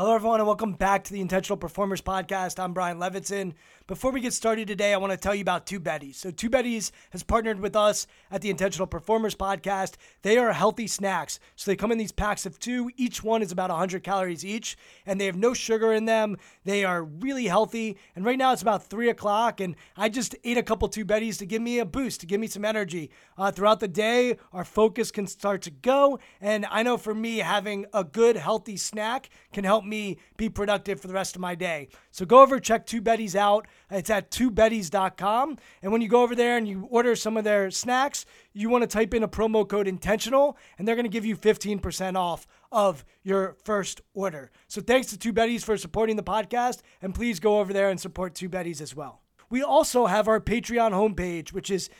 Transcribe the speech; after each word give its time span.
Hello, 0.00 0.14
everyone, 0.14 0.40
and 0.40 0.46
welcome 0.46 0.72
back 0.72 1.04
to 1.04 1.12
the 1.12 1.20
Intentional 1.20 1.58
Performers 1.58 2.00
Podcast. 2.00 2.58
I'm 2.58 2.72
Brian 2.72 2.98
Levinson. 2.98 3.52
Before 3.86 4.12
we 4.12 4.22
get 4.22 4.32
started 4.32 4.66
today, 4.66 4.94
I 4.94 4.96
want 4.96 5.10
to 5.10 5.16
tell 5.18 5.34
you 5.34 5.42
about 5.42 5.66
Two 5.66 5.78
Betties. 5.78 6.14
So, 6.14 6.30
Two 6.30 6.48
Betties 6.48 6.90
has 7.10 7.22
partnered 7.22 7.60
with 7.60 7.76
us 7.76 8.06
at 8.30 8.40
the 8.40 8.48
Intentional 8.48 8.86
Performers 8.86 9.34
Podcast. 9.34 9.96
They 10.22 10.38
are 10.38 10.54
healthy 10.54 10.86
snacks. 10.86 11.38
So, 11.54 11.70
they 11.70 11.76
come 11.76 11.92
in 11.92 11.98
these 11.98 12.12
packs 12.12 12.46
of 12.46 12.58
two. 12.58 12.90
Each 12.96 13.22
one 13.22 13.42
is 13.42 13.52
about 13.52 13.68
100 13.68 14.02
calories 14.02 14.42
each, 14.42 14.78
and 15.04 15.20
they 15.20 15.26
have 15.26 15.36
no 15.36 15.52
sugar 15.52 15.92
in 15.92 16.06
them. 16.06 16.38
They 16.64 16.82
are 16.82 17.02
really 17.02 17.46
healthy. 17.48 17.98
And 18.16 18.24
right 18.24 18.38
now, 18.38 18.54
it's 18.54 18.62
about 18.62 18.86
3 18.86 19.10
o'clock, 19.10 19.60
and 19.60 19.76
I 19.98 20.08
just 20.08 20.34
ate 20.44 20.56
a 20.56 20.62
couple 20.62 20.88
Two 20.88 21.04
Betties 21.04 21.36
to 21.40 21.46
give 21.46 21.60
me 21.60 21.78
a 21.78 21.84
boost, 21.84 22.20
to 22.20 22.26
give 22.26 22.40
me 22.40 22.46
some 22.46 22.64
energy. 22.64 23.10
Uh, 23.36 23.50
throughout 23.50 23.80
the 23.80 23.88
day, 23.88 24.38
our 24.54 24.64
focus 24.64 25.10
can 25.10 25.26
start 25.26 25.60
to 25.62 25.70
go. 25.70 26.20
And 26.40 26.64
I 26.70 26.84
know 26.84 26.96
for 26.96 27.14
me, 27.14 27.38
having 27.38 27.84
a 27.92 28.04
good, 28.04 28.36
healthy 28.36 28.78
snack 28.78 29.28
can 29.52 29.64
help 29.64 29.84
be 29.90 30.16
productive 30.54 31.00
for 31.00 31.08
the 31.08 31.14
rest 31.14 31.34
of 31.34 31.40
my 31.40 31.54
day. 31.54 31.88
So, 32.10 32.24
go 32.24 32.40
over, 32.40 32.58
check 32.58 32.86
Two 32.86 33.02
Betties 33.02 33.34
out. 33.34 33.66
It's 33.90 34.10
at 34.10 34.30
twobetties.com. 34.30 35.58
And 35.82 35.92
when 35.92 36.00
you 36.00 36.08
go 36.08 36.22
over 36.22 36.34
there 36.34 36.56
and 36.56 36.66
you 36.66 36.88
order 36.90 37.14
some 37.14 37.36
of 37.36 37.44
their 37.44 37.70
snacks, 37.70 38.24
you 38.52 38.68
want 38.68 38.82
to 38.82 38.88
type 38.88 39.14
in 39.14 39.22
a 39.22 39.28
promo 39.28 39.68
code 39.68 39.86
intentional, 39.86 40.56
and 40.78 40.86
they're 40.86 40.96
going 40.96 41.04
to 41.04 41.10
give 41.10 41.26
you 41.26 41.36
15% 41.36 42.16
off 42.16 42.46
of 42.72 43.04
your 43.22 43.56
first 43.64 44.00
order. 44.14 44.50
So 44.68 44.80
thanks 44.80 45.08
to 45.08 45.18
Two 45.18 45.32
Betties 45.32 45.64
for 45.64 45.76
supporting 45.76 46.16
the 46.16 46.22
podcast, 46.22 46.80
and 47.02 47.14
please 47.14 47.40
go 47.40 47.60
over 47.60 47.72
there 47.72 47.90
and 47.90 48.00
support 48.00 48.34
Two 48.34 48.48
Betties 48.48 48.80
as 48.80 48.94
well. 48.94 49.22
We 49.50 49.62
also 49.62 50.06
have 50.06 50.28
our 50.28 50.40
Patreon 50.40 50.92
homepage, 50.92 51.52
which 51.52 51.70
is 51.70 51.90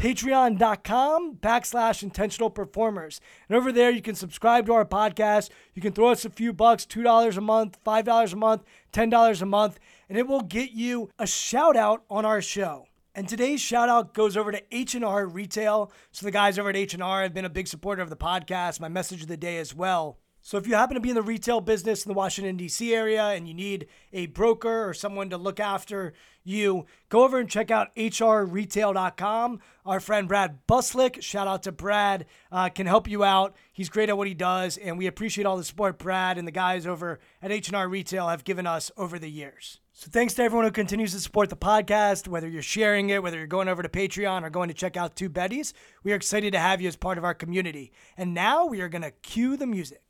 patreon.com 0.00 1.36
backslash 1.36 2.02
intentional 2.02 2.48
performers. 2.48 3.20
And 3.50 3.58
over 3.58 3.70
there, 3.70 3.90
you 3.90 4.00
can 4.00 4.14
subscribe 4.14 4.64
to 4.64 4.72
our 4.72 4.86
podcast. 4.86 5.50
You 5.74 5.82
can 5.82 5.92
throw 5.92 6.08
us 6.08 6.24
a 6.24 6.30
few 6.30 6.54
bucks, 6.54 6.86
$2 6.86 7.36
a 7.36 7.40
month, 7.42 7.76
$5 7.84 8.32
a 8.32 8.36
month, 8.36 8.62
$10 8.94 9.42
a 9.42 9.46
month, 9.46 9.78
and 10.08 10.16
it 10.16 10.26
will 10.26 10.40
get 10.40 10.70
you 10.70 11.10
a 11.18 11.26
shout 11.26 11.76
out 11.76 12.04
on 12.08 12.24
our 12.24 12.40
show. 12.40 12.86
And 13.14 13.28
today's 13.28 13.60
shout 13.60 13.90
out 13.90 14.14
goes 14.14 14.38
over 14.38 14.50
to 14.50 14.62
H&R 14.74 15.26
Retail. 15.26 15.92
So 16.12 16.24
the 16.24 16.32
guys 16.32 16.58
over 16.58 16.70
at 16.70 16.76
H&R 16.76 17.22
have 17.22 17.34
been 17.34 17.44
a 17.44 17.50
big 17.50 17.68
supporter 17.68 18.00
of 18.00 18.08
the 18.08 18.16
podcast, 18.16 18.80
my 18.80 18.88
message 18.88 19.20
of 19.20 19.28
the 19.28 19.36
day 19.36 19.58
as 19.58 19.74
well. 19.74 20.18
So 20.42 20.56
if 20.56 20.66
you 20.66 20.74
happen 20.74 20.94
to 20.94 21.00
be 21.00 21.10
in 21.10 21.14
the 21.14 21.22
retail 21.22 21.60
business 21.60 22.04
in 22.04 22.08
the 22.08 22.16
Washington 22.16 22.56
D.C. 22.56 22.94
area 22.94 23.24
and 23.28 23.46
you 23.46 23.54
need 23.54 23.86
a 24.12 24.26
broker 24.26 24.88
or 24.88 24.94
someone 24.94 25.28
to 25.30 25.36
look 25.36 25.60
after 25.60 26.14
you, 26.42 26.86
go 27.10 27.24
over 27.24 27.38
and 27.38 27.48
check 27.48 27.70
out 27.70 27.94
hrretail.com. 27.94 29.60
Our 29.84 30.00
friend 30.00 30.26
Brad 30.26 30.66
Buslick, 30.66 31.22
shout 31.22 31.46
out 31.46 31.62
to 31.64 31.72
Brad, 31.72 32.24
uh, 32.50 32.70
can 32.70 32.86
help 32.86 33.06
you 33.06 33.22
out. 33.22 33.54
He's 33.70 33.90
great 33.90 34.08
at 34.08 34.16
what 34.16 34.28
he 34.28 34.34
does, 34.34 34.78
and 34.78 34.96
we 34.96 35.06
appreciate 35.06 35.44
all 35.46 35.58
the 35.58 35.64
support 35.64 35.98
Brad 35.98 36.38
and 36.38 36.48
the 36.48 36.52
guys 36.52 36.86
over 36.86 37.20
at 37.42 37.52
H&R 37.52 37.88
Retail 37.88 38.28
have 38.28 38.44
given 38.44 38.66
us 38.66 38.90
over 38.96 39.18
the 39.18 39.30
years. 39.30 39.80
So 39.92 40.08
thanks 40.10 40.32
to 40.34 40.42
everyone 40.42 40.64
who 40.64 40.70
continues 40.70 41.12
to 41.12 41.20
support 41.20 41.50
the 41.50 41.56
podcast, 41.56 42.26
whether 42.26 42.48
you're 42.48 42.62
sharing 42.62 43.10
it, 43.10 43.22
whether 43.22 43.36
you're 43.36 43.46
going 43.46 43.68
over 43.68 43.82
to 43.82 43.88
Patreon 43.88 44.42
or 44.42 44.48
going 44.48 44.68
to 44.68 44.74
check 44.74 44.96
out 44.96 45.14
Two 45.14 45.28
Betties. 45.28 45.74
We 46.02 46.12
are 46.12 46.16
excited 46.16 46.52
to 46.52 46.58
have 46.58 46.80
you 46.80 46.88
as 46.88 46.96
part 46.96 47.18
of 47.18 47.24
our 47.24 47.34
community. 47.34 47.92
And 48.16 48.32
now 48.32 48.64
we 48.64 48.80
are 48.80 48.88
going 48.88 49.02
to 49.02 49.10
cue 49.10 49.58
the 49.58 49.66
music. 49.66 50.09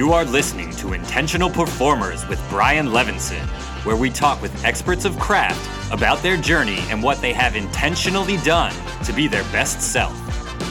You 0.00 0.14
are 0.14 0.24
listening 0.24 0.70
to 0.76 0.94
Intentional 0.94 1.50
Performers 1.50 2.26
with 2.26 2.42
Brian 2.48 2.86
Levinson, 2.86 3.44
where 3.84 3.96
we 3.96 4.08
talk 4.08 4.40
with 4.40 4.64
experts 4.64 5.04
of 5.04 5.18
craft 5.18 5.92
about 5.92 6.22
their 6.22 6.38
journey 6.38 6.78
and 6.88 7.02
what 7.02 7.20
they 7.20 7.34
have 7.34 7.54
intentionally 7.54 8.38
done 8.38 8.72
to 9.04 9.12
be 9.12 9.28
their 9.28 9.42
best 9.52 9.82
self. 9.82 10.14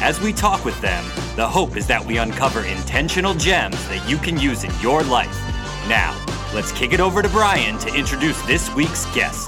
As 0.02 0.20
we 0.20 0.34
talk 0.34 0.66
with 0.66 0.82
them, 0.82 1.06
the 1.36 1.48
hope 1.48 1.78
is 1.78 1.86
that 1.86 2.04
we 2.04 2.18
uncover 2.18 2.64
intentional 2.64 3.36
gems 3.36 3.78
that 3.90 4.10
you 4.10 4.18
can 4.18 4.40
use 4.40 4.64
in 4.64 4.72
your 4.82 5.04
life. 5.04 5.40
Now, 5.88 6.20
let's 6.56 6.72
kick 6.72 6.92
it 6.92 7.00
over 7.00 7.22
to 7.22 7.30
Brian 7.30 7.78
to 7.82 7.94
introduce 7.94 8.42
this 8.48 8.74
week's 8.74 9.06
guest. 9.14 9.48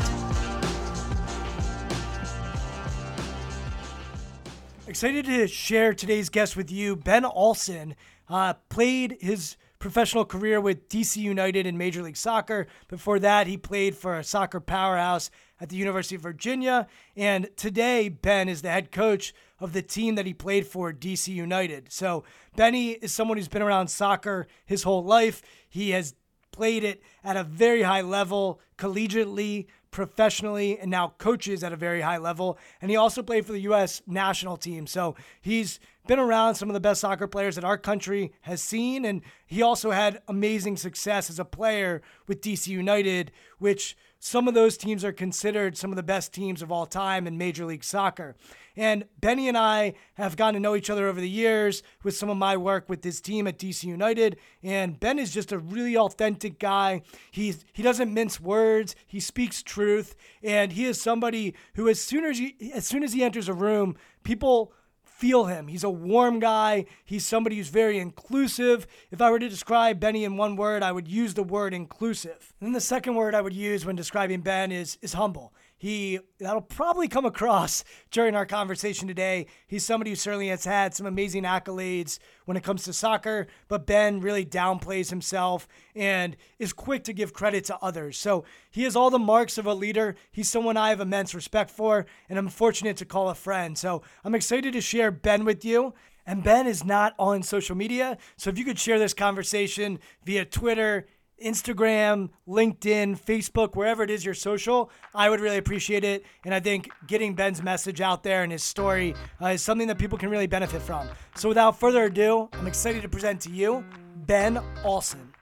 Excited 4.85 5.25
to 5.25 5.47
share 5.47 5.95
today's 5.95 6.29
guest 6.29 6.55
with 6.55 6.69
you. 6.69 6.95
Ben 6.95 7.25
Olsen 7.25 7.95
uh, 8.29 8.53
played 8.69 9.17
his 9.19 9.55
professional 9.81 10.23
career 10.23 10.61
with 10.61 10.87
DC 10.87 11.17
United 11.17 11.65
in 11.65 11.77
Major 11.77 12.03
League 12.03 12.15
Soccer. 12.15 12.67
Before 12.87 13.17
that, 13.19 13.47
he 13.47 13.57
played 13.57 13.95
for 13.95 14.17
a 14.17 14.23
soccer 14.23 14.59
powerhouse 14.59 15.31
at 15.59 15.69
the 15.69 15.75
University 15.75 16.15
of 16.15 16.21
Virginia. 16.21 16.87
And 17.17 17.49
today, 17.57 18.07
Ben 18.07 18.47
is 18.47 18.61
the 18.61 18.69
head 18.69 18.91
coach 18.91 19.33
of 19.59 19.73
the 19.73 19.81
team 19.81 20.15
that 20.15 20.27
he 20.27 20.33
played 20.33 20.67
for, 20.67 20.93
DC 20.93 21.33
United. 21.33 21.91
So, 21.91 22.23
Benny 22.55 22.91
is 22.91 23.11
someone 23.11 23.37
who's 23.37 23.47
been 23.47 23.63
around 23.63 23.87
soccer 23.87 24.47
his 24.65 24.83
whole 24.83 25.03
life. 25.03 25.41
He 25.67 25.89
has 25.89 26.13
played 26.51 26.83
it 26.83 27.01
at 27.23 27.35
a 27.35 27.43
very 27.43 27.81
high 27.81 28.01
level, 28.01 28.61
collegiately, 28.77 29.65
professionally, 29.89 30.79
and 30.79 30.91
now 30.91 31.13
coaches 31.17 31.63
at 31.63 31.73
a 31.73 31.77
very 31.77 32.01
high 32.01 32.17
level. 32.17 32.57
And 32.81 32.91
he 32.91 32.97
also 32.97 33.23
played 33.23 33.45
for 33.45 33.51
the 33.51 33.61
U.S. 33.61 34.01
national 34.05 34.57
team. 34.57 34.85
So 34.85 35.15
he's 35.41 35.79
been 36.11 36.19
around 36.19 36.55
some 36.55 36.69
of 36.69 36.73
the 36.73 36.79
best 36.81 36.99
soccer 36.99 37.25
players 37.25 37.55
that 37.55 37.63
our 37.63 37.77
country 37.77 38.33
has 38.41 38.61
seen. 38.61 39.05
And 39.05 39.21
he 39.45 39.61
also 39.61 39.91
had 39.91 40.21
amazing 40.27 40.75
success 40.75 41.29
as 41.29 41.39
a 41.39 41.45
player 41.45 42.01
with 42.27 42.41
DC 42.41 42.67
United, 42.67 43.31
which 43.59 43.95
some 44.19 44.49
of 44.49 44.53
those 44.53 44.75
teams 44.75 45.05
are 45.05 45.13
considered 45.13 45.77
some 45.77 45.89
of 45.89 45.95
the 45.95 46.03
best 46.03 46.33
teams 46.33 46.61
of 46.61 46.69
all 46.69 46.85
time 46.85 47.27
in 47.27 47.37
Major 47.37 47.63
League 47.63 47.85
Soccer. 47.85 48.35
And 48.75 49.05
Benny 49.21 49.47
and 49.47 49.57
I 49.57 49.93
have 50.15 50.35
gotten 50.35 50.55
to 50.55 50.59
know 50.59 50.75
each 50.75 50.89
other 50.89 51.07
over 51.07 51.21
the 51.21 51.29
years 51.29 51.81
with 52.03 52.13
some 52.13 52.29
of 52.29 52.35
my 52.35 52.57
work 52.57 52.89
with 52.89 53.03
this 53.03 53.21
team 53.21 53.47
at 53.47 53.57
DC 53.57 53.85
United. 53.85 54.35
And 54.61 54.99
Ben 54.99 55.17
is 55.17 55.33
just 55.33 55.53
a 55.53 55.59
really 55.59 55.95
authentic 55.95 56.59
guy. 56.59 57.03
He's 57.31 57.63
he 57.71 57.81
doesn't 57.81 58.13
mince 58.13 58.37
words. 58.37 58.97
He 59.07 59.21
speaks 59.21 59.63
truth, 59.63 60.17
and 60.43 60.73
he 60.73 60.83
is 60.83 61.01
somebody 61.01 61.55
who, 61.75 61.87
as 61.87 62.01
soon 62.01 62.25
as 62.25 62.37
he, 62.37 62.73
as 62.73 62.85
soon 62.85 63.01
as 63.01 63.13
he 63.13 63.23
enters 63.23 63.47
a 63.47 63.53
room, 63.53 63.95
people 64.23 64.73
feel 65.21 65.45
him. 65.45 65.67
He's 65.67 65.83
a 65.83 65.89
warm 65.89 66.39
guy. 66.39 66.85
He's 67.05 67.27
somebody 67.27 67.57
who's 67.57 67.69
very 67.69 67.99
inclusive. 67.99 68.87
If 69.11 69.21
I 69.21 69.29
were 69.29 69.37
to 69.37 69.47
describe 69.47 69.99
Benny 69.99 70.23
in 70.23 70.35
one 70.35 70.55
word, 70.55 70.81
I 70.81 70.91
would 70.91 71.07
use 71.07 71.35
the 71.35 71.43
word 71.43 71.75
inclusive. 71.75 72.53
And 72.59 72.65
then 72.65 72.73
the 72.73 72.81
second 72.81 73.13
word 73.13 73.35
I 73.35 73.41
would 73.41 73.53
use 73.53 73.85
when 73.85 73.95
describing 73.95 74.41
Ben 74.41 74.71
is 74.71 74.97
is 74.99 75.13
humble. 75.13 75.53
He 75.81 76.19
that'll 76.39 76.61
probably 76.61 77.07
come 77.07 77.25
across 77.25 77.83
during 78.11 78.35
our 78.35 78.45
conversation 78.45 79.07
today. 79.07 79.47
He's 79.65 79.83
somebody 79.83 80.11
who 80.11 80.15
certainly 80.15 80.49
has 80.49 80.63
had 80.63 80.93
some 80.93 81.07
amazing 81.07 81.41
accolades 81.41 82.19
when 82.45 82.55
it 82.55 82.61
comes 82.61 82.83
to 82.83 82.93
soccer, 82.93 83.47
but 83.67 83.87
Ben 83.87 84.19
really 84.21 84.45
downplays 84.45 85.09
himself 85.09 85.67
and 85.95 86.37
is 86.59 86.71
quick 86.71 87.03
to 87.05 87.13
give 87.13 87.33
credit 87.33 87.65
to 87.65 87.79
others. 87.81 88.19
So 88.19 88.45
he 88.69 88.83
has 88.83 88.95
all 88.95 89.09
the 89.09 89.17
marks 89.17 89.57
of 89.57 89.65
a 89.65 89.73
leader. 89.73 90.15
He's 90.31 90.47
someone 90.47 90.77
I 90.77 90.89
have 90.89 90.99
immense 90.99 91.33
respect 91.33 91.71
for, 91.71 92.05
and 92.29 92.37
I'm 92.37 92.49
fortunate 92.49 92.97
to 92.97 93.05
call 93.05 93.29
a 93.29 93.33
friend. 93.33 93.75
So 93.75 94.03
I'm 94.23 94.35
excited 94.35 94.73
to 94.73 94.81
share 94.81 95.09
Ben 95.09 95.45
with 95.45 95.65
you. 95.65 95.95
And 96.27 96.43
Ben 96.43 96.67
is 96.67 96.85
not 96.85 97.15
on 97.17 97.41
social 97.41 97.75
media. 97.75 98.19
So 98.37 98.51
if 98.51 98.59
you 98.59 98.65
could 98.65 98.77
share 98.77 98.99
this 98.99 99.15
conversation 99.15 99.97
via 100.23 100.45
Twitter, 100.45 101.07
Instagram, 101.41 102.29
LinkedIn, 102.47 103.19
Facebook, 103.19 103.75
wherever 103.75 104.03
it 104.03 104.09
is 104.09 104.23
your 104.23 104.33
social, 104.33 104.91
I 105.13 105.29
would 105.29 105.39
really 105.39 105.57
appreciate 105.57 106.03
it. 106.03 106.23
And 106.45 106.53
I 106.53 106.59
think 106.59 106.89
getting 107.07 107.33
Ben's 107.35 107.61
message 107.61 108.01
out 108.01 108.23
there 108.23 108.43
and 108.43 108.51
his 108.51 108.63
story 108.63 109.15
uh, 109.41 109.47
is 109.47 109.61
something 109.61 109.87
that 109.87 109.97
people 109.97 110.17
can 110.17 110.29
really 110.29 110.47
benefit 110.47 110.81
from. 110.81 111.07
So 111.35 111.49
without 111.49 111.79
further 111.79 112.05
ado, 112.05 112.49
I'm 112.53 112.67
excited 112.67 113.01
to 113.01 113.09
present 113.09 113.41
to 113.41 113.49
you 113.49 113.83
Ben 114.15 114.61
Olsen. 114.83 115.33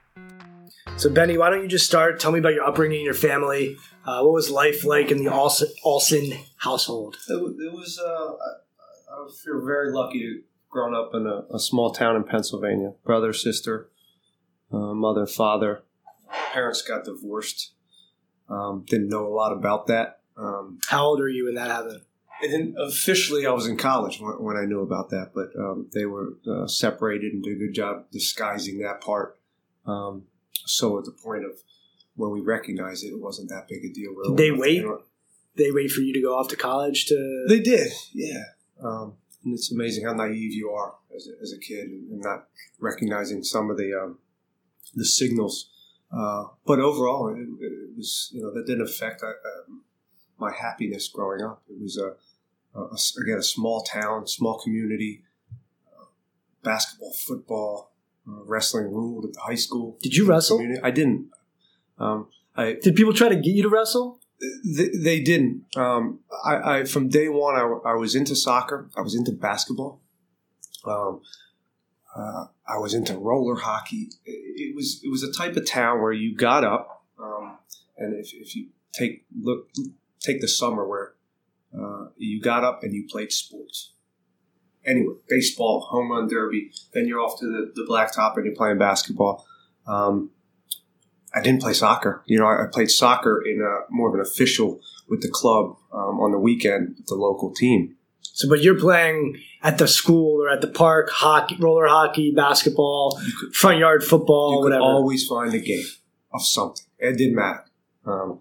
So, 0.96 1.08
Benny, 1.08 1.38
why 1.38 1.50
don't 1.50 1.62
you 1.62 1.68
just 1.68 1.86
start? 1.86 2.20
Tell 2.20 2.32
me 2.32 2.40
about 2.40 2.54
your 2.54 2.64
upbringing, 2.64 3.04
your 3.04 3.14
family. 3.14 3.76
Uh, 4.04 4.22
what 4.22 4.32
was 4.32 4.50
life 4.50 4.84
like 4.84 5.10
in 5.10 5.18
the 5.24 5.32
Olsen, 5.32 5.68
Olsen 5.84 6.32
household? 6.56 7.16
It, 7.28 7.34
it 7.34 7.72
was, 7.72 7.98
uh, 7.98 8.32
I, 8.32 9.22
I 9.22 9.28
feel 9.44 9.64
very 9.64 9.92
lucky 9.92 10.20
to 10.20 10.42
grown 10.68 10.94
up 10.94 11.10
in 11.14 11.26
a, 11.26 11.44
a 11.54 11.58
small 11.58 11.90
town 11.90 12.16
in 12.16 12.24
Pennsylvania. 12.24 12.92
Brother, 13.04 13.32
sister, 13.32 13.88
uh, 14.72 14.94
mother, 14.94 15.26
father. 15.26 15.82
Parents 16.52 16.82
got 16.82 17.04
divorced. 17.04 17.72
Um, 18.48 18.84
didn't 18.86 19.08
know 19.08 19.26
a 19.26 19.34
lot 19.34 19.52
about 19.52 19.86
that. 19.86 20.20
Um, 20.36 20.78
How 20.88 21.04
old 21.06 21.20
are 21.20 21.28
you 21.28 21.46
when 21.46 21.54
that 21.54 21.70
happened? 21.70 22.02
And 22.42 22.76
officially, 22.78 23.46
I 23.46 23.50
was 23.52 23.66
in 23.66 23.76
college 23.76 24.18
when, 24.20 24.32
when 24.42 24.56
I 24.56 24.64
knew 24.64 24.80
about 24.80 25.10
that, 25.10 25.32
but 25.34 25.50
um, 25.58 25.88
they 25.92 26.06
were 26.06 26.38
uh, 26.50 26.66
separated 26.66 27.32
and 27.32 27.42
did 27.42 27.56
a 27.56 27.58
good 27.58 27.74
job 27.74 28.06
disguising 28.10 28.78
that 28.80 29.00
part. 29.00 29.38
Um, 29.86 30.24
so 30.54 30.98
at 30.98 31.04
the 31.04 31.12
point 31.12 31.44
of 31.44 31.52
when 32.16 32.30
we 32.30 32.40
recognized 32.40 33.04
it, 33.04 33.08
it 33.08 33.20
wasn't 33.20 33.50
that 33.50 33.68
big 33.68 33.84
a 33.84 33.92
deal. 33.92 34.14
Did 34.24 34.36
they 34.36 34.50
wait? 34.50 34.84
They 35.56 35.70
wait 35.70 35.90
for 35.90 36.00
you 36.00 36.12
to 36.14 36.22
go 36.22 36.38
off 36.38 36.48
to 36.48 36.56
college 36.56 37.06
to. 37.06 37.44
They 37.48 37.60
did, 37.60 37.92
yeah. 38.14 38.44
Um, 38.82 39.14
and 39.44 39.54
it's 39.54 39.72
amazing 39.72 40.04
how 40.06 40.12
naive 40.12 40.52
you 40.52 40.70
are 40.70 40.94
as 41.14 41.28
a, 41.28 41.42
as 41.42 41.52
a 41.52 41.58
kid 41.58 41.88
and 41.88 42.20
not 42.20 42.46
recognizing 42.78 43.42
some 43.42 43.70
of 43.70 43.76
the 43.76 43.92
um, 43.92 44.18
the 44.94 45.04
signals. 45.04 45.70
Uh, 46.12 46.44
but 46.66 46.80
overall, 46.80 47.28
it, 47.28 47.38
it, 47.38 47.96
was 47.96 48.30
you 48.32 48.42
know 48.42 48.52
that 48.52 48.66
didn't 48.66 48.82
affect 48.82 49.22
uh, 49.22 49.30
my 50.38 50.52
happiness 50.52 51.08
growing 51.08 51.42
up. 51.42 51.62
It 51.68 51.80
was 51.80 51.98
a, 51.98 52.14
a, 52.78 53.22
again 53.22 53.38
a 53.38 53.42
small 53.42 53.82
town, 53.82 54.26
small 54.26 54.58
community, 54.58 55.22
uh, 55.86 56.06
basketball, 56.64 57.12
football, 57.12 57.92
uh, 58.28 58.42
wrestling 58.44 58.92
ruled 58.92 59.26
at 59.26 59.32
the 59.34 59.40
high 59.40 59.54
school. 59.54 59.98
Did 60.02 60.16
you 60.16 60.26
wrestle? 60.26 60.58
Community. 60.58 60.80
I 60.82 60.90
didn't. 60.90 61.30
Um, 61.98 62.28
I, 62.56 62.76
Did 62.82 62.96
people 62.96 63.12
try 63.12 63.28
to 63.28 63.36
get 63.36 63.54
you 63.54 63.62
to 63.62 63.68
wrestle? 63.68 64.20
They, 64.64 64.88
they 64.88 65.20
didn't. 65.20 65.64
Um, 65.76 66.20
I, 66.44 66.78
I, 66.78 66.84
from 66.84 67.08
day 67.08 67.28
one, 67.28 67.56
I, 67.56 67.90
I, 67.90 67.94
was 67.94 68.14
into 68.14 68.34
soccer. 68.34 68.88
I 68.96 69.02
was 69.02 69.14
into 69.14 69.32
basketball. 69.32 70.00
Um, 70.86 71.20
uh, 72.16 72.46
I 72.66 72.78
was 72.78 72.94
into 72.94 73.16
roller 73.16 73.56
hockey. 73.56 74.08
It, 74.24 74.32
it, 74.70 74.76
was 74.76 75.00
it 75.04 75.08
was 75.08 75.22
a 75.22 75.32
type 75.32 75.56
of 75.56 75.66
town 75.66 76.00
where 76.00 76.12
you 76.12 76.34
got 76.34 76.64
up, 76.64 77.04
um, 77.22 77.58
and 77.96 78.14
if, 78.14 78.32
if 78.34 78.56
you 78.56 78.68
take 78.92 79.24
look 79.40 79.68
take 80.20 80.40
the 80.40 80.48
summer 80.48 80.86
where 80.86 81.14
uh, 81.78 82.06
you 82.16 82.40
got 82.40 82.64
up 82.64 82.82
and 82.82 82.94
you 82.94 83.06
played 83.08 83.32
sports. 83.32 83.92
Anyway, 84.84 85.14
baseball, 85.28 85.80
home 85.90 86.10
run 86.10 86.26
derby. 86.26 86.72
Then 86.94 87.06
you're 87.06 87.20
off 87.20 87.38
to 87.40 87.46
the, 87.46 87.72
the 87.74 87.86
blacktop 87.88 88.36
and 88.36 88.46
you're 88.46 88.54
playing 88.54 88.78
basketball. 88.78 89.46
Um, 89.86 90.30
I 91.34 91.42
didn't 91.42 91.60
play 91.60 91.74
soccer. 91.74 92.22
You 92.26 92.38
know, 92.38 92.46
I, 92.46 92.64
I 92.64 92.66
played 92.66 92.90
soccer 92.90 93.42
in 93.46 93.60
a, 93.60 93.92
more 93.92 94.08
of 94.08 94.14
an 94.14 94.20
official 94.20 94.80
with 95.08 95.22
the 95.22 95.28
club 95.28 95.76
um, 95.92 96.18
on 96.20 96.32
the 96.32 96.38
weekend 96.38 97.02
the 97.06 97.14
local 97.14 97.52
team. 97.52 97.96
So, 98.22 98.48
but 98.48 98.62
you're 98.62 98.78
playing 98.78 99.40
at 99.62 99.78
the 99.78 99.86
school 99.86 100.42
or 100.42 100.48
at 100.48 100.60
the 100.60 100.68
park, 100.68 101.10
hockey, 101.10 101.56
roller 101.58 101.86
hockey, 101.86 102.32
basketball, 102.34 103.20
could, 103.38 103.54
front 103.54 103.78
yard 103.78 104.02
football, 104.02 104.56
you 104.56 104.60
whatever. 104.60 104.82
always 104.82 105.26
find 105.26 105.52
a 105.52 105.58
game 105.58 105.84
of 106.32 106.42
something. 106.42 106.84
It 106.98 107.18
didn't 107.18 107.36
matter, 107.36 107.64
um, 108.06 108.40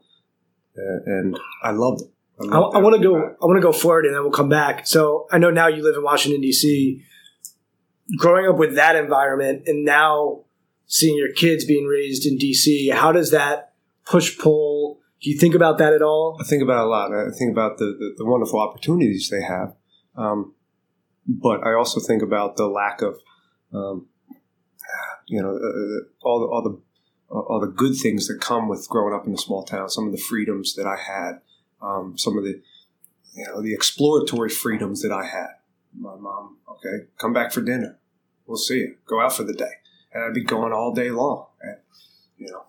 and 0.76 1.38
I 1.64 1.72
loved 1.72 2.02
it. 2.02 2.08
I, 2.42 2.46
I, 2.46 2.60
I 2.60 2.78
want 2.80 2.96
to 2.96 3.02
go. 3.02 3.18
I 3.18 3.46
want 3.46 3.58
to 3.58 3.62
go 3.62 3.74
forward, 3.74 4.06
and 4.06 4.16
then 4.16 4.22
we'll 4.22 4.32
come 4.32 4.50
back. 4.50 4.88
So 4.88 5.28
I 5.32 5.38
know 5.38 5.50
now 5.50 5.68
you 5.68 5.84
live 5.84 5.96
in 5.96 6.04
Washington 6.04 6.42
D.C. 6.42 7.04
Growing 8.18 8.48
up 8.48 8.58
with 8.58 8.76
that 8.76 8.96
environment, 8.96 9.64
and 9.68 9.86
now 9.86 10.46
seeing 10.88 11.18
your 11.18 11.32
kids 11.34 11.66
being 11.66 11.86
raised 11.86 12.26
in 12.26 12.38
DC. 12.38 12.92
How 12.94 13.12
does 13.12 13.32
that 13.32 13.74
push 14.06 14.38
pull? 14.38 14.99
Do 15.22 15.30
you 15.30 15.38
think 15.38 15.56
about 15.56 15.78
that 15.80 15.94
at 15.94 16.02
all? 16.02 16.38
I 16.40 16.44
think 16.44 16.64
about 16.64 16.86
a 16.86 16.88
lot. 16.88 17.14
I 17.14 17.32
think 17.38 17.52
about 17.52 17.78
the, 17.78 17.86
the, 17.86 18.16
the 18.18 18.26
wonderful 18.26 18.60
opportunities 18.60 19.30
they 19.30 19.42
have. 19.42 19.76
Um, 20.16 20.54
but 21.28 21.66
I 21.66 21.74
also 21.74 22.00
think 22.00 22.22
about 22.22 22.56
the 22.56 22.68
lack 22.68 23.02
of, 23.02 23.20
um, 23.74 24.08
you 25.28 25.42
know, 25.42 25.56
uh, 25.56 26.28
all 26.28 26.40
the, 26.40 26.46
all 26.48 26.64
the 26.64 26.82
all 27.32 27.60
the 27.60 27.68
good 27.68 27.96
things 27.96 28.28
that 28.28 28.42
come 28.42 28.68
with 28.68 28.88
growing 28.90 29.14
up 29.14 29.28
in 29.28 29.34
a 29.34 29.38
small 29.38 29.64
town. 29.64 29.88
Some 29.88 30.08
of 30.08 30.12
the 30.12 30.18
freedoms 30.18 30.74
that 30.74 30.88
I 30.88 30.96
had, 30.96 31.42
um, 31.80 32.18
some 32.18 32.40
of 32.40 32.44
the 32.44 32.60
you 33.36 33.46
know 33.46 33.62
the 33.62 33.74
exploratory 33.74 34.50
freedoms 34.50 35.04
that 35.04 35.12
I 35.12 35.26
had. 35.26 35.50
My 35.96 36.16
mom, 36.16 36.58
okay, 36.68 37.06
come 37.20 37.34
back 37.34 37.52
for 37.52 37.62
dinner. 37.62 38.00
We'll 38.48 38.58
see 38.58 38.80
you. 38.80 38.96
Go 39.06 39.22
out 39.22 39.34
for 39.34 39.44
the 39.44 39.54
day 39.54 39.74
and 40.12 40.24
I'd 40.24 40.34
be 40.34 40.44
going 40.44 40.74
all 40.74 40.94
day 40.94 41.12
long 41.12 41.48
at, 41.64 41.84
you 42.38 42.48
know, 42.52 42.66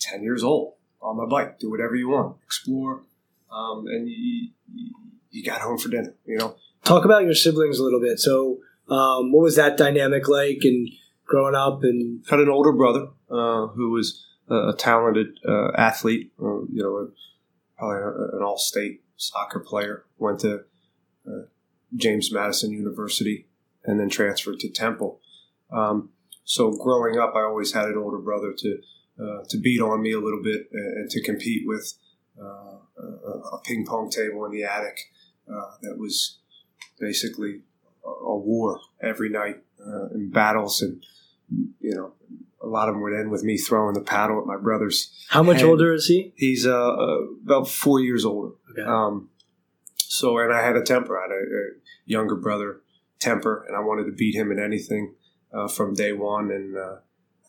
10 0.00 0.22
years 0.22 0.42
old 0.42 0.74
on 1.02 1.16
my 1.16 1.26
bike, 1.26 1.58
do 1.58 1.70
whatever 1.70 1.94
you 1.94 2.08
want, 2.08 2.36
explore. 2.44 3.02
Um, 3.50 3.86
and 3.86 4.08
you, 4.08 4.50
you, 4.72 4.94
you, 5.30 5.44
got 5.44 5.60
home 5.60 5.76
for 5.76 5.88
dinner, 5.88 6.14
you 6.24 6.38
know. 6.38 6.56
Talk 6.84 7.04
about 7.04 7.24
your 7.24 7.34
siblings 7.34 7.78
a 7.78 7.84
little 7.84 8.00
bit. 8.00 8.18
So, 8.18 8.58
um, 8.88 9.32
what 9.32 9.42
was 9.42 9.56
that 9.56 9.76
dynamic 9.76 10.28
like 10.28 10.60
and 10.62 10.88
growing 11.26 11.54
up? 11.54 11.82
And 11.82 12.24
had 12.30 12.40
an 12.40 12.48
older 12.48 12.72
brother 12.72 13.08
uh, 13.30 13.66
who 13.68 13.90
was 13.90 14.24
a, 14.48 14.70
a 14.70 14.74
talented 14.76 15.38
uh, 15.46 15.72
athlete, 15.76 16.32
uh, 16.40 16.62
you 16.72 16.82
know, 16.82 17.10
probably 17.76 18.38
an 18.38 18.42
all-state 18.42 19.02
soccer 19.16 19.60
player. 19.60 20.04
Went 20.18 20.40
to 20.40 20.64
uh, 21.26 21.42
James 21.94 22.32
Madison 22.32 22.72
University 22.72 23.48
and 23.84 24.00
then 24.00 24.08
transferred 24.08 24.60
to 24.60 24.70
Temple. 24.70 25.20
Um, 25.70 26.10
so 26.44 26.72
growing 26.72 27.18
up, 27.18 27.34
I 27.34 27.42
always 27.42 27.72
had 27.72 27.86
an 27.86 27.96
older 27.96 28.18
brother 28.18 28.52
to 28.56 28.78
uh, 29.20 29.44
to 29.48 29.58
beat 29.58 29.80
on 29.80 30.02
me 30.02 30.12
a 30.12 30.20
little 30.20 30.42
bit 30.42 30.68
and, 30.72 30.98
and 30.98 31.10
to 31.10 31.22
compete 31.22 31.62
with 31.66 31.94
uh, 32.40 32.78
a, 32.98 33.30
a, 33.56 33.60
ping 33.64 33.84
pong 33.86 34.10
table 34.10 34.44
in 34.46 34.52
the 34.52 34.64
attic 34.64 34.98
uh, 35.48 35.72
that 35.82 35.98
was 35.98 36.38
basically 36.98 37.60
a, 38.04 38.08
a 38.08 38.36
war 38.36 38.80
every 39.02 39.28
night 39.28 39.62
uh, 39.86 40.06
in 40.14 40.30
battles 40.30 40.80
and 40.80 41.04
you 41.80 41.94
know 41.94 42.12
a 42.62 42.66
lot 42.66 42.88
of 42.88 42.94
them 42.94 43.02
would 43.02 43.18
end 43.18 43.30
with 43.30 43.42
me 43.42 43.58
throwing 43.58 43.94
the 43.94 44.00
paddle 44.00 44.40
at 44.40 44.46
my 44.46 44.56
brother's. 44.56 45.12
How 45.28 45.42
much 45.42 45.58
head. 45.58 45.66
older 45.66 45.92
is 45.92 46.06
he? 46.06 46.32
He's 46.36 46.64
uh, 46.64 46.94
uh, 46.94 47.18
about 47.44 47.68
four 47.68 48.00
years 48.00 48.24
older. 48.24 48.54
Okay. 48.70 48.82
Um, 48.82 49.30
so 49.96 50.38
and 50.38 50.52
I 50.52 50.62
had 50.62 50.76
a 50.76 50.82
temper. 50.82 51.18
I 51.18 51.22
had 51.22 51.30
a, 51.32 51.34
a 51.34 51.64
younger 52.06 52.36
brother 52.36 52.80
temper, 53.18 53.64
and 53.66 53.76
I 53.76 53.80
wanted 53.80 54.04
to 54.04 54.12
beat 54.12 54.34
him 54.34 54.52
in 54.52 54.60
anything 54.60 55.14
uh, 55.52 55.68
from 55.68 55.94
day 55.94 56.12
one, 56.12 56.50
and 56.50 56.76
uh, 56.76 56.96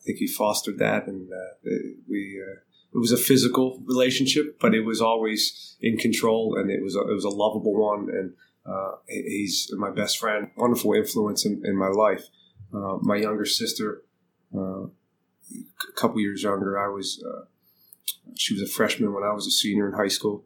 think 0.04 0.18
he 0.18 0.26
fostered 0.26 0.78
that, 0.78 1.06
and 1.06 1.30
uh, 1.32 1.54
it, 1.62 1.96
we 2.08 2.40
uh, 2.40 2.60
it 2.92 2.98
was 2.98 3.12
a 3.12 3.16
physical 3.16 3.82
relationship, 3.86 4.58
but 4.60 4.74
it 4.74 4.82
was 4.82 5.00
always 5.00 5.76
in 5.80 5.96
control, 5.96 6.56
and 6.56 6.70
it 6.70 6.82
was 6.82 6.94
a, 6.94 7.00
it 7.00 7.14
was 7.14 7.24
a 7.24 7.30
lovable 7.30 7.74
one, 7.74 8.08
and 8.10 8.34
uh, 8.66 8.92
he's 9.08 9.70
my 9.76 9.90
best 9.90 10.18
friend, 10.18 10.50
wonderful 10.56 10.94
influence 10.94 11.44
in, 11.44 11.62
in 11.64 11.76
my 11.76 11.88
life. 11.88 12.24
Uh, 12.72 12.98
my 13.02 13.16
younger 13.16 13.44
sister, 13.44 14.02
a 14.54 14.86
couple 15.96 16.20
years 16.20 16.42
younger, 16.42 16.78
I 16.78 16.88
was 16.88 17.22
she 18.36 18.54
was 18.54 18.62
a 18.62 18.72
freshman 18.72 19.12
when 19.12 19.24
I 19.24 19.32
was 19.32 19.46
a 19.46 19.50
senior 19.50 19.88
in 19.88 19.94
high 19.94 20.08
school. 20.08 20.44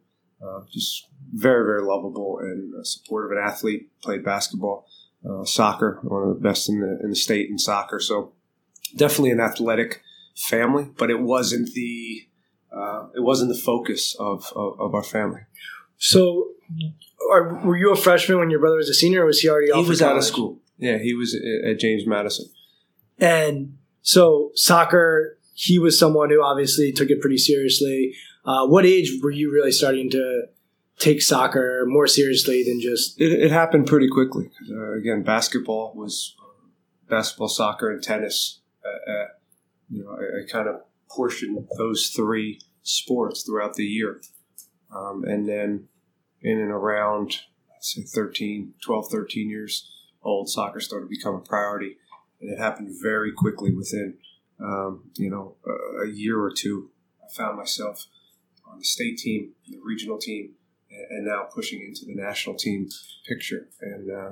just 0.71 1.07
very 1.33 1.65
very 1.65 1.83
lovable 1.83 2.39
and 2.39 2.85
supportive, 2.85 3.37
an 3.37 3.43
athlete, 3.43 3.89
played 4.01 4.23
basketball 4.23 4.87
uh, 5.27 5.43
soccer, 5.43 5.99
one 6.03 6.23
of 6.23 6.29
the 6.29 6.41
best 6.41 6.69
in 6.69 6.79
the 6.79 6.99
in 7.03 7.09
the 7.09 7.15
state 7.15 7.49
in 7.49 7.57
soccer. 7.57 7.99
So 7.99 8.33
definitely 8.95 9.31
an 9.31 9.39
athletic 9.39 10.01
family, 10.35 10.89
but 10.97 11.09
it 11.09 11.19
wasn't 11.21 11.73
the 11.73 12.27
uh, 12.71 13.07
it 13.15 13.21
wasn't 13.21 13.49
the 13.53 13.59
focus 13.59 14.15
of, 14.19 14.51
of, 14.55 14.79
of 14.79 14.93
our 14.93 15.03
family. 15.03 15.41
So, 15.97 16.49
are, 17.31 17.55
were 17.65 17.75
you 17.75 17.91
a 17.91 17.95
freshman 17.95 18.39
when 18.39 18.49
your 18.49 18.59
brother 18.59 18.77
was 18.77 18.89
a 18.89 18.93
senior, 18.93 19.23
or 19.23 19.25
was 19.25 19.41
he 19.41 19.49
already? 19.49 19.71
He 19.73 19.89
was 19.89 20.01
out 20.01 20.17
of 20.17 20.23
school. 20.23 20.59
Yeah, 20.77 20.97
he 20.97 21.13
was 21.13 21.35
at 21.65 21.79
James 21.79 22.05
Madison. 22.05 22.47
And 23.17 23.77
so, 24.01 24.51
soccer. 24.55 25.37
He 25.53 25.77
was 25.77 25.99
someone 25.99 26.29
who 26.29 26.41
obviously 26.41 26.93
took 26.93 27.09
it 27.09 27.19
pretty 27.19 27.37
seriously. 27.37 28.13
Uh, 28.45 28.65
what 28.65 28.85
age 28.85 29.11
were 29.21 29.29
you 29.29 29.51
really 29.51 29.73
starting 29.73 30.09
to 30.11 30.43
take 30.99 31.21
soccer 31.21 31.85
more 31.85 32.07
seriously 32.07 32.63
than 32.63 32.79
just. 32.79 33.19
It, 33.19 33.31
it 33.31 33.51
happened 33.51 33.87
pretty 33.87 34.07
quickly. 34.07 34.51
Uh, 34.71 34.93
again, 34.93 35.23
basketball 35.23 35.93
was 35.95 36.35
basketball, 37.09 37.49
soccer, 37.49 37.89
and 37.89 38.03
tennis. 38.03 38.58
You 39.89 40.03
know, 40.03 40.11
I, 40.11 40.43
I, 40.43 40.51
kind 40.51 40.67
of 40.67 40.81
portioned 41.09 41.67
those 41.77 42.07
three 42.15 42.59
sports 42.83 43.43
throughout 43.43 43.73
the 43.73 43.85
year. 43.85 44.21
Um, 44.95 45.23
and 45.23 45.47
then 45.47 45.87
in 46.41 46.59
and 46.59 46.71
around, 46.71 47.39
I'd 47.75 47.83
say 47.83 48.03
13, 48.03 48.73
12, 48.83 49.11
13 49.11 49.49
years 49.49 49.89
old, 50.21 50.49
soccer 50.49 50.79
started 50.79 51.05
to 51.05 51.09
become 51.09 51.35
a 51.35 51.39
priority. 51.39 51.97
And 52.39 52.51
it 52.51 52.59
happened 52.59 52.95
very 53.01 53.31
quickly 53.31 53.73
within 53.73 54.17
um, 54.61 55.09
you 55.15 55.29
know, 55.29 55.55
a, 55.65 56.07
a 56.07 56.11
year 56.11 56.39
or 56.39 56.51
two, 56.51 56.91
I 57.23 57.33
found 57.33 57.57
myself 57.57 58.05
on 58.69 58.79
the 58.79 58.83
state 58.83 59.17
team, 59.17 59.53
the 59.67 59.79
regional 59.83 60.17
team, 60.17 60.53
and 61.09 61.25
now 61.25 61.47
pushing 61.53 61.81
into 61.81 62.05
the 62.05 62.15
national 62.15 62.55
team 62.55 62.89
picture. 63.27 63.69
And 63.81 64.11
uh, 64.11 64.31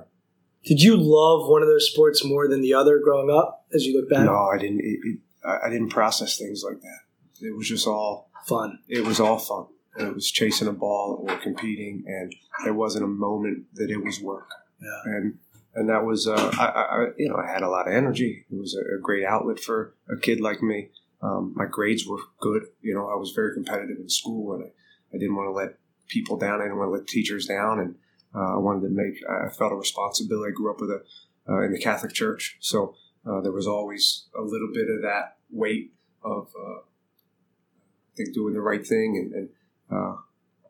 did 0.64 0.82
you 0.82 0.98
love 0.98 1.50
one 1.50 1.62
of 1.62 1.68
those 1.68 1.90
sports 1.90 2.24
more 2.26 2.48
than 2.48 2.62
the 2.62 2.74
other 2.74 3.00
growing 3.00 3.30
up? 3.30 3.66
As 3.74 3.86
you 3.86 4.00
look 4.00 4.10
back, 4.10 4.26
no, 4.26 4.50
I 4.54 4.58
didn't. 4.58 4.80
It, 4.80 5.00
it, 5.04 5.20
I 5.46 5.70
didn't 5.70 5.90
process 5.90 6.38
things 6.38 6.64
like 6.68 6.82
that. 6.82 7.00
It 7.42 7.56
was 7.56 7.68
just 7.68 7.88
all 7.88 8.30
fun. 8.48 8.80
It 8.88 9.06
was 9.06 9.20
all 9.20 9.38
fun. 9.38 9.68
It 9.98 10.14
was 10.14 10.30
chasing 10.30 10.68
a 10.68 10.74
ball 10.74 11.26
or 11.28 11.38
competing, 11.38 12.04
and 12.06 12.34
there 12.64 12.74
wasn't 12.74 13.06
a 13.06 13.08
moment 13.08 13.66
that 13.76 13.90
it 13.90 14.04
was 14.04 14.22
work. 14.22 14.50
Yeah. 14.82 15.14
And 15.14 15.38
and 15.74 15.90
that 15.90 16.06
was 16.06 16.28
uh, 16.28 16.52
I, 16.58 16.66
I, 16.66 17.06
you 17.18 17.30
know 17.30 17.38
I 17.38 17.52
had 17.52 17.62
a 17.62 17.70
lot 17.70 17.88
of 17.88 17.94
energy. 17.94 18.46
It 18.52 18.60
was 18.60 18.76
a, 18.76 18.98
a 18.98 19.00
great 19.02 19.26
outlet 19.26 19.60
for 19.60 19.96
a 20.10 20.20
kid 20.20 20.42
like 20.42 20.62
me. 20.62 20.90
Um, 21.22 21.54
my 21.56 21.66
grades 21.66 22.06
were 22.06 22.20
good. 22.40 22.64
You 22.82 22.94
know, 22.94 23.08
I 23.10 23.16
was 23.16 23.32
very 23.32 23.54
competitive 23.54 23.98
in 24.00 24.10
school, 24.10 24.54
and 24.54 24.66
I, 24.66 24.68
I 25.16 25.20
didn't 25.20 25.36
want 25.36 25.48
to 25.48 25.52
let 25.52 25.78
people 26.08 26.38
down. 26.38 26.62
I 26.62 26.66
didn't 26.66 26.78
want 26.78 26.90
to 26.90 26.98
let 26.98 27.08
teachers 27.08 27.46
down, 27.46 27.80
and 27.80 27.96
I 28.40 28.58
wanted 28.58 28.88
to 28.88 28.90
make. 28.90 29.22
I 29.30 29.50
felt 29.50 29.72
a 29.72 29.76
responsibility. 29.76 30.52
I 30.52 30.56
grew 30.56 30.72
up 30.72 30.82
with 30.82 30.90
a 30.90 31.04
uh, 31.50 31.62
in 31.62 31.72
the 31.72 31.80
Catholic 31.80 32.14
Church, 32.14 32.58
so 32.60 32.96
uh, 33.26 33.42
there 33.42 33.52
was 33.52 33.68
always 33.68 34.26
a 34.38 34.42
little 34.42 34.70
bit 34.74 34.90
of 34.90 35.02
that 35.02 35.38
weight 35.50 35.94
of 36.24 36.50
uh, 36.60 36.80
I 36.80 38.16
think 38.16 38.34
doing 38.34 38.54
the 38.54 38.62
right 38.62 38.86
thing, 38.86 39.16
and, 39.18 39.34
and 39.34 39.50
uh, 39.92 40.18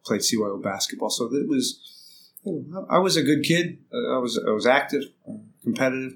played 0.06 0.22
CYO 0.22 0.62
basketball. 0.62 1.10
So 1.10 1.26
it 1.34 1.48
was. 1.48 1.82
You 2.44 2.66
know, 2.70 2.86
I 2.90 3.00
was 3.00 3.18
a 3.18 3.24
good 3.24 3.44
kid. 3.44 3.80
I 3.92 4.20
was 4.20 4.40
I 4.48 4.52
was 4.52 4.66
active, 4.66 5.04
competitive, 5.64 6.14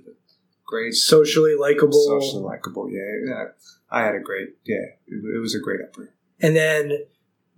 great, 0.66 0.94
socially 0.94 1.56
likable. 1.60 1.92
Socially 1.92 2.44
likable, 2.44 2.90
yeah. 2.90 3.02
yeah. 3.28 3.44
I 3.92 4.04
had 4.06 4.16
a 4.16 4.20
great, 4.20 4.56
yeah. 4.66 4.96
It, 5.08 5.36
it 5.36 5.40
was 5.40 5.54
a 5.54 5.60
great 5.60 5.82
upbringing. 5.82 6.14
And 6.40 6.56
then 6.56 7.06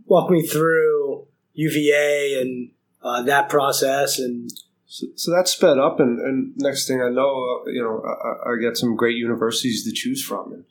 walk 0.06 0.30
me 0.30 0.46
through 0.46 1.28
UVA 1.54 2.42
and 2.42 2.72
uh, 3.04 3.22
that 3.24 3.50
process 3.50 4.20
and 4.20 4.52
so, 4.86 5.08
so, 5.16 5.32
that 5.32 5.48
sped 5.48 5.80
up 5.80 6.00
and, 6.00 6.20
and 6.20 6.54
next 6.58 6.88
thing 6.88 7.02
i 7.02 7.10
know 7.10 7.64
uh, 7.66 7.70
you 7.70 7.82
know 7.82 8.04
I, 8.06 8.52
I, 8.52 8.62
get 8.62 8.78
some 8.78 8.96
great 8.96 9.18
universities 9.18 9.84
to 9.86 9.92
choose 9.92 10.24
from. 10.24 10.54
And 10.54 10.66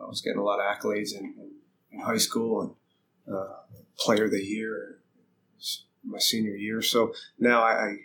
i 0.00 0.04
was 0.04 0.20
getting 0.20 0.40
a 0.40 0.44
lot 0.44 0.60
of 0.60 0.66
accolades 0.66 1.14
in, 1.16 1.34
in, 1.92 2.00
high 2.00 2.18
school 2.18 2.60
and 2.60 3.34
uh, 3.34 3.54
player 3.98 4.24
of 4.24 4.32
the 4.32 4.44
year 4.44 4.98
my 6.04 6.18
senior 6.18 6.56
year. 6.56 6.82
So 6.82 7.12
now 7.38 7.62
I, 7.62 7.72
I 7.72 7.96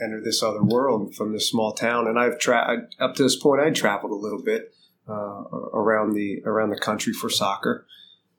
enter 0.00 0.20
this 0.22 0.42
other 0.42 0.62
world 0.62 1.14
from 1.14 1.32
this 1.32 1.48
small 1.48 1.72
town. 1.72 2.06
And 2.06 2.18
i've 2.18 2.38
tra- 2.38 2.86
up 2.98 3.14
to 3.16 3.22
this 3.22 3.36
point 3.36 3.60
i 3.60 3.70
traveled 3.70 4.12
a 4.12 4.14
little 4.14 4.42
bit 4.42 4.72
uh, 5.08 5.42
around 5.72 6.14
the 6.14 6.42
around 6.44 6.70
the 6.70 6.78
country 6.78 7.12
for 7.12 7.28
soccer. 7.28 7.86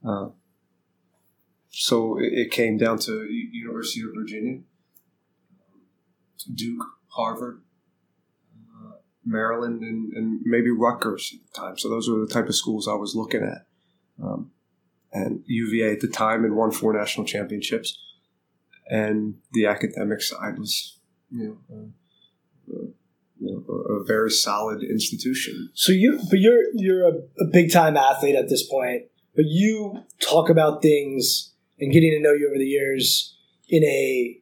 Uh, 0.08 0.30
so 1.72 2.18
it 2.20 2.52
came 2.52 2.78
down 2.78 3.00
to 3.00 3.26
University 3.30 4.02
of 4.02 4.10
Virginia, 4.16 4.62
Duke, 6.54 6.86
Harvard, 7.08 7.62
uh, 8.56 8.94
Maryland, 9.26 9.82
and, 9.82 10.14
and, 10.14 10.42
maybe 10.46 10.72
Rutgers 10.72 11.34
at 11.34 11.40
the 11.46 11.60
time. 11.60 11.78
So 11.78 11.90
those 11.90 12.10
were 12.10 12.20
the 12.20 12.32
type 12.32 12.48
of 12.48 12.56
schools 12.56 12.88
I 12.88 12.96
was 12.96 13.16
looking 13.16 13.44
at. 13.44 13.68
Um, 14.24 14.52
and 15.12 15.44
UVA 15.46 15.94
at 15.94 16.02
the 16.02 16.08
time 16.08 16.44
had 16.44 16.54
won 16.54 16.72
four 16.72 16.94
national 16.94 17.26
championships, 17.26 17.98
and 18.88 19.36
the 19.54 19.66
academic 19.66 20.22
side 20.22 20.58
was, 20.58 21.00
you 21.32 21.60
know, 21.70 21.76
uh, 21.76 22.76
uh, 22.76 22.86
you 23.40 23.52
know 23.52 23.64
a, 23.74 24.02
a, 24.02 24.06
very 24.06 24.30
solid 24.30 24.84
institution. 24.84 25.70
So 25.74 25.92
you, 25.92 26.20
but 26.30 26.40
you're 26.40 26.64
you're 26.74 27.08
a, 27.08 27.14
a 27.40 27.46
big 27.52 27.72
time 27.72 27.98
athlete 27.98 28.36
at 28.36 28.50
this 28.50 28.68
point, 28.70 29.04
but 29.36 29.46
you 29.48 30.04
talk 30.20 30.50
about 30.50 30.82
things 30.82 31.54
and 31.80 31.92
getting 31.92 32.12
to 32.12 32.20
know 32.20 32.34
you 32.34 32.48
over 32.48 32.58
the 32.58 32.66
years 32.66 33.36
in 33.70 33.84
a 33.84 34.40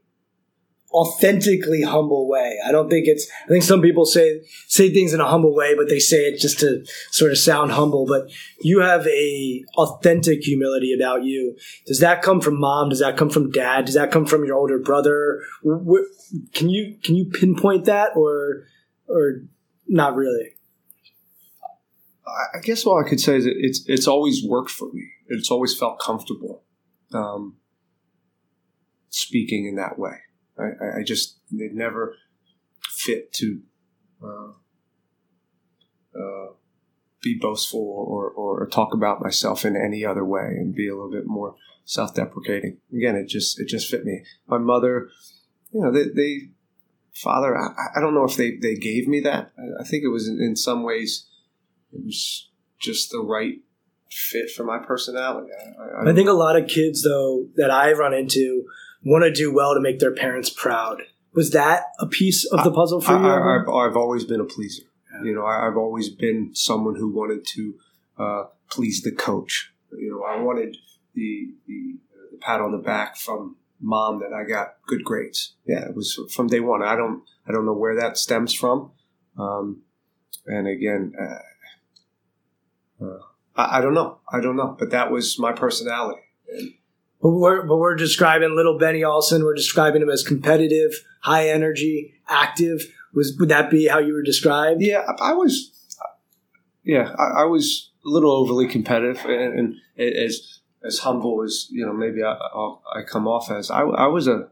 authentically 0.92 1.82
humble 1.82 2.28
way. 2.30 2.58
I 2.66 2.72
don't 2.72 2.90
think 2.90 3.08
it's 3.08 3.28
I 3.46 3.48
think 3.50 3.64
some 3.64 3.82
people 3.82 4.06
say 4.06 4.42
say 4.68 4.92
things 4.94 5.14
in 5.14 5.20
a 5.20 5.28
humble 5.28 5.54
way, 5.54 5.76
but 5.76 5.90
they 5.90 6.00
say 6.00 6.26
it 6.26 6.40
just 6.40 6.60
to 6.60 6.86
sort 7.12 7.32
of 7.32 7.38
sound 7.38 7.72
humble, 7.72 8.06
but 8.06 8.30
you 8.62 8.80
have 8.80 9.06
a 9.08 9.66
authentic 9.78 10.42
humility 10.44 10.94
about 10.94 11.24
you. 11.24 11.58
Does 11.86 12.00
that 12.00 12.22
come 12.22 12.40
from 12.42 12.60
mom? 12.60 12.90
Does 12.90 13.00
that 13.00 13.18
come 13.18 13.30
from 13.30 13.52
dad? 13.52 13.86
Does 13.86 13.96
that 13.96 14.12
come 14.12 14.26
from 14.26 14.46
your 14.46 14.56
older 14.56 14.80
brother? 14.80 15.42
Can 16.54 16.70
you 16.70 16.98
can 17.04 17.16
you 17.16 17.26
pinpoint 17.26 17.86
that 17.86 18.12
or 18.16 18.64
or 19.08 19.42
not 19.88 20.16
really? 20.16 20.54
I 22.56 22.60
guess 22.62 22.86
all 22.86 23.04
I 23.04 23.08
could 23.08 23.20
say 23.20 23.38
is 23.38 23.46
it's 23.46 23.84
it's 23.88 24.08
always 24.08 24.44
worked 24.44 24.72
for 24.72 24.92
me. 24.94 25.10
It's 25.28 25.52
always 25.52 25.78
felt 25.78 26.00
comfortable 26.00 26.64
um, 27.14 27.58
speaking 29.10 29.66
in 29.66 29.76
that 29.76 29.98
way. 29.98 30.18
I, 30.60 31.00
I 31.00 31.04
just 31.04 31.38
they 31.52 31.70
never 31.72 32.16
fit 32.90 33.32
to 33.34 33.62
uh, 34.24 34.52
uh, 36.18 36.48
be 37.22 37.38
boastful 37.40 37.80
or, 37.80 38.30
or, 38.30 38.62
or, 38.62 38.68
talk 38.68 38.94
about 38.94 39.22
myself 39.22 39.66
in 39.66 39.76
any 39.76 40.04
other 40.04 40.26
way 40.26 40.42
and 40.42 40.74
be 40.74 40.88
a 40.88 40.96
little 40.96 41.12
bit 41.12 41.28
more 41.28 41.56
self-deprecating. 41.86 42.78
Again, 42.96 43.16
it 43.16 43.28
just 43.28 43.60
it 43.60 43.68
just 43.68 43.90
fit 43.90 44.06
me. 44.06 44.24
My 44.48 44.58
mother, 44.58 45.10
you 45.72 45.82
know, 45.82 45.92
they, 45.92 46.06
they 46.10 46.50
father. 47.14 47.58
I, 47.58 47.70
I, 47.96 48.02
don't 48.02 48.14
know 48.14 48.26
if 48.26 48.36
they 48.36 48.58
they 48.58 48.76
gave 48.76 49.08
me 49.08 49.20
that. 49.22 49.52
I, 49.58 49.82
I 49.82 49.84
think 49.84 50.04
it 50.04 50.10
was 50.10 50.28
in, 50.28 50.42
in 50.42 50.56
some 50.56 50.84
ways 50.84 51.28
it 51.94 52.04
was 52.04 52.50
just 52.80 53.12
the 53.12 53.20
right 53.20 53.60
fit 54.12 54.50
for 54.52 54.64
my 54.64 54.80
personality. 54.80 55.50
I, 55.54 55.84
I, 55.84 56.12
I 56.12 56.14
think 56.14 56.30
a 56.30 56.34
lot 56.34 56.56
of 56.56 56.68
kids, 56.68 57.04
though, 57.04 57.48
that 57.56 57.72
I 57.72 57.92
run 57.94 58.14
into 58.14 58.66
want 59.04 59.24
to 59.24 59.32
do 59.32 59.54
well 59.54 59.74
to 59.74 59.80
make 59.80 60.00
their 60.00 60.14
parents 60.14 60.50
proud. 60.50 61.02
Was 61.34 61.52
that 61.52 61.84
a 62.00 62.08
piece 62.08 62.46
of 62.46 62.64
the 62.64 62.72
puzzle 62.72 63.00
for 63.00 63.14
you? 63.14 63.28
I, 63.28 63.60
have 63.60 63.70
I've 63.70 63.98
always 63.98 64.24
been 64.24 64.40
a 64.40 64.46
pleaser. 64.46 64.84
You 65.24 65.34
know, 65.34 65.46
I, 65.46 65.66
have 65.66 65.78
always 65.78 66.10
been 66.10 66.52
someone 66.54 66.96
who 66.96 67.12
wanted 67.12 67.46
to 67.46 67.76
uh, 68.18 68.44
please 68.70 69.02
the 69.02 69.12
coach. 69.12 69.72
You 69.92 70.12
know, 70.12 70.24
I 70.24 70.42
wanted 70.42 70.78
the, 71.16 71.50
the, 71.68 71.96
the 72.32 72.38
pat 72.38 72.62
on 72.62 72.72
the 72.72 72.78
back 72.78 73.18
from 73.18 73.56
mom 73.80 74.20
that 74.20 74.34
I 74.34 74.44
got 74.44 74.76
good 74.88 75.04
grades. 75.04 75.56
Yeah, 75.66 75.88
it 75.88 75.96
was 75.96 76.20
from 76.34 76.48
day 76.48 76.60
one. 76.60 76.84
I 76.84 76.96
don't 76.96 77.24
I 77.48 77.52
don't 77.52 77.66
know 77.66 77.74
where 77.74 77.96
that 77.96 78.18
stems 78.18 78.54
from. 78.54 78.92
Um, 79.38 79.84
and 80.46 80.68
again, 80.68 81.14
uh, 81.20 83.06
uh, 83.06 83.20
I, 83.58 83.80
I, 83.80 83.82
don't 83.82 83.94
know. 83.94 84.20
I 84.32 84.40
don't 84.40 84.56
know. 84.56 84.76
But 84.78 84.92
that 84.92 85.12
was 85.12 85.38
my 85.40 85.52
personality. 85.52 86.22
And, 86.48 86.74
but 87.22 87.32
we're, 87.32 87.66
but 87.66 87.78
we're 87.78 87.96
describing 87.96 88.56
little 88.56 88.78
Benny 88.78 89.04
Olsen. 89.04 89.44
We're 89.44 89.56
describing 89.56 90.02
him 90.02 90.10
as 90.10 90.24
competitive, 90.24 91.04
high 91.22 91.50
energy, 91.50 92.14
active. 92.30 92.94
Was 93.14 93.36
would 93.40 93.50
that 93.50 93.72
be 93.72 93.88
how 93.88 94.00
you 94.00 94.14
were 94.14 94.22
described? 94.22 94.82
Yeah, 94.82 95.04
I 95.20 95.34
was. 95.34 95.74
Yeah, 96.84 97.14
I, 97.18 97.42
I 97.42 97.44
was 97.46 97.92
a 98.06 98.10
little 98.10 98.32
overly 98.32 98.68
competitive, 98.68 99.26
and, 99.26 99.60
and, 99.60 99.76
as 100.16 100.60
as 100.86 101.00
humble 101.00 101.44
as 101.44 101.68
you 101.72 101.86
know, 101.86 101.94
maybe 101.94 102.24
I, 102.24 102.32
I'll, 102.32 102.84
I 102.96 103.02
come 103.02 103.28
off 103.28 103.50
as. 103.50 103.72
I, 103.72 103.82
I 103.82 104.08
was 104.08 104.28
a. 104.28 104.50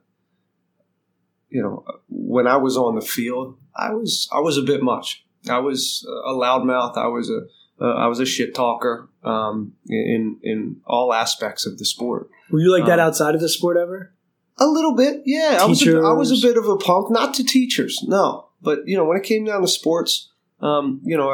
You 1.50 1.62
know, 1.62 1.86
when 2.10 2.48
I 2.48 2.58
was 2.58 2.76
on 2.76 2.96
the 2.96 3.02
field, 3.02 3.58
I 3.76 3.94
was 3.94 4.28
I 4.34 4.40
was 4.40 4.58
a 4.58 4.64
bit 4.64 4.82
much. 4.82 5.24
I 5.48 5.60
was 5.60 6.06
a 6.26 6.32
loudmouth. 6.32 6.98
I 6.98 7.08
was 7.08 7.30
a 7.30 7.42
uh, 7.80 7.94
I 7.94 8.08
was 8.08 8.20
a 8.20 8.26
shit 8.26 8.56
talker 8.56 9.10
um, 9.24 9.74
in 9.88 10.40
in 10.44 10.82
all 10.86 11.14
aspects 11.14 11.66
of 11.66 11.78
the 11.78 11.86
sport. 11.86 12.30
Were 12.50 12.60
you 12.60 12.72
like 12.72 12.86
that 12.86 13.00
um, 13.00 13.08
outside 13.08 13.36
of 13.36 13.42
the 13.42 13.50
sport 13.50 13.78
ever? 13.78 14.14
A 14.58 14.68
little 14.68 14.96
bit, 14.96 15.24
yeah. 15.26 15.58
I 15.60 15.66
was, 15.66 15.86
a, 15.86 15.98
I 16.00 16.14
was 16.14 16.32
a 16.32 16.48
bit 16.48 16.58
of 16.58 16.66
a 16.70 16.78
punk, 16.78 17.12
not 17.12 17.34
to 17.34 17.44
teachers, 17.44 18.02
no. 18.08 18.48
But 18.62 18.88
you 18.88 18.96
know, 18.96 19.04
when 19.04 19.18
it 19.18 19.24
came 19.24 19.44
down 19.44 19.62
to 19.62 19.68
sports, 19.68 20.32
um, 20.62 21.02
you 21.04 21.18
know, 21.18 21.32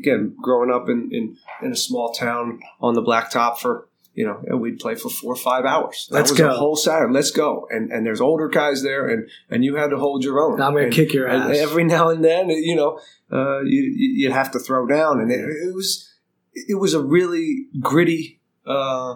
again, 0.00 0.36
growing 0.42 0.70
up 0.70 0.88
in, 0.88 1.08
in 1.10 1.36
in 1.62 1.72
a 1.72 1.76
small 1.76 2.12
town 2.12 2.60
on 2.80 2.94
the 2.94 3.02
blacktop 3.02 3.58
for 3.58 3.88
you 4.18 4.26
know, 4.26 4.56
we'd 4.56 4.80
play 4.80 4.96
for 4.96 5.08
four 5.08 5.32
or 5.34 5.36
five 5.36 5.64
hours. 5.64 6.08
That 6.10 6.16
Let's 6.16 6.30
was 6.32 6.40
go. 6.40 6.50
a 6.50 6.54
whole 6.54 6.74
Saturday. 6.74 7.14
Let's 7.14 7.30
go. 7.30 7.68
And 7.70 7.92
and 7.92 8.04
there's 8.04 8.20
older 8.20 8.48
guys 8.48 8.82
there, 8.82 9.06
and 9.06 9.30
and 9.48 9.64
you 9.64 9.76
had 9.76 9.90
to 9.90 9.96
hold 9.96 10.24
your 10.24 10.40
own. 10.40 10.60
I'm 10.60 10.72
going 10.72 10.90
to 10.90 10.96
kick 10.96 11.14
your 11.14 11.28
ass. 11.28 11.56
every 11.56 11.84
now 11.84 12.08
and 12.08 12.24
then, 12.24 12.50
you 12.50 12.74
know, 12.74 12.98
uh, 13.30 13.60
you 13.60 13.82
you'd 13.94 14.32
have 14.32 14.50
to 14.50 14.58
throw 14.58 14.88
down, 14.88 15.20
and 15.20 15.30
it, 15.30 15.38
it 15.38 15.72
was 15.72 16.12
it 16.52 16.80
was 16.80 16.94
a 16.94 17.00
really 17.00 17.66
gritty 17.80 18.40
uh, 18.66 19.14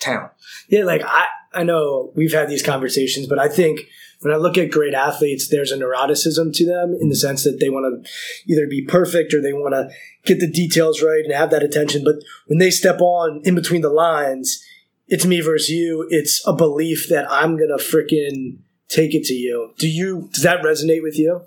town. 0.00 0.30
Yeah, 0.68 0.84
like 0.84 1.02
I 1.04 1.26
I 1.52 1.64
know 1.64 2.12
we've 2.14 2.32
had 2.32 2.48
these 2.48 2.62
conversations, 2.62 3.26
but 3.26 3.40
I 3.40 3.48
think 3.48 3.88
when 4.22 4.32
I 4.32 4.38
look 4.38 4.56
at 4.56 4.70
great 4.70 4.94
athletes, 4.94 5.48
there's 5.48 5.72
a 5.72 5.76
neuroticism 5.76 6.52
to 6.54 6.66
them 6.66 6.96
in 7.00 7.08
the 7.08 7.16
sense 7.16 7.44
that 7.44 7.58
they 7.60 7.68
want 7.68 8.04
to 8.04 8.10
either 8.52 8.66
be 8.66 8.82
perfect 8.82 9.34
or 9.34 9.42
they 9.42 9.52
want 9.52 9.74
to 9.74 9.90
get 10.24 10.40
the 10.40 10.50
details 10.50 11.02
right 11.02 11.24
and 11.24 11.34
have 11.34 11.50
that 11.50 11.62
attention. 11.62 12.02
But 12.04 12.16
when 12.46 12.58
they 12.58 12.70
step 12.70 13.00
on 13.00 13.42
in 13.44 13.54
between 13.54 13.82
the 13.82 13.90
lines, 13.90 14.64
it's 15.08 15.26
me 15.26 15.40
versus 15.40 15.70
you. 15.70 16.06
It's 16.10 16.42
a 16.46 16.52
belief 16.52 17.08
that 17.10 17.30
I'm 17.30 17.58
gonna 17.58 17.78
freaking 17.78 18.58
take 18.88 19.14
it 19.14 19.24
to 19.24 19.34
you. 19.34 19.74
Do 19.78 19.88
you? 19.88 20.30
Does 20.32 20.42
that 20.44 20.62
resonate 20.62 21.02
with 21.02 21.18
you? 21.18 21.42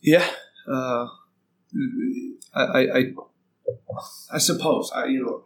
Yeah, 0.00 0.28
uh, 0.66 1.06
I, 2.54 2.62
I 2.64 3.04
I 4.32 4.38
suppose 4.38 4.90
I 4.94 5.06
you 5.06 5.24
know 5.24 5.44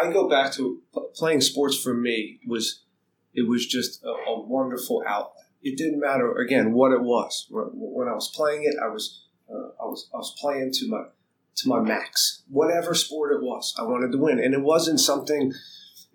I 0.00 0.12
go 0.12 0.28
back 0.28 0.52
to 0.52 0.80
playing 1.14 1.40
sports 1.40 1.76
for 1.76 1.94
me 1.94 2.38
was 2.46 2.82
it 3.36 3.46
was 3.46 3.66
just 3.66 4.02
a, 4.02 4.08
a 4.08 4.40
wonderful 4.40 5.04
outlet. 5.06 5.44
It 5.62 5.76
didn't 5.76 6.00
matter 6.00 6.34
again 6.38 6.72
what 6.72 6.92
it 6.92 7.02
was. 7.02 7.46
When 7.50 8.08
I 8.08 8.14
was 8.14 8.32
playing 8.34 8.64
it, 8.64 8.74
I 8.82 8.88
was 8.88 9.22
uh, 9.48 9.68
I 9.80 9.84
was 9.84 10.08
I 10.12 10.16
was 10.16 10.34
playing 10.40 10.72
to 10.72 10.88
my 10.88 11.04
to 11.56 11.68
my 11.68 11.80
max. 11.80 12.42
Whatever 12.48 12.94
sport 12.94 13.32
it 13.32 13.42
was, 13.42 13.74
I 13.78 13.82
wanted 13.82 14.12
to 14.12 14.18
win, 14.18 14.40
and 14.40 14.54
it 14.54 14.62
wasn't 14.62 15.00
something. 15.00 15.52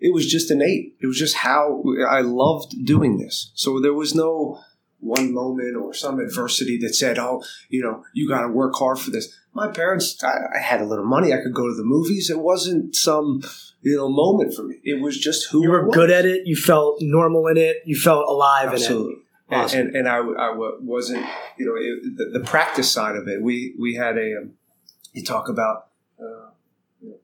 It 0.00 0.12
was 0.12 0.30
just 0.30 0.50
innate. 0.50 0.96
It 1.00 1.06
was 1.06 1.18
just 1.18 1.36
how 1.36 1.84
I 2.08 2.20
loved 2.22 2.84
doing 2.84 3.18
this. 3.18 3.52
So 3.54 3.80
there 3.80 3.94
was 3.94 4.14
no 4.14 4.60
one 4.98 5.32
moment 5.32 5.76
or 5.76 5.94
some 5.94 6.18
adversity 6.18 6.78
that 6.78 6.94
said, 6.94 7.18
"Oh, 7.18 7.42
you 7.68 7.82
know, 7.82 8.04
you 8.12 8.28
got 8.28 8.42
to 8.42 8.48
work 8.48 8.74
hard 8.74 8.98
for 8.98 9.10
this." 9.10 9.36
My 9.54 9.68
parents, 9.68 10.22
I, 10.24 10.56
I, 10.56 10.60
had 10.60 10.80
a 10.80 10.86
little 10.86 11.04
money. 11.04 11.32
I 11.32 11.42
could 11.42 11.54
go 11.54 11.68
to 11.68 11.74
the 11.74 11.84
movies. 11.84 12.30
It 12.30 12.40
wasn't 12.40 12.96
some 12.96 13.42
you 13.82 13.96
know 13.96 14.08
moment 14.08 14.54
for 14.54 14.62
me. 14.62 14.76
It 14.84 15.00
was 15.02 15.18
just 15.18 15.50
who 15.50 15.62
you 15.62 15.70
were 15.70 15.88
good 15.88 16.10
at 16.10 16.24
it. 16.24 16.46
You 16.46 16.56
felt 16.56 16.98
normal 17.00 17.46
in 17.48 17.56
it. 17.56 17.78
You 17.84 17.96
felt 17.96 18.26
alive 18.28 18.70
Absolutely. 18.72 19.12
in 19.12 19.18
it. 19.18 19.22
Awesome. 19.54 19.80
And, 19.80 19.88
and, 19.88 19.96
and 19.96 20.08
I, 20.08 20.18
I 20.18 20.54
wasn't, 20.80 21.26
you 21.58 21.66
know, 21.66 21.74
it, 21.76 22.16
the, 22.16 22.38
the, 22.38 22.44
practice 22.44 22.90
side 22.90 23.16
of 23.16 23.28
it. 23.28 23.42
We 23.42 23.74
we 23.78 23.94
had 23.96 24.16
a, 24.16 24.38
um, 24.38 24.52
you 25.12 25.22
talk 25.22 25.50
about 25.50 25.88
uh, 26.18 26.50
you 27.00 27.10
know, 27.10 27.16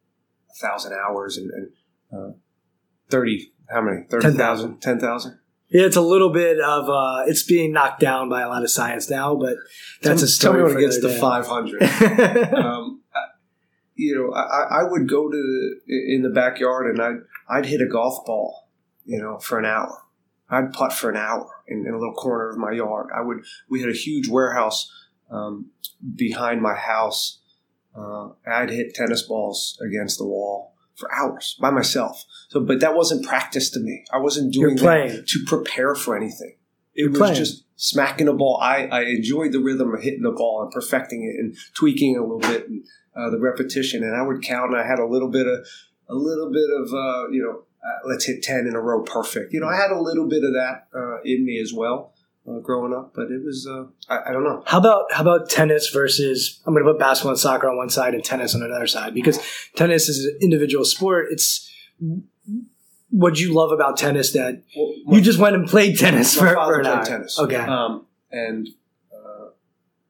a 0.50 0.54
thousand 0.54 0.92
hours 0.92 1.38
and, 1.38 1.50
and 1.50 1.68
uh, 2.12 2.32
thirty, 3.08 3.52
how 3.70 3.80
many? 3.80 4.02
Thirty 4.10 4.32
thousand, 4.32 4.80
ten 4.80 5.00
thousand. 5.00 5.38
Yeah, 5.70 5.84
it's 5.84 5.96
a 5.96 6.02
little 6.02 6.30
bit 6.30 6.60
of 6.60 6.88
uh, 6.88 7.24
it's 7.26 7.44
being 7.44 7.72
knocked 7.72 8.00
down 8.00 8.28
by 8.28 8.42
a 8.42 8.48
lot 8.48 8.62
of 8.62 8.70
science 8.70 9.08
now, 9.08 9.34
but 9.34 9.56
that's 10.02 10.20
tell, 10.20 10.24
a 10.24 10.28
story. 10.28 10.58
Tell 10.58 10.66
me 10.66 10.74
when 10.74 10.82
it 10.82 10.86
gets 10.86 11.00
to 11.00 11.18
five 11.18 11.46
hundred. 11.46 11.82
um, 12.54 12.97
you 13.98 14.14
know, 14.14 14.32
I, 14.32 14.80
I 14.80 14.82
would 14.84 15.08
go 15.08 15.28
to 15.28 15.36
the, 15.36 16.14
in 16.14 16.22
the 16.22 16.30
backyard 16.30 16.86
and 16.86 17.02
I'd 17.02 17.18
I'd 17.50 17.66
hit 17.66 17.80
a 17.80 17.86
golf 17.86 18.24
ball, 18.24 18.68
you 19.04 19.18
know, 19.18 19.38
for 19.38 19.58
an 19.58 19.66
hour. 19.66 20.04
I'd 20.48 20.72
putt 20.72 20.92
for 20.92 21.10
an 21.10 21.16
hour 21.16 21.46
in, 21.66 21.84
in 21.86 21.92
a 21.92 21.98
little 21.98 22.14
corner 22.14 22.48
of 22.50 22.58
my 22.58 22.70
yard. 22.72 23.08
I 23.14 23.22
would. 23.22 23.38
We 23.68 23.80
had 23.80 23.90
a 23.90 23.94
huge 23.94 24.28
warehouse 24.28 24.90
um, 25.30 25.70
behind 26.14 26.62
my 26.62 26.74
house. 26.74 27.40
Uh, 27.94 28.30
I'd 28.46 28.70
hit 28.70 28.94
tennis 28.94 29.22
balls 29.22 29.76
against 29.84 30.18
the 30.18 30.26
wall 30.26 30.74
for 30.94 31.12
hours 31.12 31.56
by 31.60 31.70
myself. 31.70 32.24
So, 32.50 32.60
but 32.60 32.80
that 32.80 32.94
wasn't 32.94 33.26
practice 33.26 33.68
to 33.70 33.80
me. 33.80 34.04
I 34.12 34.18
wasn't 34.18 34.52
doing 34.52 34.76
that 34.76 35.26
to 35.26 35.44
prepare 35.44 35.96
for 35.96 36.16
anything. 36.16 36.56
It 36.94 37.02
You're 37.02 37.10
was 37.10 37.18
playing. 37.18 37.34
just 37.34 37.64
smacking 37.76 38.26
the 38.26 38.32
ball. 38.32 38.58
I, 38.62 38.86
I 38.86 39.02
enjoyed 39.02 39.52
the 39.52 39.60
rhythm 39.60 39.92
of 39.94 40.02
hitting 40.02 40.22
the 40.22 40.32
ball 40.32 40.62
and 40.62 40.70
perfecting 40.70 41.22
it 41.24 41.38
and 41.40 41.56
tweaking 41.74 42.16
a 42.16 42.22
little 42.22 42.38
bit 42.38 42.68
and 42.68 42.84
uh, 43.18 43.30
the 43.30 43.38
repetition. 43.38 44.02
And 44.02 44.16
I 44.16 44.22
would 44.22 44.42
count. 44.42 44.72
And 44.72 44.80
I 44.80 44.86
had 44.86 44.98
a 44.98 45.06
little 45.06 45.28
bit 45.28 45.46
of 45.46 45.66
a 46.08 46.14
little 46.14 46.50
bit 46.50 46.68
of 46.80 46.92
uh, 46.92 47.28
you 47.30 47.42
know, 47.42 47.64
uh, 47.86 48.08
let's 48.08 48.24
hit 48.24 48.42
ten 48.42 48.66
in 48.66 48.74
a 48.74 48.80
row, 48.80 49.02
perfect. 49.02 49.52
You 49.52 49.60
know, 49.60 49.68
I 49.68 49.76
had 49.76 49.90
a 49.90 50.00
little 50.00 50.28
bit 50.28 50.44
of 50.44 50.52
that 50.52 50.88
uh, 50.94 51.20
in 51.24 51.44
me 51.44 51.60
as 51.60 51.72
well 51.74 52.14
uh, 52.48 52.58
growing 52.60 52.94
up, 52.94 53.12
but 53.14 53.30
it 53.30 53.44
was 53.44 53.66
uh, 53.66 53.84
I, 54.08 54.30
I, 54.30 54.32
don't 54.32 54.44
know. 54.44 54.62
How 54.66 54.78
about 54.78 55.12
how 55.12 55.22
about 55.22 55.50
tennis 55.50 55.90
versus 55.90 56.60
I'm 56.66 56.74
going 56.74 56.84
to 56.84 56.92
put 56.92 56.98
basketball 56.98 57.32
and 57.32 57.38
soccer 57.38 57.68
on 57.68 57.76
one 57.76 57.90
side 57.90 58.14
and 58.14 58.24
tennis 58.24 58.54
on 58.54 58.62
another 58.62 58.86
side 58.86 59.14
because 59.14 59.38
tennis 59.76 60.08
is 60.08 60.24
an 60.24 60.38
individual 60.40 60.84
sport. 60.84 61.26
It's 61.30 61.70
what 63.10 63.38
you 63.38 63.54
love 63.54 63.72
about 63.72 63.96
tennis 63.96 64.32
that 64.32 64.62
well, 64.76 64.94
my, 65.04 65.16
you 65.16 65.22
just 65.22 65.38
went 65.38 65.56
and 65.56 65.68
played 65.68 65.98
tennis 65.98 66.34
for, 66.34 66.48
for 66.48 66.80
an 66.80 66.86
hour. 66.86 67.04
tennis. 67.04 67.38
Okay, 67.38 67.56
um, 67.56 68.06
and 68.30 68.68
uh, 69.12 69.48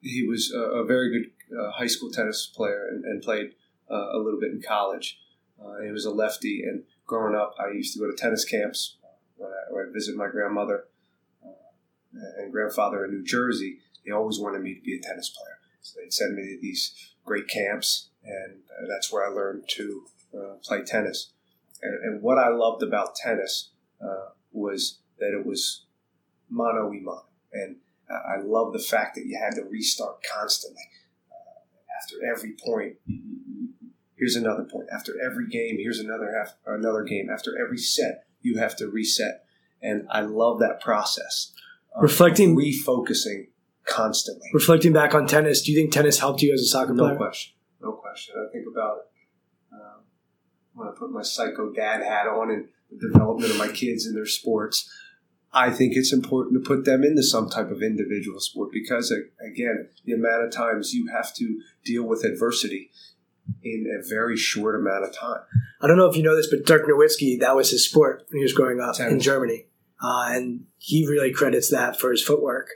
he 0.01 0.27
was 0.27 0.53
a, 0.53 0.59
a 0.59 0.85
very 0.85 1.11
good 1.11 1.31
uh, 1.53 1.71
high 1.73 1.87
school 1.87 2.11
tennis 2.11 2.47
player 2.47 2.89
and, 2.89 3.05
and 3.05 3.23
played 3.23 3.55
uh, 3.91 4.13
a 4.13 4.19
little 4.19 4.41
bit 4.41 4.53
in 4.53 4.63
college. 4.63 5.19
he 5.83 5.91
was 5.91 6.05
a 6.05 6.11
lefty, 6.11 6.63
and 6.63 6.85
growing 7.07 7.35
up, 7.35 7.55
I 7.59 7.73
used 7.73 7.95
to 7.95 8.01
go 8.01 8.11
to 8.11 8.17
tennis 8.17 8.45
camps 8.45 8.97
when 9.37 9.51
I, 9.51 9.73
when 9.73 9.89
I 9.89 9.93
visit 9.93 10.17
my 10.17 10.29
grandmother 10.29 10.85
and 12.39 12.53
grandfather 12.53 13.05
in 13.05 13.11
New 13.13 13.25
Jersey, 13.25 13.79
they 14.05 14.13
always 14.13 14.39
wanted 14.39 14.63
me 14.63 14.75
to 14.75 14.81
be 14.81 14.97
a 14.97 15.01
tennis 15.01 15.29
player. 15.29 15.59
So 15.83 16.01
they'd 16.01 16.13
send 16.13 16.37
me 16.37 16.43
to 16.43 16.59
these 16.61 17.13
great 17.25 17.49
camps, 17.49 18.09
and 18.25 18.61
uh, 18.71 18.87
that's 18.89 19.13
where 19.13 19.25
I 19.25 19.29
learned 19.29 19.65
to 19.69 20.05
uh, 20.35 20.55
play 20.63 20.83
tennis. 20.83 21.33
And, 21.83 21.95
and, 22.03 22.23
what 22.23 22.39
I 22.39 22.49
loved 22.49 22.83
about 22.83 23.15
tennis 23.15 23.71
uh, 24.03 24.31
was 24.53 24.99
that 25.19 25.33
it 25.33 25.47
was 25.47 25.85
mano 26.51 26.89
y 26.89 26.99
mano. 27.01 27.25
And 27.53 27.77
I 28.11 28.41
love 28.43 28.73
the 28.73 28.79
fact 28.79 29.15
that 29.15 29.27
you 29.27 29.39
had 29.39 29.55
to 29.57 29.69
restart 29.69 30.19
constantly. 30.23 30.83
After 32.03 32.17
every 32.25 32.55
point, 32.65 32.97
here's 34.17 34.37
another 34.37 34.65
point. 34.65 34.89
After 34.95 35.15
every 35.21 35.49
game, 35.49 35.77
here's 35.79 35.99
another 35.99 36.33
half, 36.37 36.55
another 36.67 37.03
game. 37.03 37.29
After 37.31 37.53
every 37.63 37.79
set, 37.79 38.25
you 38.41 38.59
have 38.59 38.77
to 38.77 38.89
reset. 38.89 39.45
And 39.83 40.07
I 40.11 40.23
love 40.23 40.61
that 40.61 40.81
process 40.81 41.53
reflecting 42.01 42.57
refocusing 42.57 43.49
constantly. 43.85 44.49
Reflecting 44.53 44.93
back 44.93 45.15
on 45.15 45.27
tennis, 45.27 45.63
do 45.63 45.73
you 45.73 45.79
think 45.79 45.93
tennis 45.93 46.19
helped 46.19 46.43
you 46.43 46.53
as 46.53 46.61
a 46.61 46.67
soccer 46.67 46.95
no 46.95 47.05
player? 47.05 47.15
No 47.15 47.19
question. 47.19 47.55
No 47.81 47.93
question. 47.93 48.35
I 48.37 48.53
think 48.53 48.67
about 48.71 48.99
um, 49.73 50.03
when 50.75 50.89
I 50.89 50.93
put 50.99 51.11
my 51.11 51.23
psycho 51.23 51.73
dad 51.73 52.03
hat 52.03 52.27
on 52.27 52.51
and 52.51 52.69
the 52.91 53.09
development 53.09 53.53
of 53.53 53.59
my 53.59 53.69
kids 53.69 54.07
in 54.07 54.15
their 54.15 54.27
sports. 54.27 54.91
I 55.53 55.71
think 55.71 55.95
it's 55.97 56.13
important 56.13 56.63
to 56.63 56.69
put 56.69 56.85
them 56.85 57.03
into 57.03 57.23
some 57.23 57.49
type 57.49 57.71
of 57.71 57.83
individual 57.83 58.39
sport 58.41 58.71
because, 58.73 59.11
again, 59.11 59.89
the 60.05 60.13
amount 60.13 60.45
of 60.45 60.53
times 60.53 60.93
you 60.93 61.09
have 61.09 61.35
to 61.37 61.61
deal 61.85 62.05
with 62.05 62.25
adversity 62.25 62.91
in 63.63 63.87
a 63.99 64.07
very 64.07 64.37
short 64.37 64.79
amount 64.79 65.05
of 65.05 65.17
time. 65.17 65.41
I 65.81 65.87
don't 65.87 65.97
know 65.97 66.07
if 66.07 66.17
you 66.17 66.23
know 66.23 66.37
this, 66.37 66.49
but 66.51 66.67
Dirk 66.67 66.87
Nowitzki, 66.87 67.41
that 67.41 67.57
was 67.57 67.71
his 67.71 67.89
sport 67.89 68.27
when 68.29 68.41
he 68.41 68.43
was 68.43 68.53
growing 68.53 68.81
up 68.81 69.01
in 69.01 69.21
Germany. 69.21 69.67
Uh, 70.03 70.27
and 70.29 70.65
he 70.77 71.07
really 71.09 71.33
credits 71.33 71.71
that 71.71 71.99
for 71.99 72.11
his 72.11 72.23
footwork 72.23 72.69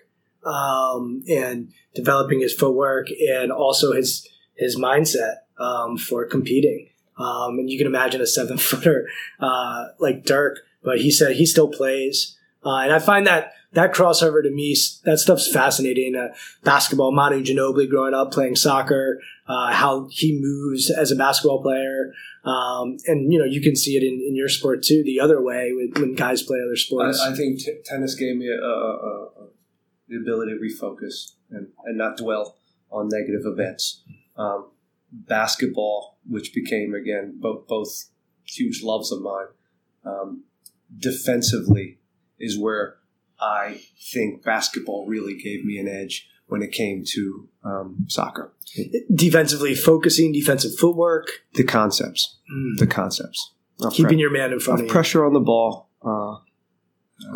um, 0.45 1.23
and 1.29 1.73
developing 1.95 2.41
his 2.41 2.55
footwork 2.55 3.09
and 3.11 3.53
also 3.53 3.93
his 3.93 4.27
his 4.57 4.79
mindset 4.79 5.37
um, 5.59 5.97
for 5.97 6.27
competing. 6.27 6.89
Um, 7.19 7.59
and 7.59 7.71
you 7.71 7.79
can 7.79 7.87
imagine 7.87 8.21
a 8.21 8.27
seven 8.27 8.59
footer 8.59 9.09
uh, 9.41 9.89
like 9.99 10.25
Dirk, 10.25 10.59
but 10.83 11.01
he 11.01 11.11
said 11.11 11.37
he 11.37 11.47
still 11.47 11.69
plays. 11.69 12.37
Uh, 12.65 12.79
and 12.79 12.93
I 12.93 12.99
find 12.99 13.27
that 13.27 13.53
that 13.73 13.95
crossover 13.95 14.43
to 14.43 14.51
me, 14.51 14.77
that 15.05 15.19
stuff's 15.19 15.51
fascinating. 15.51 16.15
Uh, 16.15 16.35
basketball, 16.63 17.13
Manu 17.13 17.43
Ginobili 17.43 17.89
growing 17.89 18.15
up 18.15 18.31
playing 18.31 18.57
soccer, 18.57 19.21
uh, 19.49 19.73
how 19.73 20.09
he 20.11 20.39
moves 20.41 20.91
as 20.91 21.11
a 21.11 21.17
basketball 21.17 21.63
player. 21.63 22.13
Um, 22.45 22.97
and 23.07 23.33
you 23.33 23.39
know, 23.39 23.45
you 23.45 23.61
can 23.61 23.75
see 23.75 23.97
it 23.97 24.03
in, 24.03 24.15
in 24.15 24.37
your 24.37 24.49
sport 24.49 24.83
too, 24.83 25.03
the 25.05 25.21
other 25.21 25.43
way 25.43 25.73
when, 25.73 25.93
when 25.97 26.15
guys 26.15 26.43
play 26.43 26.59
other 26.65 26.77
sports. 26.77 27.21
I, 27.21 27.33
I 27.33 27.35
think 27.35 27.61
t- 27.61 27.81
tennis 27.85 28.15
gave 28.15 28.37
me 28.37 28.49
a, 28.49 28.65
a, 28.65 28.67
a, 28.67 29.49
the 30.09 30.17
ability 30.17 30.53
to 30.53 30.59
refocus 30.59 31.33
and, 31.51 31.69
and 31.85 31.97
not 31.97 32.17
dwell 32.17 32.57
on 32.91 33.09
negative 33.09 33.43
events. 33.45 34.03
Um, 34.37 34.71
basketball, 35.13 36.19
which 36.27 36.55
became 36.55 36.95
again 36.95 37.39
both 37.41 37.67
both 37.67 38.11
huge 38.45 38.83
loves 38.83 39.13
of 39.13 39.23
mine, 39.23 39.47
um, 40.05 40.45
defensively 40.99 41.99
is 42.43 42.59
where 42.59 42.97
I 43.41 43.81
think 44.13 44.45
basketball 44.45 45.07
really 45.07 45.37
gave 45.37 45.65
me 45.65 45.79
an 45.79 45.89
edge 45.89 46.29
when 46.47 46.63
it 46.63 46.73
came 46.73 47.03
to 47.15 47.49
um, 47.65 48.05
soccer. 48.09 48.53
Defensively 49.15 49.75
focusing, 49.75 50.33
defensive 50.33 50.77
footwork, 50.79 51.45
the 51.55 51.65
concepts, 51.65 52.39
mm. 52.53 52.79
the 52.79 52.87
concepts, 52.87 53.55
keeping 53.93 54.09
pre- 54.09 54.19
your 54.19 54.31
man 54.31 54.53
in 54.53 54.61
front 54.61 54.81
of, 54.81 54.87
of 54.87 54.93
pressure 54.93 55.25
on 55.25 55.33
the 55.33 55.41
ball, 55.41 55.89
uh, 56.05 56.37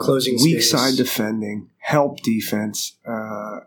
closing 0.00 0.34
uh, 0.34 0.42
weak 0.42 0.60
space. 0.60 0.70
side 0.70 0.96
defending, 0.96 1.70
help 1.78 2.20
defense. 2.20 2.98
Uh, 3.06 3.60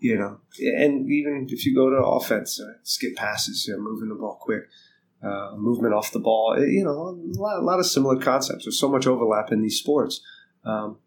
you 0.00 0.16
know, 0.16 0.38
and 0.76 1.10
even 1.10 1.46
if 1.50 1.66
you 1.66 1.74
go 1.74 1.90
to 1.90 1.96
offense, 1.96 2.60
uh, 2.60 2.78
skip 2.84 3.16
passes, 3.16 3.66
you 3.66 3.74
know, 3.74 3.82
moving 3.82 4.08
the 4.08 4.14
ball 4.14 4.38
quick. 4.40 4.62
Uh, 5.20 5.50
movement 5.56 5.92
off 5.92 6.12
the 6.12 6.20
ball, 6.20 6.56
you 6.60 6.84
know, 6.84 6.92
a 6.92 7.40
lot, 7.40 7.58
a 7.58 7.64
lot, 7.64 7.80
of 7.80 7.86
similar 7.86 8.16
concepts. 8.20 8.64
There's 8.64 8.78
so 8.78 8.88
much 8.88 9.04
overlap 9.04 9.50
in 9.50 9.62
these 9.62 9.76
sports. 9.76 10.20
Um, 10.64 10.98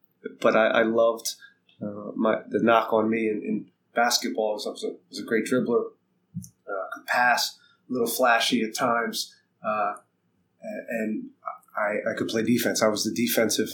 but 0.41 0.53
I, 0.53 0.67
I 0.67 0.83
loved 0.83 1.35
uh, 1.81 2.11
my 2.15 2.39
the 2.49 2.59
knock 2.61 2.91
on 2.91 3.09
me 3.09 3.29
in, 3.29 3.41
in 3.41 3.65
basketball 3.95 4.61
I 4.65 4.69
was 4.69 4.83
a, 4.83 4.93
was 5.09 5.19
a 5.19 5.23
great 5.23 5.45
dribbler, 5.45 5.91
uh, 6.67 6.87
could 6.93 7.05
pass, 7.05 7.57
a 7.89 7.93
little 7.93 8.07
flashy 8.07 8.63
at 8.63 8.75
times, 8.75 9.35
uh, 9.65 9.93
and 10.89 11.29
I, 11.77 12.11
I, 12.11 12.13
could 12.17 12.27
play 12.27 12.43
defense. 12.43 12.81
I 12.81 12.87
was 12.87 13.03
the 13.03 13.13
defensive 13.13 13.69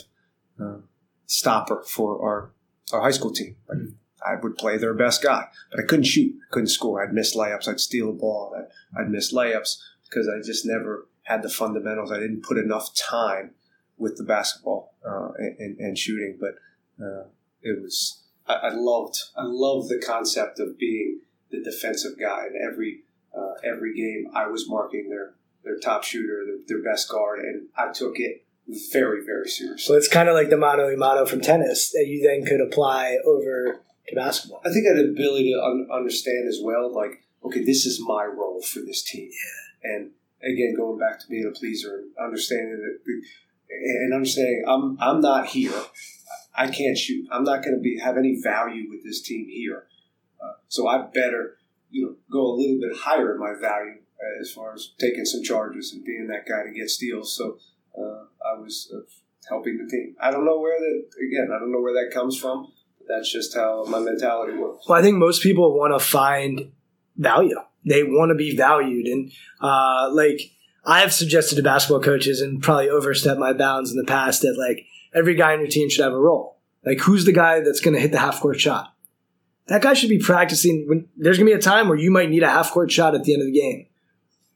uh, 0.62 0.78
stopper 1.26 1.84
for 1.86 2.22
our 2.22 2.52
our 2.94 3.02
high 3.02 3.12
school 3.12 3.32
team. 3.32 3.56
mm-hmm. 3.70 3.96
I 4.26 4.36
would 4.36 4.58
play 4.58 4.78
their 4.78 4.96
best 4.96 5.22
guy, 5.22 5.48
but 5.70 5.80
I 5.80 5.84
couldn't 5.84 6.06
shoot, 6.06 6.34
I 6.36 6.48
couldn't 6.52 6.68
score. 6.68 7.04
I'd 7.04 7.14
miss 7.14 7.36
layups. 7.36 7.68
I'd 7.68 7.80
steal 7.80 8.10
a 8.10 8.14
ball. 8.14 8.56
I'd, 8.58 9.00
I'd 9.00 9.12
miss 9.12 9.32
layups 9.32 9.78
because 10.10 10.28
I 10.28 10.46
just 10.46 10.66
never 10.66 11.08
had 11.24 11.44
the 11.44 11.50
fundamentals. 11.50 12.12
I 12.12 12.20
didn't 12.20 12.44
put 12.44 12.58
enough 12.58 12.94
time 12.96 13.52
with 13.98 14.18
the 14.18 14.24
basketball 14.24 14.94
uh, 15.06 15.30
and, 15.38 15.78
and, 15.80 15.98
shooting, 15.98 16.38
but 16.40 16.56
uh, 17.04 17.26
it 17.62 17.82
was 17.82 18.24
I, 18.48 18.54
I, 18.54 18.70
loved 18.74 19.20
I 19.36 19.44
loved 19.44 19.90
the 19.90 20.02
concept 20.06 20.60
of 20.60 20.78
being 20.78 21.22
the 21.52 21.62
defensive 21.64 22.20
guy. 22.20 22.46
In 22.48 22.62
every 22.72 23.02
uh, 23.36 23.54
every 23.64 23.96
game, 23.96 24.32
I 24.34 24.48
was 24.48 24.70
marking 24.70 25.10
their 25.10 25.34
their 25.64 25.80
top 25.80 26.04
shooter, 26.04 26.44
their, 26.46 26.58
their 26.68 26.92
best 26.92 27.10
guard, 27.10 27.40
and 27.40 27.68
I 27.76 27.92
took 27.92 28.20
it 28.20 28.46
very 28.92 29.26
very 29.26 29.48
seriously. 29.48 29.84
So 29.84 29.96
it's 29.96 30.08
kind 30.08 30.30
of 30.30 30.36
like 30.36 30.50
the 30.50 30.58
a 30.58 30.98
mano 30.98 31.26
from 31.26 31.42
tennis 31.42 31.92
that 31.92 32.06
you 32.08 32.22
then 32.22 32.46
could 32.46 32.62
apply 32.62 33.18
over 33.26 33.80
to 34.08 34.16
basketball. 34.16 34.62
I 34.66 34.70
think 34.70 34.86
I 34.86 34.96
had 34.96 35.06
the 35.06 35.10
ability 35.10 35.52
to 35.52 35.62
un- 35.64 35.88
understand 35.92 36.48
as 36.48 36.60
well, 36.62 36.94
like, 36.94 37.24
okay, 37.44 37.64
this 37.64 37.86
is 37.86 38.00
my 38.06 38.26
role 38.26 38.62
for 38.62 38.80
this 38.80 39.04
team. 39.04 39.30
Yeah. 39.30 39.67
And 39.84 40.12
again, 40.42 40.76
going 40.76 41.00
back 41.00 41.20
to 41.20 41.28
being 41.28 41.46
a 41.48 41.58
pleaser 41.58 41.98
and 41.98 42.12
understanding 42.24 42.78
that, 42.78 43.22
and 43.70 44.14
understanding 44.14 44.64
I'm 44.68 44.98
I'm 45.00 45.22
not 45.22 45.48
here. 45.48 45.74
I 46.56 46.68
can't 46.70 46.98
shoot. 46.98 47.28
I'm 47.32 47.44
not 47.44 47.64
going 47.64 47.76
to 47.76 47.82
be 47.82 48.00
have 48.00 48.18
any 48.18 48.40
value 48.42 48.90
with 48.90 49.04
this 49.04 49.22
team 49.22 49.48
here. 49.48 49.86
Uh, 50.42 50.54
so 50.68 50.88
I 50.88 51.06
better, 51.14 51.58
you 51.92 52.06
know, 52.06 52.16
go 52.32 52.42
a 52.42 52.56
little 52.56 52.80
bit 52.80 52.98
higher 52.98 53.34
in 53.34 53.40
my 53.40 53.54
value 53.60 54.00
as 54.42 54.52
far 54.52 54.74
as 54.74 54.92
taking 55.00 55.26
some 55.26 55.44
charges 55.44 55.94
and 55.94 56.04
being 56.04 56.28
that 56.28 56.48
guy 56.48 56.64
to 56.64 56.74
get 56.74 56.90
steals. 56.90 57.36
So 57.36 57.60
uh, 57.98 58.26
I 58.44 58.60
was 58.60 58.92
uh, 58.94 59.02
helping 59.50 59.78
the 59.78 59.90
team. 59.90 60.16
I 60.20 60.32
don't 60.32 60.46
know 60.46 60.60
where 60.60 60.80
that 60.80 61.04
again. 61.28 61.50
I 61.56 61.60
don't 61.60 61.72
know 61.72 61.82
where 61.82 61.94
that 61.94 62.14
comes 62.14 62.38
from. 62.38 62.72
that's 63.08 63.32
just 63.32 63.56
how 63.56 63.86
my 63.86 64.00
mentality 64.00 64.58
works. 64.58 64.86
Well, 64.88 65.00
I 65.00 65.02
think 65.02 65.18
most 65.18 65.42
people 65.44 65.78
want 65.78 66.00
to 66.00 66.06
find 66.06 66.72
value. 67.16 67.60
They 67.86 68.04
want 68.04 68.30
to 68.30 68.36
be 68.36 68.56
valued, 68.56 69.06
and 69.06 69.32
uh, 69.62 70.10
like 70.12 70.42
I 70.86 71.00
have 71.02 71.14
suggested 71.14 71.56
to 71.56 71.64
basketball 71.64 72.02
coaches, 72.02 72.42
and 72.42 72.62
probably 72.62 72.90
overstepped 72.90 73.40
my 73.40 73.54
bounds 73.54 73.92
in 73.92 73.98
the 73.98 74.06
past 74.06 74.42
that 74.42 74.58
like 74.58 74.86
every 75.14 75.36
guy 75.36 75.54
on 75.54 75.60
your 75.60 75.70
team 75.70 75.90
should 75.90 76.04
have 76.04 76.14
a 76.14 76.20
role. 76.20 76.60
Like 76.86 77.00
who's 77.00 77.26
the 77.26 77.34
guy 77.34 77.62
that's 77.62 77.82
going 77.82 77.94
to 77.94 78.00
hit 78.00 78.12
the 78.12 78.20
half 78.20 78.40
court 78.40 78.60
shot? 78.60 78.94
That 79.68 79.82
guy 79.82 79.94
should 79.94 80.10
be 80.10 80.20
practicing. 80.20 80.86
When 80.88 81.08
there's 81.18 81.38
going 81.38 81.48
to 81.48 81.54
be 81.54 81.60
a 81.60 81.62
time 81.62 81.90
where 81.90 81.98
you 81.98 82.12
might 82.12 82.30
need 82.30 82.44
a 82.44 82.50
half 82.50 82.72
court 82.72 82.92
shot 82.92 83.16
at 83.16 83.24
the 83.24 83.34
end 83.34 83.42
of 83.42 83.48
the 83.48 83.60
game. 83.60 83.88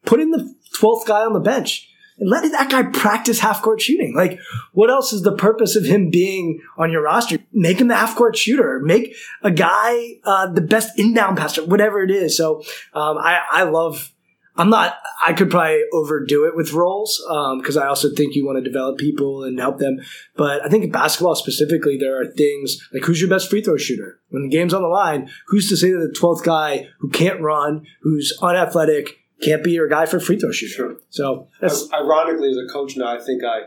Put 0.06 0.20
in 0.20 0.32
the 0.32 0.54
twelfth 0.78 1.08
guy 1.08 1.26
on 1.26 1.34
the 1.34 1.40
bench 1.40 1.91
let 2.22 2.50
that 2.52 2.70
guy 2.70 2.84
practice 2.84 3.40
half 3.40 3.62
court 3.62 3.82
shooting. 3.82 4.14
Like, 4.16 4.40
what 4.74 4.90
else 4.92 5.12
is 5.12 5.24
the 5.24 5.36
purpose 5.36 5.76
of 5.76 5.86
him 5.86 6.10
being 6.10 6.62
on 6.78 6.92
your 6.92 7.04
roster? 7.04 7.40
Make 7.52 7.80
him 7.82 7.88
the 7.88 7.96
half 7.96 8.16
court 8.16 8.38
shooter. 8.38 8.80
Make 8.80 9.16
a 9.42 9.52
guy 9.52 10.20
uh, 10.24 10.48
the 10.48 10.62
best 10.62 10.98
inbound 11.00 11.38
passer, 11.38 11.66
whatever 11.66 12.04
it 12.04 12.12
is. 12.12 12.38
So 12.38 12.62
um, 12.94 13.18
I, 13.18 13.40
I 13.52 13.64
love. 13.64 14.14
I'm 14.56 14.70
not. 14.70 14.98
I 15.26 15.34
could 15.34 15.50
probably 15.50 15.82
overdo 15.94 16.46
it 16.46 16.56
with 16.56 16.74
roles 16.74 17.18
because 17.58 17.78
um, 17.78 17.84
I 17.84 17.88
also 17.88 18.14
think 18.14 18.36
you 18.36 18.46
want 18.46 18.58
to 18.58 18.70
develop 18.70 19.00
people 19.00 19.44
and 19.44 19.58
help 19.58 19.80
them. 19.80 20.02
But 20.36 20.64
I 20.64 20.70
think 20.70 20.92
basketball 20.92 21.36
specifically, 21.36 21.98
there 21.98 22.22
are 22.22 22.26
things 22.26 22.78
like 22.94 23.04
who's 23.04 23.22
your 23.22 23.30
best 23.30 23.50
free 23.50 23.64
throw 23.64 23.78
shooter 23.78 24.20
when 24.30 24.44
the 24.44 24.50
game's 24.50 24.74
on 24.74 24.82
the 24.82 24.90
line. 24.90 25.30
Who's 25.48 25.70
to 25.70 25.78
say 25.78 25.92
that 25.92 26.00
the 26.00 26.14
twelfth 26.14 26.44
guy 26.44 26.90
who 27.00 27.10
can't 27.10 27.42
run, 27.42 27.88
who's 28.02 28.38
unathletic, 28.42 29.21
can't 29.42 29.64
be 29.64 29.72
your 29.72 29.88
guy 29.88 30.06
for 30.06 30.20
free 30.20 30.40
throw 30.40 30.52
shooting. 30.52 30.76
Sure. 30.76 30.98
So, 31.10 31.48
ironically, 31.94 32.50
as 32.50 32.58
a 32.58 32.72
coach 32.72 32.96
now, 32.98 33.16
I 33.16 33.22
think 33.22 33.44
I 33.44 33.64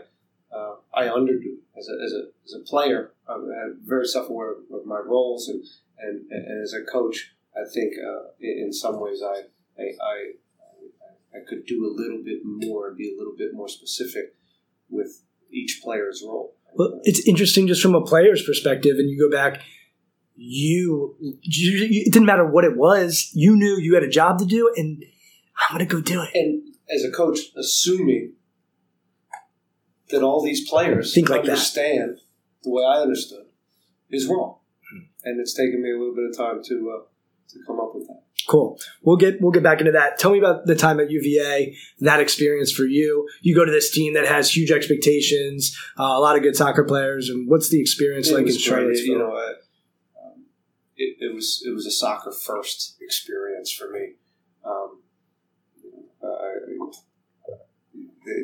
uh, 0.55 0.75
I 0.93 1.05
underdo 1.05 1.57
as 1.77 1.89
a, 1.89 1.95
as 2.05 2.13
a, 2.13 2.21
as 2.45 2.53
a 2.61 2.63
player. 2.65 3.11
I'm 3.27 3.79
very 3.83 4.07
self 4.07 4.29
aware 4.29 4.51
of 4.51 4.85
my 4.85 4.99
roles, 4.99 5.49
and, 5.49 5.63
and, 5.99 6.31
and 6.31 6.63
as 6.63 6.73
a 6.73 6.83
coach, 6.89 7.33
I 7.55 7.67
think 7.73 7.93
uh, 7.97 8.29
in 8.39 8.71
some 8.71 8.99
ways 8.99 9.21
I, 9.23 9.41
I, 9.81 9.83
I 9.83 10.33
I 11.35 11.39
could 11.47 11.65
do 11.65 11.85
a 11.85 11.91
little 11.91 12.23
bit 12.23 12.39
more 12.43 12.87
and 12.87 12.97
be 12.97 13.13
a 13.13 13.17
little 13.17 13.35
bit 13.37 13.53
more 13.53 13.67
specific 13.67 14.35
with 14.89 15.23
each 15.51 15.81
player's 15.83 16.23
role. 16.25 16.55
Well, 16.73 16.99
it's 17.03 17.25
interesting 17.27 17.67
just 17.67 17.81
from 17.81 17.95
a 17.95 18.01
player's 18.01 18.43
perspective, 18.43 18.95
and 18.97 19.09
you 19.09 19.19
go 19.19 19.35
back. 19.35 19.61
You, 20.37 21.15
you, 21.19 22.01
it 22.05 22.11
didn't 22.11 22.25
matter 22.25 22.45
what 22.45 22.65
it 22.65 22.75
was. 22.75 23.31
You 23.33 23.55
knew 23.55 23.77
you 23.79 23.93
had 23.93 24.03
a 24.03 24.09
job 24.09 24.37
to 24.39 24.45
do, 24.45 24.71
and 24.75 25.03
I'm 25.57 25.77
going 25.77 25.87
to 25.87 25.95
go 25.95 26.01
do 26.01 26.21
it. 26.21 26.31
And 26.33 26.75
as 26.89 27.03
a 27.03 27.11
coach, 27.11 27.39
assuming 27.57 28.33
that 30.09 30.23
all 30.23 30.43
these 30.43 30.67
players 30.67 31.13
Think 31.13 31.29
like 31.29 31.41
understand 31.41 32.11
that. 32.11 32.19
the 32.63 32.69
way 32.71 32.83
I 32.83 33.01
understood 33.01 33.45
is 34.09 34.27
wrong, 34.27 34.57
and 35.23 35.39
it's 35.39 35.53
taken 35.53 35.81
me 35.81 35.91
a 35.91 35.97
little 35.97 36.15
bit 36.15 36.25
of 36.29 36.37
time 36.37 36.61
to 36.63 36.95
uh, 36.95 37.05
to 37.49 37.59
come 37.65 37.79
up 37.79 37.91
with 37.95 38.07
that. 38.07 38.21
Cool. 38.47 38.79
We'll 39.01 39.17
get 39.17 39.41
we'll 39.41 39.51
get 39.51 39.63
back 39.63 39.79
into 39.79 39.93
that. 39.93 40.19
Tell 40.19 40.31
me 40.31 40.37
about 40.37 40.65
the 40.65 40.75
time 40.75 40.99
at 40.99 41.09
UVA, 41.09 41.75
that 42.01 42.19
experience 42.19 42.71
for 42.71 42.83
you. 42.83 43.27
You 43.41 43.55
go 43.55 43.65
to 43.65 43.71
this 43.71 43.89
team 43.89 44.13
that 44.13 44.27
has 44.27 44.55
huge 44.55 44.71
expectations, 44.71 45.75
uh, 45.99 46.03
a 46.03 46.19
lot 46.19 46.35
of 46.35 46.43
good 46.43 46.55
soccer 46.55 46.83
players, 46.83 47.29
and 47.29 47.49
what's 47.49 47.69
the 47.69 47.81
experience 47.81 48.29
it 48.29 48.35
like 48.35 48.47
in 48.47 48.57
Charlottesville? 48.57 49.07
You 49.07 49.17
know, 49.17 49.35
uh, 49.35 49.53
um, 50.23 50.45
it, 50.95 51.17
it, 51.19 51.33
was 51.33 51.63
it 51.65 51.71
was 51.71 51.87
a 51.87 51.91
soccer 51.91 52.31
first 52.31 52.97
experience 53.01 53.71
for 53.71 53.89
me. 53.89 54.13
Um, 54.63 54.99
uh, 56.21 56.27
they 56.67 56.77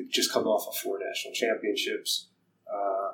just 0.09 0.31
come 0.31 0.47
off 0.47 0.67
of 0.67 0.75
four 0.75 0.99
national 0.99 1.33
championships, 1.33 2.27
uh, 2.71 3.13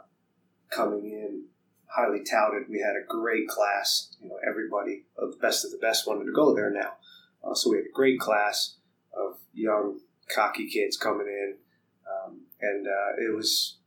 coming 0.70 1.06
in 1.06 1.44
highly 1.88 2.24
touted. 2.24 2.70
We 2.70 2.80
had 2.80 2.96
a 2.96 3.06
great 3.08 3.48
class. 3.48 4.16
You 4.22 4.30
know, 4.30 4.38
everybody, 4.48 5.06
uh, 5.22 5.28
the 5.28 5.38
best 5.42 5.66
of 5.66 5.72
the 5.72 5.78
best, 5.78 6.08
wanted 6.08 6.26
to 6.26 6.32
go 6.32 6.54
there 6.54 6.72
now. 6.72 6.94
Uh, 7.44 7.54
so 7.54 7.72
we 7.72 7.78
had 7.78 7.86
a 7.86 7.94
great 7.94 8.20
class 8.20 8.78
of 9.14 9.38
young, 9.54 10.00
cocky 10.34 10.70
kids 10.70 10.98
coming 10.98 11.28
in, 11.28 11.56
um, 12.08 12.42
and 12.62 12.88
uh, 12.88 13.16
it 13.18 13.36
was 13.36 13.78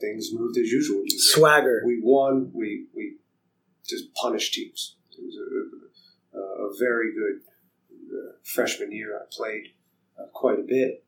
things 0.00 0.30
moved 0.32 0.58
as 0.58 0.70
usual. 0.70 1.02
Swagger. 1.08 1.82
We 1.86 2.00
won. 2.02 2.50
We 2.52 2.86
we 2.94 3.16
just 3.88 4.12
punished 4.14 4.54
teams. 4.54 4.96
It 5.12 5.24
was 5.24 5.36
a, 5.36 6.38
a, 6.38 6.68
a 6.68 6.76
very 6.78 7.14
good 7.14 7.40
uh, 8.12 8.32
freshman 8.42 8.92
year. 8.92 9.16
I 9.16 9.24
played 9.30 9.68
uh, 10.18 10.26
quite 10.34 10.58
a 10.58 10.66
bit, 10.66 11.04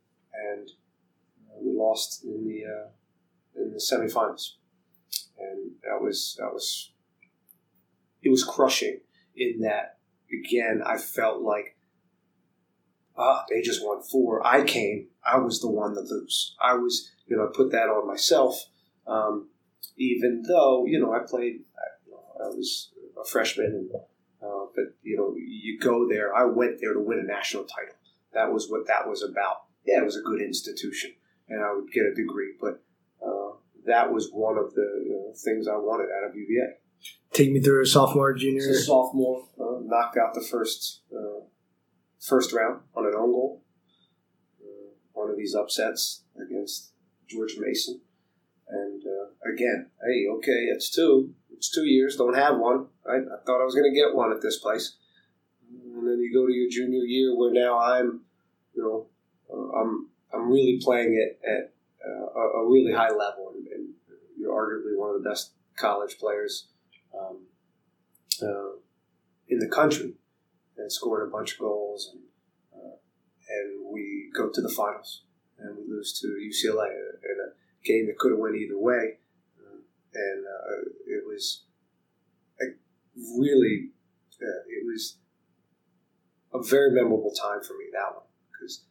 and 0.50 0.68
uh, 1.50 1.58
we 1.62 1.76
lost 1.76 2.24
in 2.24 2.46
the 2.46 2.64
uh, 2.64 2.88
in 3.60 3.72
the 3.72 3.78
semifinals, 3.78 4.52
and 5.38 5.72
that 5.82 6.02
was 6.02 6.36
that 6.38 6.52
was 6.52 6.92
it 8.22 8.30
was 8.30 8.44
crushing. 8.44 9.00
In 9.40 9.60
that, 9.60 9.98
again, 10.32 10.82
I 10.84 10.98
felt 10.98 11.42
like 11.42 11.76
ah, 13.18 13.44
they 13.50 13.60
just 13.60 13.84
won 13.84 14.02
four. 14.02 14.46
I 14.46 14.62
came. 14.64 15.08
I 15.24 15.38
was 15.38 15.60
the 15.60 15.70
one 15.70 15.94
to 15.94 16.00
lose. 16.00 16.54
I 16.62 16.74
was, 16.74 17.10
you 17.26 17.36
know, 17.36 17.44
I 17.44 17.50
put 17.54 17.72
that 17.72 17.88
on 17.88 18.06
myself. 18.06 18.64
Um, 19.06 19.48
even 19.96 20.42
though, 20.46 20.86
you 20.86 21.00
know, 21.00 21.12
I 21.12 21.20
played, 21.26 21.60
I, 21.76 22.44
I 22.44 22.48
was 22.48 22.90
a 23.20 23.24
freshman, 23.28 23.66
and, 23.66 23.90
uh, 24.42 24.66
but 24.74 24.94
you 25.02 25.16
know, 25.16 25.34
you 25.36 25.78
go 25.78 26.08
there. 26.08 26.34
I 26.34 26.44
went 26.44 26.80
there 26.80 26.94
to 26.94 27.00
win 27.00 27.18
a 27.18 27.26
national 27.26 27.64
title. 27.64 27.94
That 28.32 28.52
was 28.52 28.68
what 28.70 28.86
that 28.86 29.08
was 29.08 29.22
about. 29.22 29.64
Yeah, 29.88 30.02
it 30.02 30.04
was 30.04 30.16
a 30.16 30.22
good 30.22 30.42
institution, 30.42 31.14
and 31.48 31.64
I 31.64 31.72
would 31.72 31.90
get 31.90 32.04
a 32.04 32.14
degree, 32.14 32.52
but 32.60 32.82
uh, 33.24 33.52
that 33.86 34.12
was 34.12 34.28
one 34.30 34.58
of 34.58 34.74
the 34.74 35.02
you 35.06 35.12
know, 35.12 35.32
things 35.34 35.66
I 35.66 35.76
wanted 35.76 36.08
out 36.12 36.28
of 36.28 36.36
UVA. 36.36 36.74
Take 37.32 37.52
me 37.52 37.60
through 37.60 37.82
a 37.82 37.86
sophomore, 37.86 38.34
junior. 38.34 38.60
So 38.60 38.72
sophomore, 38.74 39.48
uh, 39.58 39.80
knocked 39.82 40.18
out 40.18 40.34
the 40.34 40.42
first 40.42 41.00
uh, 41.10 41.40
first 42.20 42.52
round 42.52 42.82
on 42.94 43.06
an 43.06 43.14
own 43.16 43.32
goal. 43.32 43.62
Uh, 44.60 44.92
one 45.14 45.30
of 45.30 45.38
these 45.38 45.54
upsets 45.54 46.24
against 46.36 46.92
George 47.26 47.56
Mason, 47.58 48.02
and 48.68 49.02
uh, 49.02 49.50
again, 49.50 49.90
hey, 50.04 50.26
okay, 50.36 50.66
it's 50.74 50.90
two. 50.90 51.34
It's 51.50 51.70
two 51.70 51.86
years. 51.86 52.16
Don't 52.16 52.36
have 52.36 52.58
one. 52.58 52.88
I, 53.08 53.16
I 53.16 53.38
thought 53.44 53.62
I 53.62 53.64
was 53.64 53.74
going 53.74 53.90
to 53.90 53.98
get 53.98 54.14
one 54.14 54.32
at 54.32 54.42
this 54.42 54.58
place 54.58 54.96
and 55.98 56.06
then 56.06 56.20
you 56.20 56.32
go 56.32 56.46
to 56.46 56.52
your 56.52 56.70
junior 56.70 57.04
year 57.04 57.34
where 57.36 57.52
now 57.52 57.78
I'm, 57.78 58.20
you 58.74 58.82
know, 58.82 59.06
I'm 59.52 60.08
I'm 60.32 60.50
really 60.50 60.80
playing 60.82 61.14
it 61.14 61.40
at 61.46 61.72
uh, 62.06 62.60
a, 62.60 62.68
really 62.68 62.92
high 62.92 63.10
level, 63.10 63.52
and, 63.54 63.66
and, 63.66 63.88
you're 64.38 64.54
arguably 64.54 64.96
one 64.96 65.12
of 65.12 65.20
the 65.20 65.28
best 65.28 65.50
college 65.76 66.16
players 66.18 66.68
um, 67.12 67.38
uh, 68.40 68.78
in 69.48 69.58
the 69.58 69.66
country, 69.66 70.14
and 70.76 70.92
scoring 70.92 71.28
a 71.28 71.30
bunch 71.30 71.54
of 71.54 71.58
goals, 71.58 72.10
and 72.12 72.22
uh, 72.72 72.96
and 73.48 73.92
we 73.92 74.30
go 74.36 74.48
to 74.48 74.60
the 74.60 74.68
finals, 74.68 75.24
and 75.58 75.76
we 75.76 75.82
lose 75.92 76.20
to 76.20 76.28
UCLA 76.28 76.86
in 76.86 77.36
a 77.48 77.86
game 77.86 78.06
that 78.06 78.18
could 78.18 78.30
have 78.30 78.38
went 78.38 78.54
either 78.54 78.78
way, 78.78 79.18
uh, 79.58 79.78
and 80.14 80.44
uh, 80.46 80.88
it 81.06 81.26
was 81.26 81.64
really 83.36 83.90
it 84.40 84.86
was 84.86 85.16
a 86.54 86.62
very 86.62 86.92
memorable 86.92 87.32
time 87.32 87.62
for 87.62 87.74
me 87.74 87.86
that 87.92 88.14
one 88.14 88.24
because 88.52 88.84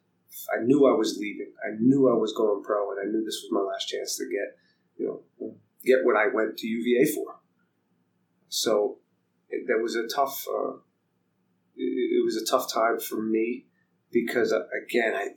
I 0.53 0.63
knew 0.63 0.87
I 0.87 0.95
was 0.95 1.17
leaving. 1.19 1.51
I 1.63 1.75
knew 1.79 2.09
I 2.09 2.17
was 2.17 2.33
going 2.33 2.63
pro, 2.63 2.91
and 2.91 2.99
I 3.01 3.05
knew 3.11 3.23
this 3.23 3.43
was 3.43 3.49
my 3.51 3.61
last 3.61 3.87
chance 3.87 4.17
to 4.17 4.25
get 4.25 4.57
you 4.97 5.23
know 5.39 5.55
get 5.83 6.03
what 6.03 6.15
I 6.15 6.27
went 6.33 6.57
to 6.57 6.67
UVA 6.67 7.11
for. 7.11 7.39
So 8.49 8.97
it, 9.49 9.67
that 9.67 9.81
was 9.81 9.95
a 9.95 10.07
tough. 10.07 10.45
Uh, 10.47 10.77
it, 11.75 12.19
it, 12.19 12.25
was 12.25 12.37
a 12.37 12.45
tough 12.45 12.71
time 12.73 12.99
for 12.99 13.21
me 13.21 13.65
because 14.11 14.51
uh, 14.51 14.63
again, 14.85 15.13
I, 15.15 15.27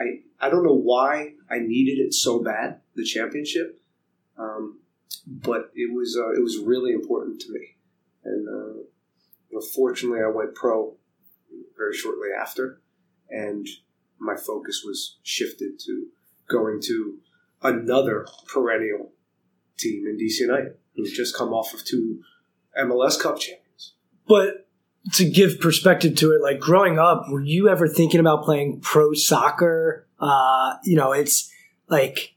I, 0.00 0.04
I 0.04 0.46
I 0.46 0.50
don't 0.50 0.64
know 0.64 0.76
why 0.76 1.34
I 1.50 1.58
needed 1.58 1.98
it 1.98 2.14
so 2.14 2.42
bad 2.42 2.80
the 2.94 3.04
championship, 3.04 3.80
um, 4.38 4.80
but 5.26 5.70
it 5.74 5.94
was 5.94 6.18
uh, 6.20 6.32
it 6.32 6.42
was 6.42 6.58
really 6.58 6.92
important 6.92 7.40
to 7.40 7.52
me, 7.52 7.76
and 8.24 8.48
uh, 8.48 8.82
Unfortunately, 9.52 10.20
I 10.20 10.28
went 10.28 10.54
pro 10.54 10.96
very 11.76 11.94
shortly 11.94 12.28
after, 12.38 12.80
and 13.28 13.66
my 14.20 14.36
focus 14.36 14.82
was 14.84 15.18
shifted 15.22 15.78
to 15.86 16.06
going 16.48 16.80
to 16.82 17.18
another 17.62 18.26
perennial 18.46 19.12
team 19.78 20.06
in 20.06 20.18
DC 20.18 20.40
United, 20.40 20.74
who 20.94 21.06
just 21.08 21.36
come 21.36 21.50
off 21.50 21.72
of 21.74 21.84
two 21.84 22.22
MLS 22.78 23.20
Cup 23.20 23.38
champions. 23.38 23.94
But 24.28 24.68
to 25.12 25.28
give 25.28 25.60
perspective 25.60 26.16
to 26.16 26.32
it, 26.32 26.42
like 26.42 26.60
growing 26.60 26.98
up, 26.98 27.24
were 27.30 27.42
you 27.42 27.68
ever 27.68 27.88
thinking 27.88 28.20
about 28.20 28.44
playing 28.44 28.80
pro 28.80 29.12
soccer? 29.14 30.06
Uh, 30.18 30.74
you 30.84 30.96
know, 30.96 31.12
it's 31.12 31.50
like, 31.88 32.34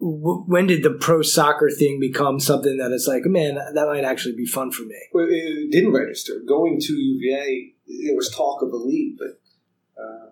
w- 0.00 0.44
when 0.46 0.66
did 0.66 0.82
the 0.82 0.90
pro 0.90 1.22
soccer 1.22 1.70
thing 1.70 2.00
become 2.00 2.40
something 2.40 2.78
that 2.78 2.92
is 2.92 3.06
like, 3.06 3.24
man, 3.24 3.54
that 3.54 3.86
might 3.86 4.04
actually 4.04 4.34
be 4.34 4.46
fun 4.46 4.72
for 4.72 4.82
me? 4.82 5.00
Well, 5.12 5.26
it 5.30 5.70
didn't 5.70 5.92
register. 5.92 6.40
Going 6.46 6.80
to 6.80 6.92
UVA, 6.92 7.74
there 8.06 8.16
was 8.16 8.34
talk 8.34 8.62
of 8.62 8.72
a 8.72 8.76
league, 8.76 9.16
but 9.18 9.40
uh, 10.02 10.29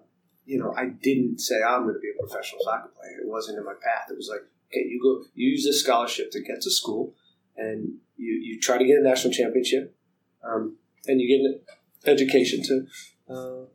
you 0.48 0.58
know, 0.58 0.74
I 0.74 0.86
didn't 0.86 1.40
say 1.40 1.56
I'm 1.62 1.82
going 1.82 1.94
to 1.94 2.00
be 2.00 2.08
a 2.08 2.18
professional 2.18 2.62
soccer 2.64 2.88
player. 2.98 3.18
It 3.20 3.28
wasn't 3.28 3.58
in 3.58 3.64
my 3.66 3.74
path. 3.74 4.06
It 4.10 4.16
was 4.16 4.30
like, 4.30 4.40
okay, 4.70 4.88
you 4.88 4.98
go, 5.02 5.28
you 5.34 5.50
use 5.50 5.62
this 5.62 5.82
scholarship 5.84 6.30
to 6.30 6.40
get 6.40 6.62
to 6.62 6.70
school, 6.70 7.14
and 7.54 7.96
you, 8.16 8.32
you 8.32 8.58
try 8.58 8.78
to 8.78 8.84
get 8.86 8.96
a 8.96 9.02
national 9.02 9.34
championship, 9.34 9.94
um, 10.42 10.78
and 11.06 11.20
you 11.20 11.28
get 11.28 11.44
an 11.44 11.60
education 12.16 12.62
to 12.62 12.86
uh, 13.30 13.66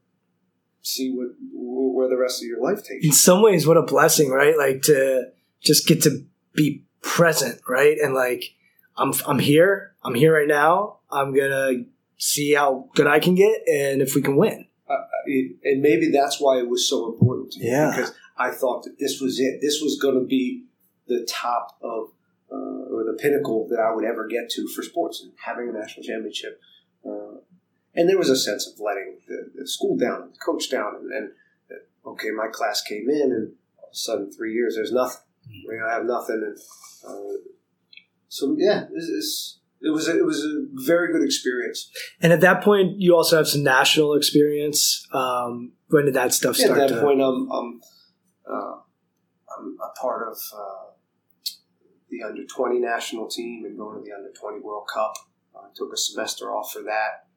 see 0.82 1.12
what 1.12 1.28
where 1.54 2.10
the 2.10 2.18
rest 2.18 2.42
of 2.42 2.48
your 2.48 2.60
life 2.60 2.84
takes. 2.84 3.06
In 3.06 3.12
some 3.12 3.44
ways, 3.44 3.68
what 3.68 3.78
a 3.78 3.84
blessing, 3.84 4.32
right? 4.32 4.58
Like 4.58 4.82
to 4.84 5.26
just 5.62 5.88
get 5.88 6.02
to 6.04 6.26
be 6.56 6.86
present, 7.04 7.62
right? 7.70 7.98
And 8.02 8.16
like, 8.16 8.56
I'm 8.98 9.14
I'm 9.28 9.38
here. 9.38 9.94
I'm 10.04 10.16
here 10.16 10.34
right 10.34 10.48
now. 10.48 11.02
I'm 11.12 11.36
gonna 11.36 11.84
see 12.18 12.56
how 12.56 12.90
good 12.96 13.06
I 13.06 13.20
can 13.20 13.36
get, 13.36 13.62
and 13.68 14.02
if 14.02 14.16
we 14.16 14.24
can 14.24 14.38
win. 14.38 14.66
Uh, 14.90 14.98
it, 15.26 15.56
and 15.64 15.82
maybe 15.82 16.12
that's 16.12 16.40
why 16.42 16.58
it 16.60 16.68
was 16.68 16.88
so 16.90 17.12
important 17.12 17.52
to 17.54 17.60
me 17.60 17.68
Yeah. 17.68 17.92
because 17.96 18.14
I 18.38 18.52
thought 18.52 18.84
that 18.84 19.00
this 19.00 19.22
was 19.22 19.40
it. 19.40 19.60
This 19.62 19.82
was 19.82 19.98
going 20.02 20.20
to 20.20 20.26
be 20.26 20.66
the 21.08 21.26
top 21.30 21.78
of 21.82 22.10
uh, 22.52 22.94
or 22.94 23.04
the 23.06 23.18
pinnacle 23.20 23.68
that 23.70 23.80
I 23.80 23.94
would 23.94 24.06
ever 24.06 24.28
get 24.28 24.50
to 24.52 24.68
for 24.68 24.84
sports 24.84 25.22
and 25.24 25.32
having 25.44 25.70
a 25.70 25.72
national 25.72 26.04
championship. 26.04 26.60
Uh, 27.06 27.38
and 27.96 28.10
there 28.10 28.18
was 28.18 28.30
a 28.30 28.36
sense 28.36 28.68
of 28.68 28.80
letting 28.80 29.20
the, 29.28 29.52
the 29.56 29.68
school 29.68 29.98
down, 29.98 30.24
and 30.24 30.34
the 30.34 30.38
coach 30.38 30.70
down, 30.70 30.96
and, 30.96 31.12
and 31.12 31.30
okay, 32.06 32.32
my 32.32 32.48
class 32.48 32.82
came 32.82 33.10
in, 33.10 33.32
and 33.32 33.54
all 33.78 33.88
of 33.90 33.94
a 33.94 33.96
sudden, 33.96 34.32
three 34.32 34.54
years, 34.54 34.76
there's 34.76 34.92
nothing. 34.92 35.22
I, 35.48 35.72
mean, 35.72 35.82
I 35.86 35.94
have 35.94 36.06
nothing, 36.06 36.42
and 36.44 36.58
uh, 37.08 37.38
so 38.30 38.56
yeah, 38.58 38.86
it's, 38.94 39.08
it's, 39.10 39.60
it 39.84 39.92
was 39.92 40.08
a, 40.08 40.18
it 40.18 40.26
was 40.26 40.40
a 40.44 40.66
very 40.86 41.12
good 41.12 41.24
experience. 41.24 41.92
And 42.22 42.32
at 42.32 42.42
that 42.42 42.64
point, 42.64 43.00
you 43.00 43.16
also 43.16 43.36
have 43.38 43.48
some 43.48 43.64
national 43.64 44.16
experience. 44.16 45.06
Um, 45.14 45.74
when 45.90 46.06
did 46.06 46.14
that 46.16 46.34
stuff 46.34 46.58
Yeah, 46.58 46.66
start? 46.66 46.80
at 46.80 46.90
that 46.90 46.96
to, 46.96 47.02
point, 47.02 47.22
I'm 47.22 47.52
I'm, 47.52 47.82
uh, 48.50 48.76
I'm 49.54 49.78
a 49.84 49.92
part 50.00 50.28
of 50.32 50.38
uh, 50.58 50.86
the 52.10 52.24
under 52.24 52.46
twenty 52.46 52.80
national 52.80 53.28
team 53.28 53.66
and 53.66 53.78
going 53.78 54.00
to 54.00 54.04
the 54.10 54.16
under 54.16 54.32
twenty 54.32 54.60
World 54.62 54.88
Cup. 54.94 55.14
I 55.56 55.68
took 55.76 55.92
a 55.94 55.98
semester 55.98 56.46
off 56.52 56.72
for 56.72 56.82
that, 56.84 57.28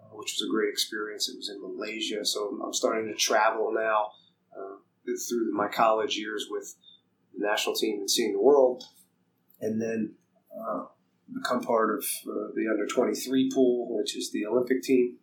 uh, 0.00 0.14
which 0.14 0.32
was 0.34 0.46
a 0.48 0.50
great 0.50 0.70
experience. 0.70 1.28
It 1.28 1.36
was 1.36 1.50
in 1.50 1.60
Malaysia, 1.60 2.24
so 2.24 2.48
I'm- 2.48 2.62
I'm 2.64 2.72
starting 2.72 3.06
to 3.12 3.14
travel 3.14 3.72
now 3.74 4.10
uh, 4.56 4.76
through 5.28 5.52
my 5.52 5.68
college 5.68 6.16
years 6.16 6.46
with 6.50 6.74
the 7.34 7.46
national 7.46 7.74
team 7.74 7.98
and 8.00 8.10
seeing 8.10 8.32
the 8.32 8.40
world, 8.40 8.84
and 9.60 9.82
then. 9.82 10.14
Uh, 10.56 10.84
become 11.32 11.62
part 11.62 11.90
of 11.90 12.04
uh, 12.26 12.48
the 12.54 12.68
under 12.70 12.86
23 12.86 13.50
pool, 13.52 13.96
which 13.96 14.16
is 14.16 14.30
the 14.30 14.46
Olympic 14.46 14.82
team. 14.82 15.16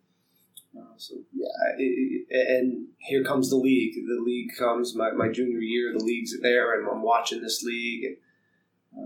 Uh, 0.76 0.94
so 0.96 1.14
yeah, 1.32 1.74
it, 1.78 2.26
and 2.30 2.88
here 2.98 3.24
comes 3.24 3.50
the 3.50 3.56
league. 3.56 3.94
The 3.94 4.22
league 4.22 4.50
comes 4.58 4.94
my, 4.94 5.10
my 5.12 5.28
junior 5.28 5.58
year. 5.58 5.92
The 5.92 6.04
league's 6.04 6.38
there, 6.40 6.78
and 6.78 6.88
I'm 6.88 7.02
watching 7.02 7.40
this 7.40 7.62
league. 7.62 8.04
And 8.04 8.16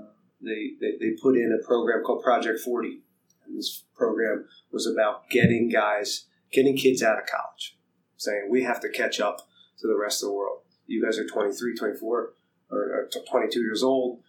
uh, 0.03 0.07
they, 0.41 0.73
they 0.81 0.97
they 0.99 1.11
put 1.23 1.37
in 1.37 1.57
a 1.59 1.65
program 1.65 2.03
called 2.03 2.23
Project 2.23 2.61
40, 2.61 3.01
and 3.47 3.57
this 3.57 3.85
program 3.95 4.47
was 4.73 4.87
about 4.87 5.31
getting 5.31 5.69
guys, 5.69 6.27
getting 6.51 6.77
kids 6.77 7.03
out 7.03 7.19
of 7.19 7.27
college, 7.27 7.77
saying 8.17 8.49
we 8.51 8.65
have 8.65 8.81
to 8.81 8.89
catch 8.89 9.21
up 9.21 9.49
to 9.79 9.87
the 9.87 9.97
rest 9.97 10.23
of 10.23 10.29
the 10.29 10.35
world. 10.35 10.63
You 10.87 11.05
guys 11.05 11.19
are 11.19 11.27
23, 11.27 11.77
24, 11.77 12.35
or, 12.71 12.79
or 12.79 13.09
22 13.31 13.61
years 13.61 13.83
old. 13.83 14.23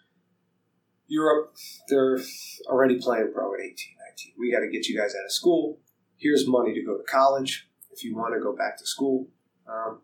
Europe, 1.12 1.54
they're 1.90 2.20
already 2.68 3.00
playing 3.00 3.32
pro 3.34 3.54
at 3.54 3.60
18, 3.60 3.74
19. 4.10 4.34
We 4.40 4.52
got 4.52 4.62
to 4.62 4.70
get 4.70 4.88
you 4.88 4.98
guys 4.98 5.14
out 5.14 5.26
of 5.26 5.32
school 5.32 5.80
here's 6.22 6.48
money 6.48 6.74
to 6.74 6.84
go 6.84 6.98
to 6.98 7.04
college 7.04 7.68
if 7.92 8.04
you 8.04 8.16
want 8.16 8.34
to 8.34 8.40
go 8.40 8.56
back 8.56 8.78
to 8.78 8.86
school. 8.86 9.28
Um, 9.68 10.02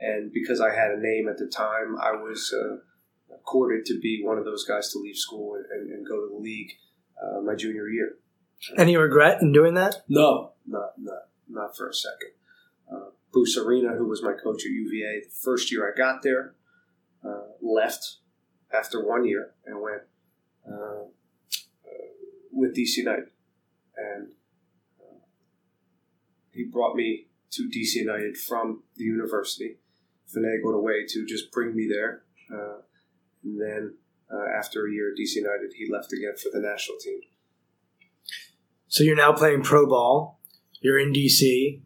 and 0.00 0.32
because 0.32 0.60
I 0.60 0.74
had 0.74 0.92
a 0.92 1.00
name 1.00 1.28
at 1.28 1.36
the 1.36 1.46
time, 1.46 1.98
I 2.00 2.12
was 2.12 2.54
uh, 2.54 3.36
courted 3.44 3.84
to 3.86 3.98
be 4.00 4.22
one 4.24 4.38
of 4.38 4.44
those 4.44 4.64
guys 4.64 4.90
to 4.92 4.98
leave 4.98 5.16
school 5.16 5.54
and, 5.54 5.90
and, 5.90 6.06
go 6.06 6.20
to 6.20 6.28
the 6.32 6.40
league 6.40 6.70
uh, 7.20 7.40
my 7.40 7.54
junior 7.54 7.88
year. 7.88 8.14
Any 8.76 8.96
regret 8.96 9.42
in 9.42 9.52
doing 9.52 9.74
that? 9.74 10.04
No, 10.08 10.52
not 10.66 10.92
not 10.98 11.22
not 11.48 11.76
for 11.76 11.88
a 11.88 11.94
second. 11.94 12.30
Uh, 12.90 13.10
Bruce 13.32 13.56
Arena, 13.56 13.90
who 13.96 14.06
was 14.06 14.22
my 14.22 14.32
coach 14.32 14.64
at 14.64 14.70
UVA, 14.70 15.20
the 15.24 15.30
first 15.42 15.70
year 15.70 15.92
I 15.92 15.96
got 15.96 16.22
there, 16.22 16.54
uh, 17.24 17.52
left 17.62 18.16
after 18.72 19.04
one 19.04 19.24
year 19.26 19.52
and 19.64 19.80
went 19.80 20.02
uh, 20.70 21.02
uh, 21.02 21.04
with 22.52 22.76
DC 22.76 22.96
United, 22.98 23.30
and 23.96 24.28
uh, 25.00 25.18
he 26.52 26.64
brought 26.64 26.94
me 26.94 27.26
to 27.50 27.68
DC 27.68 27.94
United 27.94 28.36
from 28.36 28.82
the 28.96 29.04
university, 29.04 29.76
finagled 30.34 30.74
a 30.74 30.80
way 30.80 31.06
to 31.08 31.26
just 31.26 31.50
bring 31.50 31.74
me 31.74 31.88
there, 31.90 32.22
uh, 32.52 32.80
and 33.44 33.60
then 33.60 33.94
uh, 34.32 34.58
after 34.58 34.86
a 34.86 34.92
year 34.92 35.10
at 35.12 35.18
DC 35.18 35.36
United, 35.36 35.72
he 35.76 35.90
left 35.90 36.12
again 36.12 36.34
for 36.36 36.50
the 36.52 36.60
national 36.60 36.98
team. 36.98 37.20
So 38.88 39.04
you're 39.04 39.16
now 39.16 39.32
playing 39.32 39.62
pro 39.62 39.86
ball. 39.86 40.40
You're 40.80 40.98
in 40.98 41.12
DC. 41.12 41.80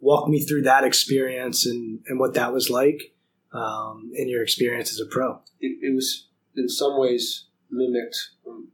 Walk 0.00 0.28
me 0.28 0.40
through 0.40 0.62
that 0.62 0.84
experience 0.84 1.66
and, 1.66 2.00
and 2.06 2.18
what 2.18 2.34
that 2.34 2.52
was 2.52 2.70
like 2.70 3.14
um, 3.52 4.10
in 4.14 4.28
your 4.28 4.42
experience 4.42 4.92
as 4.92 5.00
a 5.00 5.06
pro. 5.06 5.42
it, 5.60 5.78
it 5.82 5.94
was 5.94 6.28
in 6.56 6.68
some 6.68 6.98
ways 6.98 7.46
mimicked 7.70 8.16
um, 8.46 8.68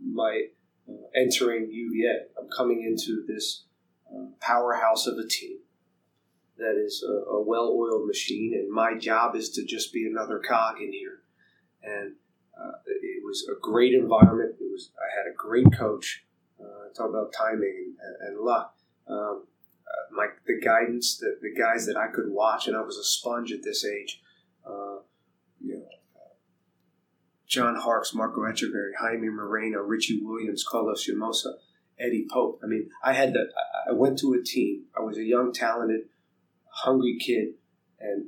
my 0.00 0.42
uh, 0.88 0.92
entering 1.14 1.68
UVA. 1.70 2.26
I'm 2.38 2.48
coming 2.56 2.82
into 2.82 3.24
this 3.26 3.64
uh, 4.10 4.26
powerhouse 4.40 5.06
of 5.06 5.18
a 5.18 5.26
team 5.26 5.58
that 6.58 6.82
is 6.82 7.04
a, 7.06 7.30
a 7.30 7.42
well-oiled 7.42 8.06
machine, 8.06 8.54
and 8.54 8.70
my 8.70 8.96
job 8.96 9.36
is 9.36 9.50
to 9.50 9.64
just 9.64 9.92
be 9.92 10.06
another 10.06 10.38
cog 10.38 10.80
in 10.80 10.92
here. 10.92 11.20
And 11.82 12.14
uh, 12.58 12.72
it 12.86 13.22
was 13.24 13.46
a 13.50 13.60
great 13.60 13.94
environment. 13.94 14.54
It 14.60 14.70
was 14.70 14.90
I 14.98 15.16
had 15.16 15.30
a 15.30 15.34
great 15.36 15.66
coach. 15.76 16.24
Uh, 16.58 16.92
talk 16.96 17.10
about 17.10 17.32
timing 17.32 17.94
and, 18.00 18.28
and 18.28 18.40
luck. 18.40 18.74
Um, 19.06 19.44
my 20.10 20.28
the 20.46 20.58
guidance, 20.64 21.18
the, 21.18 21.36
the 21.42 21.52
guys 21.52 21.84
that 21.86 21.96
I 21.96 22.08
could 22.08 22.30
watch, 22.30 22.66
and 22.66 22.76
I 22.76 22.80
was 22.80 22.96
a 22.96 23.04
sponge 23.04 23.52
at 23.52 23.62
this 23.62 23.84
age. 23.84 24.22
You 25.60 25.74
know, 25.78 25.88
John 27.46 27.76
Harkes, 27.76 28.14
Marco 28.14 28.40
Etcheverry, 28.42 28.92
Jaime 28.98 29.28
Moreno, 29.28 29.80
Richie 29.80 30.20
Williams, 30.22 30.64
Carlos 30.68 31.08
Llamosa, 31.08 31.54
Eddie 31.98 32.26
Pope. 32.30 32.60
I 32.62 32.66
mean, 32.66 32.90
I 33.02 33.12
had 33.12 33.34
to. 33.34 33.40
I- 33.88 33.92
went 33.92 34.18
to 34.18 34.34
a 34.34 34.42
team. 34.42 34.84
I 34.98 35.02
was 35.02 35.16
a 35.16 35.22
young, 35.22 35.52
talented, 35.52 36.08
hungry 36.68 37.16
kid, 37.18 37.54
and 38.00 38.26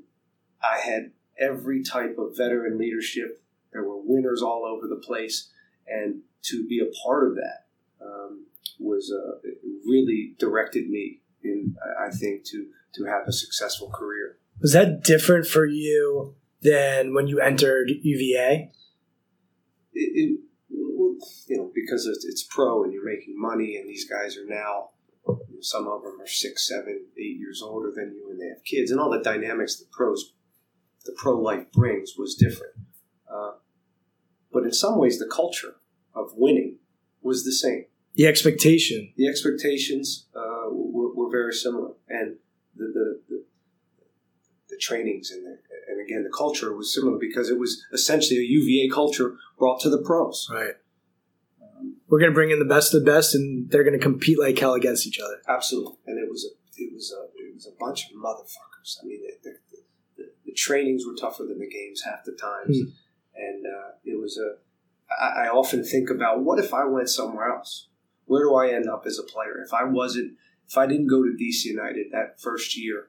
I 0.63 0.79
had 0.79 1.11
every 1.39 1.83
type 1.83 2.17
of 2.17 2.37
veteran 2.37 2.79
leadership. 2.79 3.43
There 3.73 3.83
were 3.83 4.01
winners 4.01 4.41
all 4.41 4.65
over 4.65 4.87
the 4.87 5.03
place, 5.05 5.51
and 5.87 6.23
to 6.43 6.67
be 6.67 6.81
a 6.81 6.91
part 7.05 7.27
of 7.27 7.35
that 7.35 7.67
um, 8.01 8.47
was 8.79 9.13
uh, 9.13 9.39
really 9.85 10.35
directed 10.39 10.89
me 10.89 11.21
in, 11.43 11.77
I 12.01 12.11
think, 12.11 12.45
to 12.45 12.69
to 12.95 13.05
have 13.05 13.27
a 13.27 13.33
successful 13.33 13.91
career. 13.91 14.39
Was 14.61 14.73
that 14.73 15.05
different 15.05 15.47
for 15.47 15.67
you 15.67 16.35
than 16.63 17.15
when 17.15 17.27
you 17.27 17.41
entered 17.41 17.91
UVA? 18.03 18.71
It, 19.99 20.11
it 20.15 20.41
you 21.49 21.57
know 21.57 21.71
because 21.75 22.07
it's, 22.07 22.25
it's 22.25 22.43
pro 22.43 22.85
and 22.85 22.93
you're 22.93 23.05
making 23.05 23.35
money 23.37 23.77
and 23.77 23.89
these 23.89 24.09
guys 24.09 24.37
are 24.37 24.47
now 24.47 24.91
some 25.61 25.87
of 25.89 26.03
them 26.03 26.21
are 26.21 26.27
six 26.27 26.69
seven 26.69 27.07
eight 27.19 27.39
years 27.39 27.61
older 27.63 27.93
than 27.95 28.15
you 28.15 28.31
and 28.31 28.41
they 28.41 28.49
have 28.49 28.63
kids 28.65 28.91
and 28.91 29.01
all 29.01 29.11
the 29.11 29.23
dynamics 29.23 29.77
the 29.77 29.87
pros 29.91 30.33
the 31.09 31.15
pro 31.17 31.41
life 31.41 31.73
brings 31.73 32.17
was 32.19 32.35
different. 32.35 32.75
Uh, 33.33 33.53
but 34.53 34.65
in 34.65 34.73
some 34.73 34.99
ways 34.99 35.19
the 35.19 35.27
culture 35.27 35.77
of 36.15 36.33
winning 36.35 36.77
was 37.23 37.45
the 37.45 37.53
same. 37.53 37.87
The 38.15 38.27
expectation. 38.27 39.13
the 39.17 39.29
expectations 39.29 40.27
uh, 40.35 40.67
were, 40.71 41.15
were 41.15 41.31
very 41.31 41.53
similar, 41.53 41.93
and 42.09 42.37
the 42.77 42.87
the, 42.87 43.21
the, 43.29 43.45
the 44.71 44.77
trainings 44.77 45.31
and 45.31 45.47
the, 45.47 45.59
and 45.89 46.01
again 46.01 46.23
the 46.25 46.31
culture 46.37 46.75
was 46.77 46.93
similar 46.95 47.19
because 47.19 47.49
it 47.51 47.59
was 47.59 47.85
essentially 47.93 48.39
a 48.41 48.43
UVA 48.43 48.89
culture 48.93 49.37
brought 49.59 49.81
to 49.81 49.91
the 49.91 49.99
pros. 50.03 50.49
Right. 50.53 50.75
Um, 51.63 51.97
we're 52.09 52.19
going 52.21 52.31
to 52.31 52.35
bring 52.35 52.51
in 52.51 52.59
the 52.59 52.65
best 52.65 52.95
of 52.95 53.05
the 53.05 53.11
best, 53.11 53.35
and 53.35 53.71
they're 53.71 53.85
going 53.85 53.99
to 53.99 54.03
compete 54.03 54.39
like 54.39 54.59
hell 54.59 54.75
against 54.75 55.07
each 55.07 55.19
other. 55.21 55.41
Absolutely, 55.49 55.97
and 56.07 56.19
it 56.19 56.29
was 56.31 56.45
a 56.45 56.83
it 56.83 56.93
was 56.93 57.13
a 57.13 57.23
it 57.43 57.55
was 57.55 57.67
a 57.67 57.73
bunch 57.79 58.11
of 58.11 58.17
motherfuckers. 58.17 58.99
I 59.03 59.07
mean, 59.07 59.21
the, 59.43 59.51
the, 59.51 59.57
the, 60.17 60.31
the 60.47 60.53
trainings 60.53 61.05
were 61.07 61.15
tougher 61.15 61.45
than 61.45 61.59
the 61.59 61.69
games 61.69 62.03
half 62.03 62.25
the 62.25 62.33
times, 62.33 62.79
Hmm. 62.79 62.91
and 63.37 63.67
uh, 63.67 63.91
it 64.05 64.19
was 64.21 64.39
a. 64.39 64.57
I, 65.23 65.47
I 65.47 65.49
often 65.49 65.83
think 65.85 66.11
about 66.11 66.43
what 66.45 66.59
if 66.59 66.73
I 66.75 66.85
went 66.85 67.09
somewhere 67.09 67.49
else? 67.51 67.89
Where 68.27 68.45
do 68.45 68.55
I 68.55 68.69
end 68.69 68.89
up 68.89 69.05
as 69.07 69.19
a 69.19 69.23
player 69.23 69.63
if 69.65 69.73
I 69.73 69.85
wasn't 69.85 70.35
if 70.69 70.77
I 70.77 70.87
didn't 70.87 71.07
go 71.07 71.23
to 71.25 71.31
DC 71.31 71.65
United 71.65 72.09
that 72.13 72.39
first 72.41 72.77
year 72.77 73.09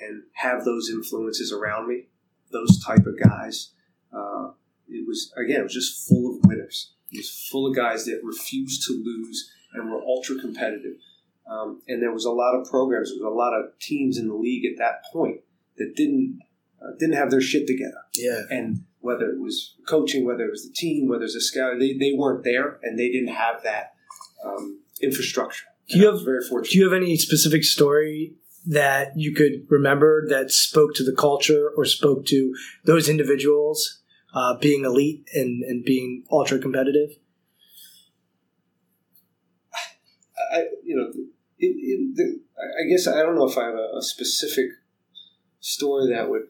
and 0.00 0.22
have 0.34 0.64
those 0.64 0.90
influences 0.90 1.52
around 1.52 1.88
me, 1.88 2.08
those 2.52 2.82
type 2.84 3.06
of 3.06 3.18
guys. 3.22 3.72
Uh, 4.12 4.50
it 4.88 5.06
was 5.06 5.32
again, 5.36 5.60
it 5.60 5.64
was 5.64 5.74
just 5.74 6.08
full 6.08 6.30
of 6.30 6.44
winners. 6.44 6.92
It 7.12 7.18
was 7.18 7.48
full 7.50 7.66
of 7.66 7.76
guys 7.76 8.04
that 8.04 8.20
refused 8.22 8.86
to 8.86 8.92
lose 8.92 9.50
and 9.74 9.90
were 9.90 10.02
ultra 10.02 10.36
competitive. 10.38 10.96
Um, 11.50 11.82
and 11.88 12.00
there 12.02 12.12
was 12.12 12.24
a 12.24 12.30
lot 12.30 12.54
of 12.54 12.68
programs, 12.68 13.10
there 13.10 13.24
was 13.24 13.32
a 13.32 13.36
lot 13.36 13.54
of 13.54 13.78
teams 13.80 14.18
in 14.18 14.28
the 14.28 14.34
league 14.34 14.64
at 14.64 14.78
that 14.78 15.02
point 15.12 15.40
that 15.76 15.94
didn't 15.96 16.40
uh, 16.80 16.92
didn't 16.98 17.16
have 17.16 17.30
their 17.30 17.40
shit 17.40 17.66
together. 17.66 18.02
Yeah. 18.14 18.42
And 18.50 18.84
whether 19.00 19.30
it 19.30 19.40
was 19.40 19.74
coaching, 19.88 20.24
whether 20.24 20.44
it 20.44 20.50
was 20.50 20.66
the 20.66 20.72
team, 20.72 21.08
whether 21.08 21.22
it 21.22 21.26
was 21.26 21.34
a 21.34 21.40
scout, 21.40 21.78
they, 21.78 21.94
they 21.94 22.12
weren't 22.16 22.44
there 22.44 22.78
and 22.82 22.98
they 22.98 23.10
didn't 23.10 23.34
have 23.34 23.62
that 23.64 23.94
um, 24.44 24.80
infrastructure. 25.02 25.66
Do 25.88 25.98
you 25.98 26.06
have- 26.06 26.24
very 26.24 26.42
fortunate. 26.48 26.72
Do 26.72 26.78
you 26.78 26.84
have 26.84 26.92
any 26.92 27.16
specific 27.16 27.64
story 27.64 28.34
that 28.70 29.12
you 29.16 29.34
could 29.34 29.66
remember 29.68 30.28
that 30.28 30.52
spoke 30.52 30.94
to 30.94 31.04
the 31.04 31.12
culture 31.12 31.70
or 31.76 31.84
spoke 31.84 32.24
to 32.26 32.54
those 32.84 33.08
individuals 33.08 34.00
uh, 34.32 34.56
being 34.58 34.84
elite 34.84 35.28
and, 35.34 35.64
and 35.64 35.84
being 35.84 36.24
ultra 36.30 36.56
competitive? 36.58 37.10
I, 40.52 40.66
you 40.84 40.96
know, 40.96 41.10
it, 41.58 41.66
it, 41.66 42.16
the, 42.16 42.40
I 42.58 42.88
guess 42.88 43.08
I 43.08 43.22
don't 43.22 43.34
know 43.34 43.48
if 43.48 43.58
I 43.58 43.64
have 43.64 43.74
a, 43.74 43.98
a 43.98 44.02
specific 44.02 44.66
story 45.58 46.14
that 46.14 46.30
would 46.30 46.44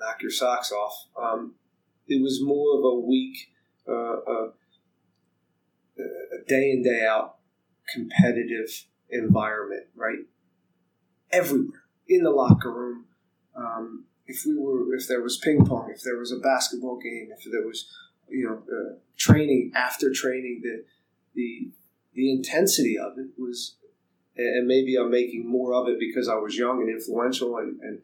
knock 0.00 0.20
your 0.20 0.32
socks 0.32 0.72
off. 0.72 1.06
Um, 1.16 1.54
it 2.08 2.20
was 2.20 2.42
more 2.42 2.78
of 2.78 2.84
a 2.84 3.06
week, 3.06 3.36
uh, 3.88 3.92
uh, 3.92 4.48
a 5.98 6.44
day 6.48 6.72
in 6.72 6.82
day 6.82 7.06
out 7.08 7.36
competitive 7.92 8.86
environment, 9.08 9.86
right? 9.94 10.18
Everywhere 11.30 11.82
in 12.08 12.22
the 12.22 12.30
locker 12.30 12.72
room. 12.72 13.04
Um, 13.54 14.04
if 14.26 14.44
we 14.46 14.56
were, 14.56 14.94
if 14.94 15.08
there 15.08 15.22
was 15.22 15.38
ping 15.38 15.64
pong, 15.64 15.90
if 15.94 16.02
there 16.02 16.18
was 16.18 16.32
a 16.32 16.38
basketball 16.38 16.98
game, 16.98 17.30
if 17.36 17.50
there 17.50 17.66
was, 17.66 17.88
you 18.28 18.46
know, 18.46 18.62
uh, 18.70 18.98
training 19.16 19.72
after 19.74 20.12
training, 20.12 20.60
the 20.62 20.84
the 21.34 21.70
the 22.14 22.32
intensity 22.32 22.98
of 22.98 23.18
it 23.18 23.28
was, 23.38 23.76
and 24.36 24.66
maybe 24.66 24.96
I'm 24.96 25.10
making 25.10 25.48
more 25.48 25.72
of 25.74 25.88
it 25.88 25.98
because 25.98 26.28
I 26.28 26.34
was 26.34 26.56
young 26.56 26.80
and 26.80 26.90
influential 26.90 27.56
and, 27.56 27.80
and 27.80 28.00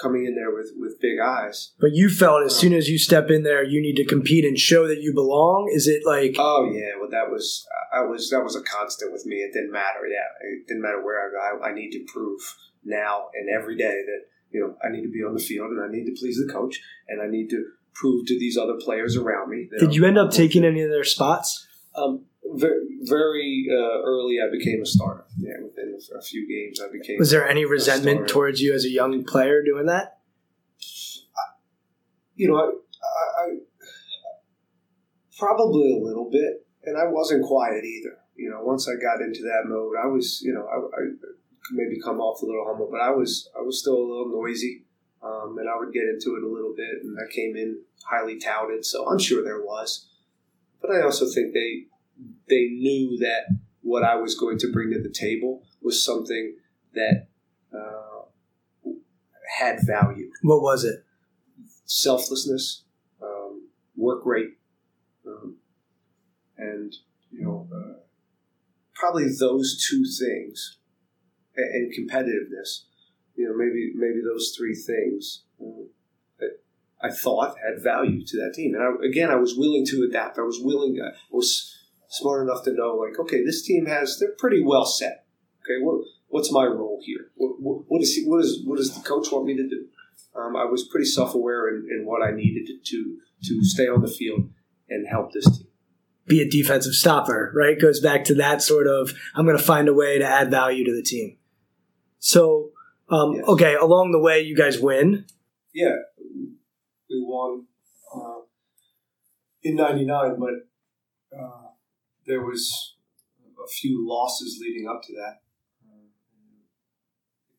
coming 0.00 0.26
in 0.26 0.34
there 0.34 0.52
with, 0.52 0.72
with 0.76 1.00
big 1.00 1.18
eyes. 1.20 1.72
But 1.80 1.92
you 1.92 2.08
felt 2.08 2.44
as 2.44 2.56
soon 2.56 2.72
as 2.72 2.88
you 2.88 2.98
step 2.98 3.30
in 3.30 3.42
there, 3.42 3.62
you 3.62 3.80
need 3.80 3.96
to 3.96 4.04
compete 4.04 4.44
and 4.44 4.58
show 4.58 4.86
that 4.88 5.00
you 5.00 5.12
belong. 5.14 5.70
Is 5.72 5.86
it 5.86 6.02
like 6.04 6.36
Oh 6.38 6.70
yeah, 6.72 6.92
well 7.00 7.10
that 7.10 7.30
was 7.30 7.66
I 7.92 8.02
was 8.02 8.30
that 8.30 8.42
was 8.42 8.56
a 8.56 8.62
constant 8.62 9.12
with 9.12 9.24
me. 9.26 9.36
It 9.36 9.52
didn't 9.52 9.72
matter. 9.72 10.06
Yeah, 10.10 10.48
it 10.48 10.66
didn't 10.66 10.82
matter 10.82 11.04
where 11.04 11.20
I 11.20 11.30
go. 11.30 11.64
I, 11.64 11.70
I 11.70 11.74
need 11.74 11.90
to 11.92 12.04
prove 12.12 12.40
now 12.84 13.26
and 13.34 13.48
every 13.48 13.76
day 13.76 14.02
that 14.04 14.20
you 14.50 14.60
know 14.60 14.76
I 14.84 14.90
need 14.90 15.02
to 15.02 15.10
be 15.10 15.22
on 15.22 15.34
the 15.34 15.42
field 15.42 15.70
and 15.70 15.82
I 15.82 15.88
need 15.88 16.06
to 16.06 16.14
please 16.18 16.42
the 16.44 16.52
coach 16.52 16.80
and 17.08 17.22
I 17.22 17.26
need 17.26 17.48
to 17.50 17.64
prove 17.94 18.26
to 18.26 18.38
these 18.38 18.56
other 18.58 18.74
players 18.80 19.16
around 19.16 19.50
me. 19.50 19.68
That 19.70 19.80
did 19.80 19.94
you 19.94 20.04
end 20.04 20.18
I'm- 20.18 20.26
up 20.26 20.32
taking 20.32 20.64
any 20.64 20.82
of 20.82 20.90
their 20.90 21.04
spots? 21.04 21.66
Um, 21.96 22.24
very, 22.58 23.66
uh, 23.70 24.02
early, 24.04 24.36
I 24.40 24.50
became 24.50 24.82
a 24.82 24.86
starter. 24.86 25.24
Yeah, 25.38 25.54
within 25.62 25.96
a, 26.16 26.22
few 26.22 26.48
games, 26.48 26.80
I 26.80 26.90
became. 26.90 27.18
Was 27.18 27.30
there 27.30 27.48
any 27.48 27.64
resentment 27.64 28.28
towards 28.28 28.60
you 28.60 28.74
as 28.74 28.84
a 28.84 28.90
young 28.90 29.24
player 29.24 29.62
doing 29.62 29.86
that? 29.86 30.18
you 32.36 32.48
know, 32.48 32.56
I, 32.56 32.62
I, 32.64 33.46
I 33.46 33.56
probably 35.38 35.92
a 35.92 36.04
little 36.04 36.30
bit, 36.30 36.66
and 36.84 36.96
I 36.96 37.06
wasn't 37.06 37.44
quiet 37.44 37.84
either. 37.84 38.18
You 38.36 38.50
know, 38.50 38.62
once 38.62 38.88
I 38.88 39.00
got 39.00 39.22
into 39.22 39.42
that 39.42 39.62
mode, 39.66 39.94
I 40.02 40.06
was, 40.06 40.42
you 40.42 40.52
know, 40.52 40.66
I, 40.66 40.76
I 40.76 41.06
maybe 41.72 42.00
come 42.00 42.20
off 42.20 42.42
a 42.42 42.46
little 42.46 42.64
humble, 42.66 42.88
but 42.90 43.00
I 43.00 43.10
was, 43.10 43.48
I 43.56 43.62
was 43.62 43.78
still 43.78 43.96
a 43.96 44.08
little 44.08 44.30
noisy, 44.30 44.84
um, 45.22 45.56
and 45.58 45.68
I 45.68 45.78
would 45.78 45.92
get 45.92 46.02
into 46.02 46.36
it 46.36 46.42
a 46.42 46.48
little 46.48 46.74
bit, 46.76 47.02
and 47.02 47.16
I 47.18 47.32
came 47.32 47.56
in 47.56 47.80
highly 48.04 48.38
touted, 48.38 48.84
so 48.84 49.08
I'm 49.08 49.18
sure 49.18 49.44
there 49.44 49.62
was, 49.62 50.08
but 50.80 50.90
I 50.90 51.02
also 51.02 51.26
think 51.26 51.54
they, 51.54 51.86
they 52.48 52.68
knew 52.68 53.18
that 53.18 53.46
what 53.82 54.02
I 54.02 54.16
was 54.16 54.34
going 54.38 54.58
to 54.58 54.72
bring 54.72 54.90
to 54.92 55.00
the 55.00 55.08
table 55.10 55.62
was 55.82 56.02
something 56.04 56.56
that 56.94 57.26
uh, 57.72 58.90
had 59.58 59.78
value 59.84 60.30
What 60.42 60.62
was 60.62 60.84
it? 60.84 61.04
selflessness, 61.86 62.84
um, 63.22 63.68
work 63.96 64.24
rate, 64.24 64.56
um, 65.26 65.56
and 66.56 66.94
you 67.30 67.42
know, 67.44 67.68
uh, 67.74 67.98
probably 68.94 69.26
those 69.38 69.86
two 69.86 70.04
things, 70.04 70.78
and, 71.56 71.74
and 71.74 71.92
competitiveness. 71.92 72.84
You 73.36 73.48
know, 73.48 73.56
maybe 73.56 73.92
maybe 73.94 74.20
those 74.24 74.54
three 74.56 74.74
things 74.74 75.42
um, 75.60 75.88
that 76.38 76.60
I 77.02 77.10
thought 77.10 77.56
had 77.66 77.82
value 77.82 78.24
to 78.24 78.36
that 78.38 78.54
team. 78.54 78.74
And 78.74 78.82
I, 78.82 79.06
again, 79.06 79.30
I 79.30 79.36
was 79.36 79.56
willing 79.56 79.84
to 79.86 80.06
adapt. 80.08 80.38
I 80.38 80.42
was 80.42 80.60
willing. 80.60 81.00
I 81.02 81.10
was 81.30 81.73
smart 82.14 82.42
enough 82.48 82.64
to 82.64 82.72
know, 82.72 82.94
like, 82.96 83.18
okay, 83.20 83.44
this 83.44 83.62
team 83.62 83.86
has 83.86 84.18
they're 84.18 84.34
pretty 84.38 84.62
well 84.62 84.86
set. 84.86 85.26
Okay, 85.62 85.82
what 85.82 86.04
what's 86.28 86.50
my 86.52 86.64
role 86.64 87.00
here? 87.04 87.30
What, 87.36 87.60
what, 87.60 87.84
what 87.88 88.02
is 88.02 88.14
he, 88.14 88.24
what 88.24 88.40
is 88.44 88.62
what 88.64 88.76
does 88.78 88.94
the 88.94 89.02
coach 89.02 89.30
want 89.32 89.46
me 89.46 89.56
to 89.56 89.68
do? 89.68 89.86
um, 90.36 90.56
I 90.56 90.64
was 90.64 90.84
pretty 90.84 91.06
self-aware 91.06 91.68
in, 91.68 91.86
in 91.90 92.06
what 92.06 92.22
I 92.22 92.30
needed 92.32 92.66
to, 92.66 92.78
to 92.90 93.16
to 93.44 93.64
stay 93.64 93.86
on 93.88 94.02
the 94.02 94.08
field 94.08 94.50
and 94.88 95.06
help 95.06 95.32
this 95.32 95.44
team. 95.58 95.68
Be 96.26 96.40
a 96.40 96.48
defensive 96.48 96.94
stopper, 96.94 97.52
right? 97.54 97.78
Goes 97.78 98.00
back 98.00 98.24
to 98.24 98.34
that 98.36 98.62
sort 98.62 98.86
of 98.86 99.12
I'm 99.34 99.44
going 99.44 99.58
to 99.58 99.62
find 99.62 99.88
a 99.88 99.94
way 99.94 100.18
to 100.18 100.24
add 100.24 100.50
value 100.50 100.84
to 100.84 100.94
the 100.94 101.02
team. 101.02 101.36
So, 102.18 102.70
um, 103.10 103.34
Yes. 103.34 103.44
okay, 103.48 103.74
along 103.74 104.12
the 104.12 104.18
way, 104.18 104.40
you 104.40 104.56
guys 104.56 104.78
win. 104.78 105.26
Yeah, 105.74 105.96
we 107.10 107.20
won 107.20 107.66
uh, 108.14 108.40
in 109.62 109.76
'99, 109.76 110.36
but 110.38 111.38
uh, 111.38 111.68
there 112.26 112.42
was 112.42 112.94
a 113.62 113.68
few 113.68 114.06
losses 114.06 114.58
leading 114.60 114.88
up 114.88 115.02
to 115.02 115.12
that 115.14 115.42
uh, 115.86 116.08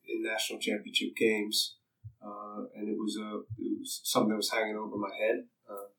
in 0.08 0.24
national 0.24 0.60
championship 0.60 1.16
games, 1.16 1.78
uh, 2.24 2.66
and 2.76 2.90
it 2.90 2.98
was 2.98 3.18
a 3.18 3.42
it 3.62 3.80
was 3.80 4.02
something 4.04 4.30
that 4.30 4.38
was 4.38 4.52
hanging 4.52 4.78
over 4.78 4.98
my 4.98 5.14
head. 5.20 5.46
Uh, 5.70 5.90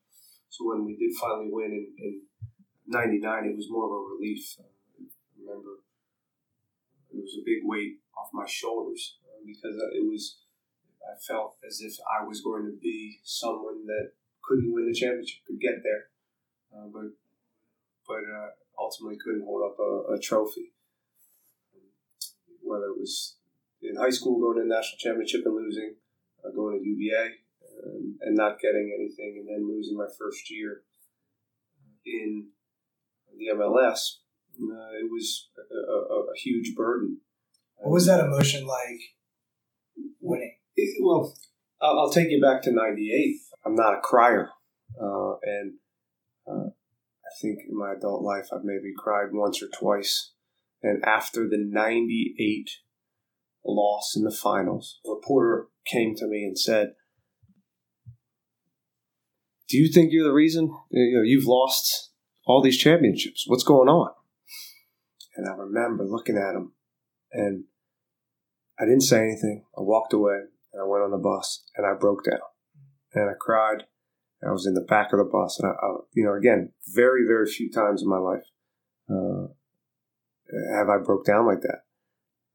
so 0.49 0.67
when 0.67 0.85
we 0.85 0.95
did 0.95 1.15
finally 1.19 1.49
win 1.49 1.71
in, 1.71 1.87
in 1.99 2.21
'99, 2.87 3.45
it 3.45 3.55
was 3.55 3.69
more 3.69 3.85
of 3.85 3.91
a 3.91 4.15
relief. 4.15 4.57
Uh, 4.59 4.63
I 4.63 5.39
remember 5.39 5.83
it 7.11 7.21
was 7.21 7.37
a 7.39 7.45
big 7.45 7.63
weight 7.63 7.99
off 8.17 8.29
my 8.33 8.45
shoulders 8.47 9.17
uh, 9.25 9.41
because 9.45 9.75
it 9.93 10.05
was. 10.05 10.39
I 11.07 11.15
felt 11.25 11.55
as 11.65 11.79
if 11.79 11.95
I 12.03 12.27
was 12.27 12.41
going 12.41 12.65
to 12.65 12.75
be 12.81 13.21
someone 13.23 13.85
that 13.85 14.11
couldn't 14.43 14.73
win 14.73 14.91
the 14.91 14.93
championship, 14.93 15.39
could 15.47 15.61
get 15.61 15.79
there, 15.81 16.11
uh, 16.75 16.87
but 16.91 17.15
but 18.07 18.23
uh, 18.23 18.49
ultimately 18.79 19.17
couldn't 19.23 19.45
hold 19.45 19.63
up 19.71 19.77
a, 19.79 20.13
a 20.13 20.19
trophy. 20.19 20.73
Whether 22.63 22.87
it 22.87 22.99
was 22.99 23.37
in 23.81 23.95
high 23.95 24.09
school 24.09 24.39
going 24.39 24.57
to 24.57 24.63
the 24.63 24.75
national 24.75 24.97
championship 24.99 25.41
and 25.45 25.55
losing, 25.55 25.95
or 26.43 26.51
going 26.51 26.79
to 26.79 26.85
UVA 26.85 27.31
and, 27.83 28.15
and 28.21 28.35
not 28.35 28.59
getting 28.59 28.91
anything, 28.97 29.37
and 29.39 29.47
then 29.47 29.67
losing 29.67 29.97
my 29.97 30.07
first 30.17 30.49
year 30.51 30.81
in 32.05 32.47
the 33.37 33.53
MLS, 33.55 34.17
uh, 34.59 34.91
it 34.99 35.09
was 35.11 35.49
a, 35.57 35.91
a, 35.91 36.19
a 36.33 36.37
huge 36.37 36.75
burden. 36.75 37.19
What 37.75 37.93
was 37.93 38.05
that 38.07 38.19
emotion 38.19 38.65
like 38.65 39.01
winning? 40.19 40.55
It- 40.75 41.03
well, 41.03 41.35
I'll, 41.81 41.99
I'll 41.99 42.11
take 42.11 42.29
you 42.29 42.41
back 42.41 42.63
to 42.63 42.71
'98. 42.71 43.35
I'm 43.65 43.75
not 43.75 43.93
a 43.93 44.01
crier, 44.01 44.49
uh, 45.01 45.33
and 45.43 45.73
uh, 46.49 46.69
I 47.27 47.33
think 47.41 47.59
in 47.67 47.77
my 47.77 47.93
adult 47.93 48.23
life 48.23 48.47
I've 48.53 48.63
maybe 48.63 48.93
cried 48.97 49.31
once 49.31 49.61
or 49.61 49.67
twice. 49.67 50.31
And 50.81 51.03
after 51.03 51.47
the 51.47 51.57
'98 51.57 52.69
loss 53.65 54.15
in 54.15 54.23
the 54.23 54.31
finals, 54.31 54.99
a 55.05 55.09
reporter 55.09 55.67
came 55.85 56.15
to 56.15 56.27
me 56.27 56.43
and 56.43 56.57
said, 56.57 56.93
"Do 59.67 59.77
you 59.77 59.91
think 59.91 60.11
you're 60.11 60.27
the 60.27 60.33
reason 60.33 60.73
you 60.91 61.17
know, 61.17 61.23
you've 61.23 61.47
lost 61.47 62.11
all 62.45 62.61
these 62.61 62.77
championships? 62.77 63.45
What's 63.47 63.63
going 63.63 63.89
on?" 63.89 64.11
And 65.35 65.47
I 65.47 65.53
remember 65.53 66.05
looking 66.05 66.37
at 66.37 66.55
him, 66.55 66.73
and 67.31 67.65
I 68.79 68.85
didn't 68.85 69.01
say 69.01 69.19
anything. 69.19 69.65
I 69.77 69.81
walked 69.81 70.13
away 70.13 70.39
and 70.71 70.81
I 70.81 70.85
went 70.85 71.03
on 71.03 71.11
the 71.11 71.17
bus 71.17 71.63
and 71.75 71.85
I 71.85 71.93
broke 71.93 72.25
down 72.25 72.39
and 73.13 73.29
I 73.29 73.33
cried. 73.39 73.85
I 74.45 74.51
was 74.51 74.67
in 74.67 74.73
the 74.73 74.81
back 74.81 75.13
of 75.13 75.19
the 75.19 75.25
bus 75.25 75.59
and 75.59 75.69
I, 75.69 75.85
I 75.85 75.95
you 76.13 76.23
know, 76.23 76.33
again, 76.33 76.71
very, 76.93 77.25
very 77.27 77.47
few 77.47 77.71
times 77.71 78.01
in 78.01 78.09
my 78.09 78.17
life 78.17 78.43
uh, 79.09 79.47
have 80.75 80.89
I 80.89 80.97
broke 80.97 81.25
down 81.25 81.45
like 81.45 81.61
that. 81.61 81.79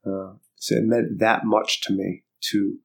Uh, 0.06 0.34
so 0.56 0.76
it 0.76 0.84
meant 0.84 1.18
that 1.18 1.44
much 1.44 1.80
to 1.82 1.92
me 1.92 2.24
to 2.50 2.76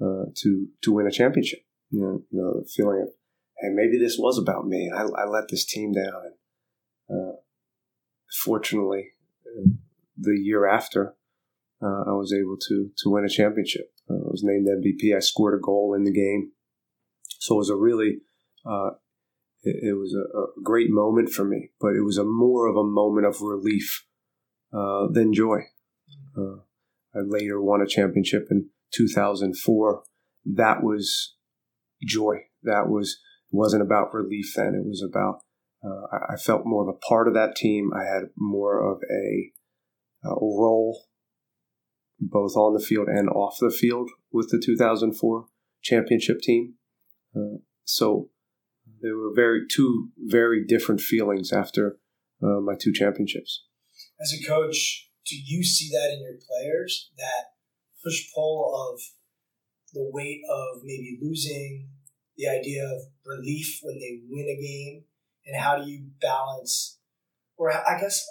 uh, 0.00 0.24
to 0.36 0.66
to 0.82 0.92
win 0.92 1.06
a 1.06 1.10
championship. 1.10 1.60
You 1.90 2.00
know, 2.00 2.22
you 2.30 2.40
know, 2.40 2.60
the 2.60 2.68
feeling 2.74 3.02
of 3.02 3.08
hey, 3.60 3.68
maybe 3.72 3.98
this 3.98 4.16
was 4.18 4.38
about 4.38 4.66
me. 4.66 4.90
I, 4.94 5.02
I 5.02 5.26
let 5.26 5.48
this 5.48 5.64
team 5.64 5.92
down, 5.92 6.22
and 7.08 7.18
uh, 7.18 7.36
fortunately, 8.44 9.08
the 10.16 10.38
year 10.38 10.66
after, 10.66 11.14
uh, 11.82 12.04
I 12.06 12.12
was 12.12 12.32
able 12.32 12.56
to 12.68 12.90
to 12.98 13.10
win 13.10 13.24
a 13.24 13.28
championship. 13.28 13.92
Uh, 14.10 14.14
I 14.14 14.30
was 14.30 14.42
named 14.42 14.66
MVP. 14.66 15.16
I 15.16 15.20
scored 15.20 15.58
a 15.58 15.62
goal 15.62 15.94
in 15.94 16.04
the 16.04 16.12
game, 16.12 16.52
so 17.44 17.56
it 17.56 17.58
was 17.58 17.68
a 17.68 17.76
really 17.76 18.20
uh, 18.64 18.92
it, 19.64 19.90
it, 19.90 19.92
was 19.92 20.14
a, 20.14 20.38
a, 20.38 20.46
great 20.62 20.88
moment 20.88 21.28
for 21.28 21.44
me. 21.44 21.68
But 21.78 21.94
it 21.94 22.00
was 22.02 22.16
a 22.16 22.24
more 22.24 22.66
of 22.66 22.74
a 22.74 22.82
moment 22.82 23.26
of 23.26 23.42
relief 23.42 24.06
uh, 24.72 25.08
than 25.10 25.34
joy. 25.34 25.58
Uh, 26.34 26.60
I 27.14 27.18
later 27.22 27.60
won 27.60 27.82
a 27.82 27.86
championship 27.86 28.46
in 28.50 28.70
2004. 28.94 30.04
That 30.54 30.82
was 30.82 31.34
joy. 32.02 32.46
That 32.62 32.88
was 32.88 33.18
wasn't 33.50 33.82
about 33.82 34.14
relief 34.14 34.54
then. 34.56 34.74
It 34.74 34.88
was 34.88 35.06
about 35.06 35.40
uh, 35.84 36.16
I, 36.16 36.32
I 36.32 36.36
felt 36.36 36.64
more 36.64 36.88
of 36.88 36.88
a 36.88 37.06
part 37.06 37.28
of 37.28 37.34
that 37.34 37.56
team. 37.56 37.90
I 37.94 38.04
had 38.04 38.30
more 38.38 38.90
of 38.90 39.02
a 39.02 39.50
uh, 40.26 40.34
role 40.36 40.98
both 42.18 42.56
on 42.56 42.72
the 42.72 42.82
field 42.82 43.08
and 43.08 43.28
off 43.28 43.58
the 43.60 43.70
field 43.70 44.08
with 44.32 44.48
the 44.48 44.62
2004 44.64 45.44
championship 45.82 46.40
team. 46.40 46.76
Uh, 47.34 47.58
so 47.84 48.30
there 49.00 49.16
were 49.16 49.32
very 49.34 49.66
two 49.68 50.10
very 50.18 50.64
different 50.64 51.00
feelings 51.00 51.52
after 51.52 51.98
uh, 52.42 52.60
my 52.60 52.74
two 52.78 52.92
championships. 52.92 53.64
As 54.20 54.32
a 54.32 54.46
coach, 54.46 55.10
do 55.26 55.36
you 55.36 55.64
see 55.64 55.90
that 55.90 56.12
in 56.12 56.22
your 56.22 56.38
players 56.48 57.10
that 57.16 57.54
push 58.02 58.30
pull 58.34 58.92
of 58.92 59.00
the 59.92 60.08
weight 60.12 60.42
of 60.50 60.82
maybe 60.82 61.18
losing, 61.20 61.88
the 62.36 62.48
idea 62.48 62.84
of 62.84 63.02
relief 63.24 63.80
when 63.82 63.98
they 63.98 64.20
win 64.28 64.46
a 64.48 64.60
game, 64.60 65.04
and 65.46 65.60
how 65.60 65.76
do 65.76 65.88
you 65.90 66.06
balance? 66.20 66.98
Or 67.56 67.72
I 67.72 68.00
guess 68.00 68.26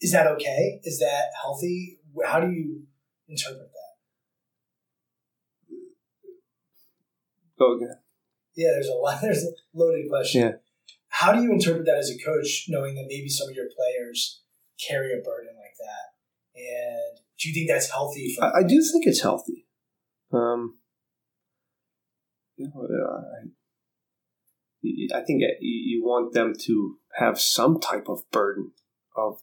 is 0.00 0.12
that 0.12 0.26
okay? 0.26 0.80
Is 0.84 0.98
that 0.98 1.30
healthy? 1.42 1.98
How 2.24 2.40
do 2.40 2.50
you 2.50 2.82
interpret 3.28 3.60
that? 3.60 3.96
Go 7.58 7.76
again. 7.76 7.96
Yeah, 8.56 8.70
there's 8.72 8.88
a 8.88 8.94
lot. 8.94 9.18
There's 9.22 9.44
a 9.44 9.52
loaded 9.74 10.08
question. 10.08 10.40
Yeah. 10.40 10.52
How 11.08 11.32
do 11.32 11.42
you 11.42 11.52
interpret 11.52 11.86
that 11.86 11.98
as 11.98 12.10
a 12.10 12.18
coach, 12.18 12.66
knowing 12.68 12.94
that 12.94 13.04
maybe 13.06 13.28
some 13.28 13.48
of 13.48 13.54
your 13.54 13.66
players 13.76 14.42
carry 14.86 15.12
a 15.12 15.22
burden 15.22 15.54
like 15.56 15.76
that? 15.78 16.60
And 16.60 17.20
do 17.38 17.48
you 17.48 17.54
think 17.54 17.68
that's 17.68 17.90
healthy? 17.90 18.34
For 18.34 18.44
I, 18.44 18.60
I 18.60 18.62
do 18.62 18.82
think 18.82 19.06
it's 19.06 19.20
healthy. 19.20 19.66
Um, 20.32 20.78
you 22.56 22.70
know, 22.74 22.86
I, 25.12 25.18
I 25.18 25.22
think 25.22 25.42
you 25.60 26.02
want 26.04 26.32
them 26.32 26.54
to 26.62 26.98
have 27.18 27.40
some 27.40 27.80
type 27.80 28.08
of 28.08 28.22
burden 28.30 28.72
of 29.16 29.40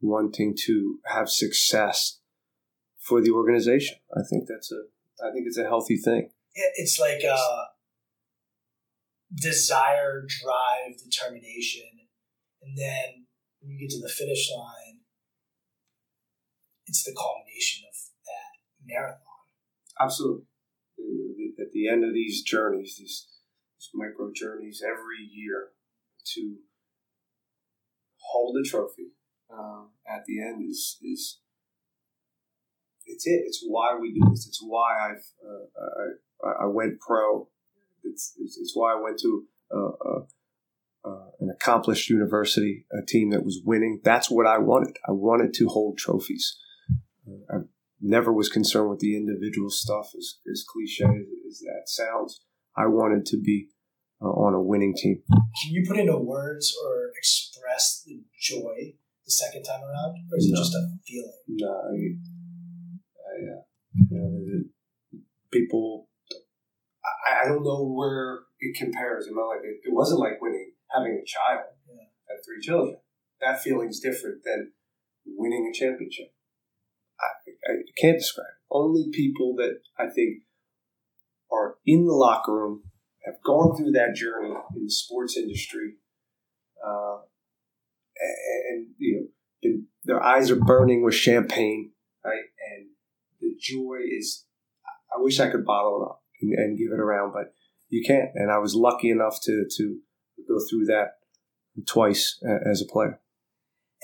wanting 0.00 0.56
to 0.66 0.98
have 1.06 1.28
success 1.28 2.20
for 2.98 3.20
the 3.20 3.30
organization. 3.30 3.96
I 4.16 4.22
think 4.28 4.48
that's 4.48 4.72
a 4.72 4.82
I 5.24 5.32
think 5.32 5.46
it's 5.46 5.58
a 5.58 5.64
healthy 5.64 5.96
thing. 5.96 6.30
It's 6.54 6.98
like 6.98 7.22
uh, 7.24 7.64
desire, 9.34 10.26
drive, 10.26 10.98
determination, 10.98 12.08
and 12.62 12.76
then 12.76 13.26
when 13.60 13.72
you 13.72 13.80
get 13.80 13.90
to 13.90 14.00
the 14.00 14.08
finish 14.08 14.50
line, 14.54 15.00
it's 16.86 17.04
the 17.04 17.14
culmination 17.16 17.84
of 17.88 17.96
that 18.26 18.54
marathon. 18.84 19.20
Absolutely. 20.00 20.46
At 21.60 21.72
the 21.72 21.88
end 21.88 22.04
of 22.04 22.12
these 22.12 22.42
journeys, 22.42 22.96
these, 22.98 23.28
these 23.78 23.90
micro 23.94 24.30
journeys 24.34 24.82
every 24.84 25.22
year 25.30 25.68
to 26.34 26.56
hold 28.16 28.56
the 28.56 28.68
trophy 28.68 29.12
uh, 29.52 29.84
at 30.08 30.24
the 30.26 30.40
end 30.40 30.62
is 30.68 30.98
is 31.02 31.40
it's 33.06 33.26
it. 33.26 33.42
It's 33.46 33.64
why 33.66 33.96
we 34.00 34.12
do 34.12 34.20
this. 34.30 34.46
It's 34.46 34.62
why 34.62 35.10
I've 35.10 35.24
uh, 35.44 36.46
I, 36.46 36.64
I 36.64 36.66
went 36.66 37.00
pro. 37.00 37.48
It's, 38.04 38.34
it's, 38.38 38.58
it's 38.58 38.72
why 38.74 38.94
I 38.94 39.00
went 39.00 39.18
to 39.20 39.44
uh, 39.74 40.20
an 41.40 41.50
accomplished 41.50 42.10
university, 42.10 42.86
a 42.92 43.04
team 43.04 43.30
that 43.30 43.44
was 43.44 43.62
winning. 43.64 44.00
That's 44.04 44.30
what 44.30 44.46
I 44.46 44.58
wanted. 44.58 44.96
I 45.08 45.12
wanted 45.12 45.54
to 45.54 45.68
hold 45.68 45.98
trophies. 45.98 46.58
I 47.50 47.58
never 48.00 48.32
was 48.32 48.48
concerned 48.48 48.90
with 48.90 48.98
the 48.98 49.16
individual 49.16 49.70
stuff, 49.70 50.10
as, 50.16 50.38
as 50.50 50.64
cliche 50.68 51.04
as 51.48 51.60
that 51.60 51.82
sounds. 51.86 52.40
I 52.76 52.86
wanted 52.86 53.26
to 53.26 53.40
be 53.40 53.68
uh, 54.20 54.26
on 54.26 54.54
a 54.54 54.62
winning 54.62 54.94
team. 54.94 55.22
Can 55.30 55.72
you 55.72 55.84
put 55.86 55.98
into 55.98 56.16
words 56.18 56.76
or 56.84 57.10
express 57.16 58.02
the 58.06 58.22
joy 58.38 58.94
the 59.24 59.30
second 59.30 59.62
time 59.62 59.82
around, 59.82 60.16
or 60.30 60.38
is 60.38 60.50
no. 60.50 60.58
it 60.58 60.62
just 60.62 60.74
a 60.74 60.88
feeling? 61.06 61.32
No, 61.48 61.68
I, 61.68 61.94
I 63.28 63.54
uh, 63.54 63.62
you 63.94 64.06
know, 64.10 65.20
people. 65.50 66.08
I, 67.04 67.44
I, 67.44 67.48
don't 67.48 67.64
know 67.64 67.84
where 67.84 68.40
it 68.60 68.76
compares. 68.76 69.26
in 69.26 69.34
my 69.34 69.42
life. 69.42 69.60
it, 69.62 69.88
it 69.88 69.92
wasn't 69.92 70.20
like 70.20 70.40
winning, 70.40 70.72
having 70.90 71.12
a 71.12 71.26
child, 71.26 71.64
yeah. 71.88 72.08
had 72.28 72.44
three 72.44 72.60
children. 72.60 72.96
That 73.40 73.62
feeling's 73.62 74.00
different 74.00 74.42
than 74.44 74.72
winning 75.26 75.70
a 75.70 75.76
championship. 75.76 76.32
I, 77.20 77.70
I 77.70 77.74
can't 78.00 78.18
describe. 78.18 78.46
It. 78.46 78.66
Only 78.70 79.08
people 79.12 79.54
that 79.56 79.80
I 79.98 80.08
think 80.08 80.42
are 81.50 81.76
in 81.86 82.06
the 82.06 82.14
locker 82.14 82.54
room 82.54 82.84
have 83.24 83.42
gone 83.44 83.76
through 83.76 83.92
that 83.92 84.14
journey 84.14 84.54
in 84.76 84.84
the 84.84 84.90
sports 84.90 85.36
industry 85.36 85.96
uh, 86.86 87.18
and 88.70 88.86
you 88.98 89.28
know 89.62 89.80
their 90.04 90.22
eyes 90.22 90.50
are 90.50 90.56
burning 90.56 91.02
with 91.04 91.14
champagne, 91.14 91.92
right? 92.24 92.44
And 92.72 92.86
the 93.40 93.54
joy 93.60 93.98
is, 94.10 94.46
I 95.14 95.20
wish 95.20 95.40
I 95.40 95.50
could 95.50 95.64
bottle 95.64 96.02
it 96.02 96.10
up 96.10 96.19
and, 96.40 96.52
and 96.54 96.78
give 96.78 96.92
it 96.92 97.00
around, 97.00 97.32
but 97.32 97.54
you 97.88 98.02
can't. 98.06 98.30
And 98.34 98.50
I 98.50 98.58
was 98.58 98.74
lucky 98.74 99.10
enough 99.10 99.38
to 99.42 99.66
to 99.76 99.98
go 100.48 100.58
through 100.68 100.86
that 100.86 101.18
twice 101.86 102.40
as 102.66 102.82
a 102.82 102.90
player. 102.90 103.20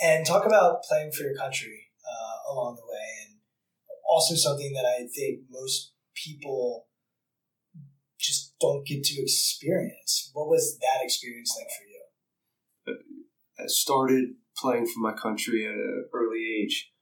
And 0.02 0.26
talk 0.26 0.44
about 0.44 0.82
playing 0.82 1.12
for 1.12 1.22
your 1.22 1.34
country 1.34 1.88
uh, 2.04 2.52
along 2.52 2.76
the 2.76 2.86
way, 2.86 3.26
and 3.26 3.38
also 4.08 4.34
something 4.34 4.72
that 4.74 4.84
I 4.84 5.06
think 5.06 5.40
most 5.50 5.92
people 6.14 6.86
just 8.18 8.54
don't 8.60 8.86
get 8.86 9.04
to 9.04 9.22
experience. 9.22 10.30
What 10.32 10.48
was 10.48 10.78
that 10.80 11.04
experience 11.04 11.54
like 11.58 11.68
for 11.68 11.84
you? 11.84 11.96
I 13.58 13.66
started 13.68 14.34
playing 14.56 14.86
for 14.86 15.00
my 15.00 15.12
country 15.12 15.66
at 15.66 15.72
an 15.72 16.08
early 16.12 16.62
age 16.62 16.92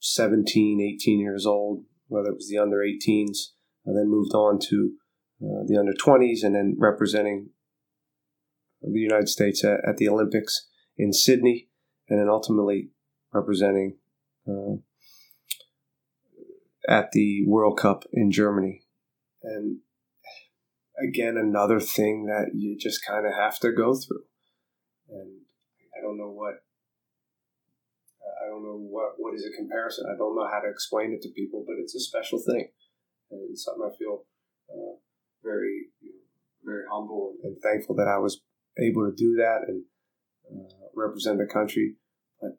17, 0.00 0.80
18 0.80 1.20
years 1.20 1.46
old, 1.46 1.84
whether 2.08 2.30
it 2.30 2.36
was 2.36 2.48
the 2.48 2.58
under 2.58 2.78
18s, 2.78 3.48
and 3.88 3.96
then 3.96 4.10
moved 4.10 4.34
on 4.34 4.58
to 4.68 4.92
uh, 5.42 5.64
the 5.66 5.78
under 5.78 5.92
20s, 5.92 6.44
and 6.44 6.54
then 6.54 6.76
representing 6.78 7.48
the 8.82 9.00
United 9.00 9.28
States 9.28 9.64
at, 9.64 9.80
at, 9.88 9.96
the 9.96 10.08
Olympics 10.08 10.68
in 10.98 11.12
Sydney, 11.12 11.68
and 12.08 12.20
then 12.20 12.28
ultimately 12.28 12.90
representing 13.32 13.96
uh, 14.46 14.76
at 16.86 17.12
the 17.12 17.44
World 17.46 17.78
Cup 17.78 18.04
in 18.12 18.30
Germany. 18.30 18.82
And 19.42 19.78
again, 21.02 21.38
another 21.38 21.80
thing 21.80 22.26
that 22.26 22.50
you 22.54 22.76
just 22.76 23.04
kind 23.06 23.26
of 23.26 23.32
have 23.32 23.58
to 23.60 23.72
go 23.72 23.94
through. 23.94 24.24
And 25.08 25.40
I 25.96 26.02
don't 26.02 26.18
know 26.18 26.30
what 26.30 26.62
I 28.42 28.48
don't 28.48 28.62
know 28.62 28.76
what 28.76 29.14
what 29.16 29.34
is 29.34 29.46
a 29.46 29.56
comparison. 29.56 30.06
I 30.06 30.16
don't 30.16 30.36
know 30.36 30.46
how 30.46 30.60
to 30.60 30.68
explain 30.68 31.12
it 31.12 31.22
to 31.22 31.30
people, 31.30 31.64
but 31.66 31.76
it's 31.78 31.94
a 31.94 32.00
special 32.00 32.38
thing, 32.38 32.68
it's 33.30 33.64
something 33.64 33.88
I 33.90 33.96
feel 33.96 34.24
uh, 34.70 34.96
very 35.42 35.88
you 36.00 36.10
know, 36.10 36.72
very 36.72 36.84
humble 36.90 37.34
and, 37.42 37.52
and, 37.52 37.62
thankful 37.62 37.94
that 37.96 38.08
I 38.08 38.18
was 38.18 38.40
able 38.78 39.08
to 39.08 39.14
do 39.14 39.36
that 39.36 39.60
and 39.66 39.84
uh, 40.50 40.88
represent 40.94 41.38
the 41.38 41.46
country. 41.46 41.96
But 42.40 42.58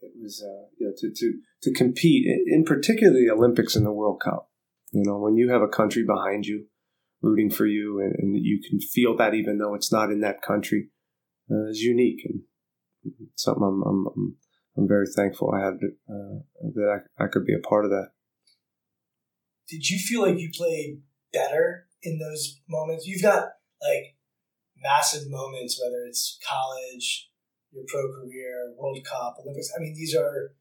it 0.00 0.12
was 0.20 0.42
uh, 0.42 0.68
you 0.78 0.86
know 0.86 0.92
to 0.96 1.10
to 1.14 1.32
to 1.62 1.72
compete 1.72 2.26
in, 2.46 2.64
particular 2.64 3.12
the 3.12 3.30
Olympics 3.30 3.76
and 3.76 3.86
the 3.86 3.92
World 3.92 4.20
Cup. 4.24 4.50
You 4.92 5.04
know 5.04 5.18
when 5.18 5.36
you 5.36 5.50
have 5.50 5.62
a 5.62 5.68
country 5.68 6.04
behind 6.04 6.46
you 6.46 6.66
rooting 7.22 7.50
for 7.50 7.66
you 7.66 8.00
and, 8.00 8.14
and 8.18 8.44
you 8.44 8.60
can 8.68 8.78
feel 8.78 9.16
that 9.16 9.34
even 9.34 9.58
though 9.58 9.74
it's 9.74 9.90
not 9.90 10.10
in 10.10 10.20
that 10.20 10.42
country 10.42 10.90
uh, 11.50 11.70
is 11.70 11.80
unique 11.80 12.20
and 12.24 12.42
something 13.34 13.62
I'm, 13.62 13.82
I'm, 13.82 14.06
I'm, 14.14 14.36
I'm 14.76 14.88
very 14.88 15.06
thankful 15.16 15.52
I 15.54 15.64
had 15.64 15.74
uh, 15.74 16.38
that 16.74 17.00
I, 17.18 17.24
I 17.24 17.28
could 17.28 17.46
be 17.46 17.54
a 17.54 17.66
part 17.66 17.84
of 17.84 17.90
that. 17.90 18.08
Did 19.68 19.88
you 19.88 19.98
feel 19.98 20.22
like 20.22 20.38
you 20.38 20.50
played 20.52 21.00
better 21.32 21.86
in 22.02 22.18
those 22.18 22.60
moments? 22.68 23.06
You've 23.06 23.22
got 23.22 23.48
like 23.82 24.16
massive 24.82 25.30
moments, 25.30 25.80
whether 25.82 26.04
it's 26.06 26.38
college, 26.46 27.30
your 27.72 27.84
pro 27.88 28.12
career, 28.12 28.74
World 28.76 28.98
Cup, 29.04 29.36
Olympics. 29.42 29.70
I 29.76 29.80
mean, 29.80 29.94
these 29.94 30.14
are 30.14 30.54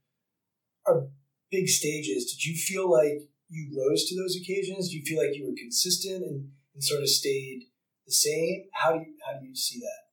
are 0.85 1.07
big 1.51 1.67
stages. 1.67 2.31
Did 2.31 2.45
you 2.45 2.55
feel 2.55 2.91
like 2.91 3.29
you 3.49 3.69
rose 3.77 4.05
to 4.05 4.15
those 4.15 4.35
occasions? 4.35 4.89
Do 4.89 4.97
you 4.97 5.03
feel 5.03 5.19
like 5.19 5.35
you 5.35 5.45
were 5.45 5.55
consistent 5.57 6.23
and, 6.23 6.49
and 6.73 6.83
sort 6.83 7.01
of 7.01 7.09
stayed 7.09 7.65
the 8.05 8.11
same? 8.11 8.65
How 8.73 8.93
do 8.93 8.99
you 8.99 9.13
how 9.25 9.39
do 9.39 9.45
you 9.45 9.55
see 9.55 9.79
that? 9.79 10.03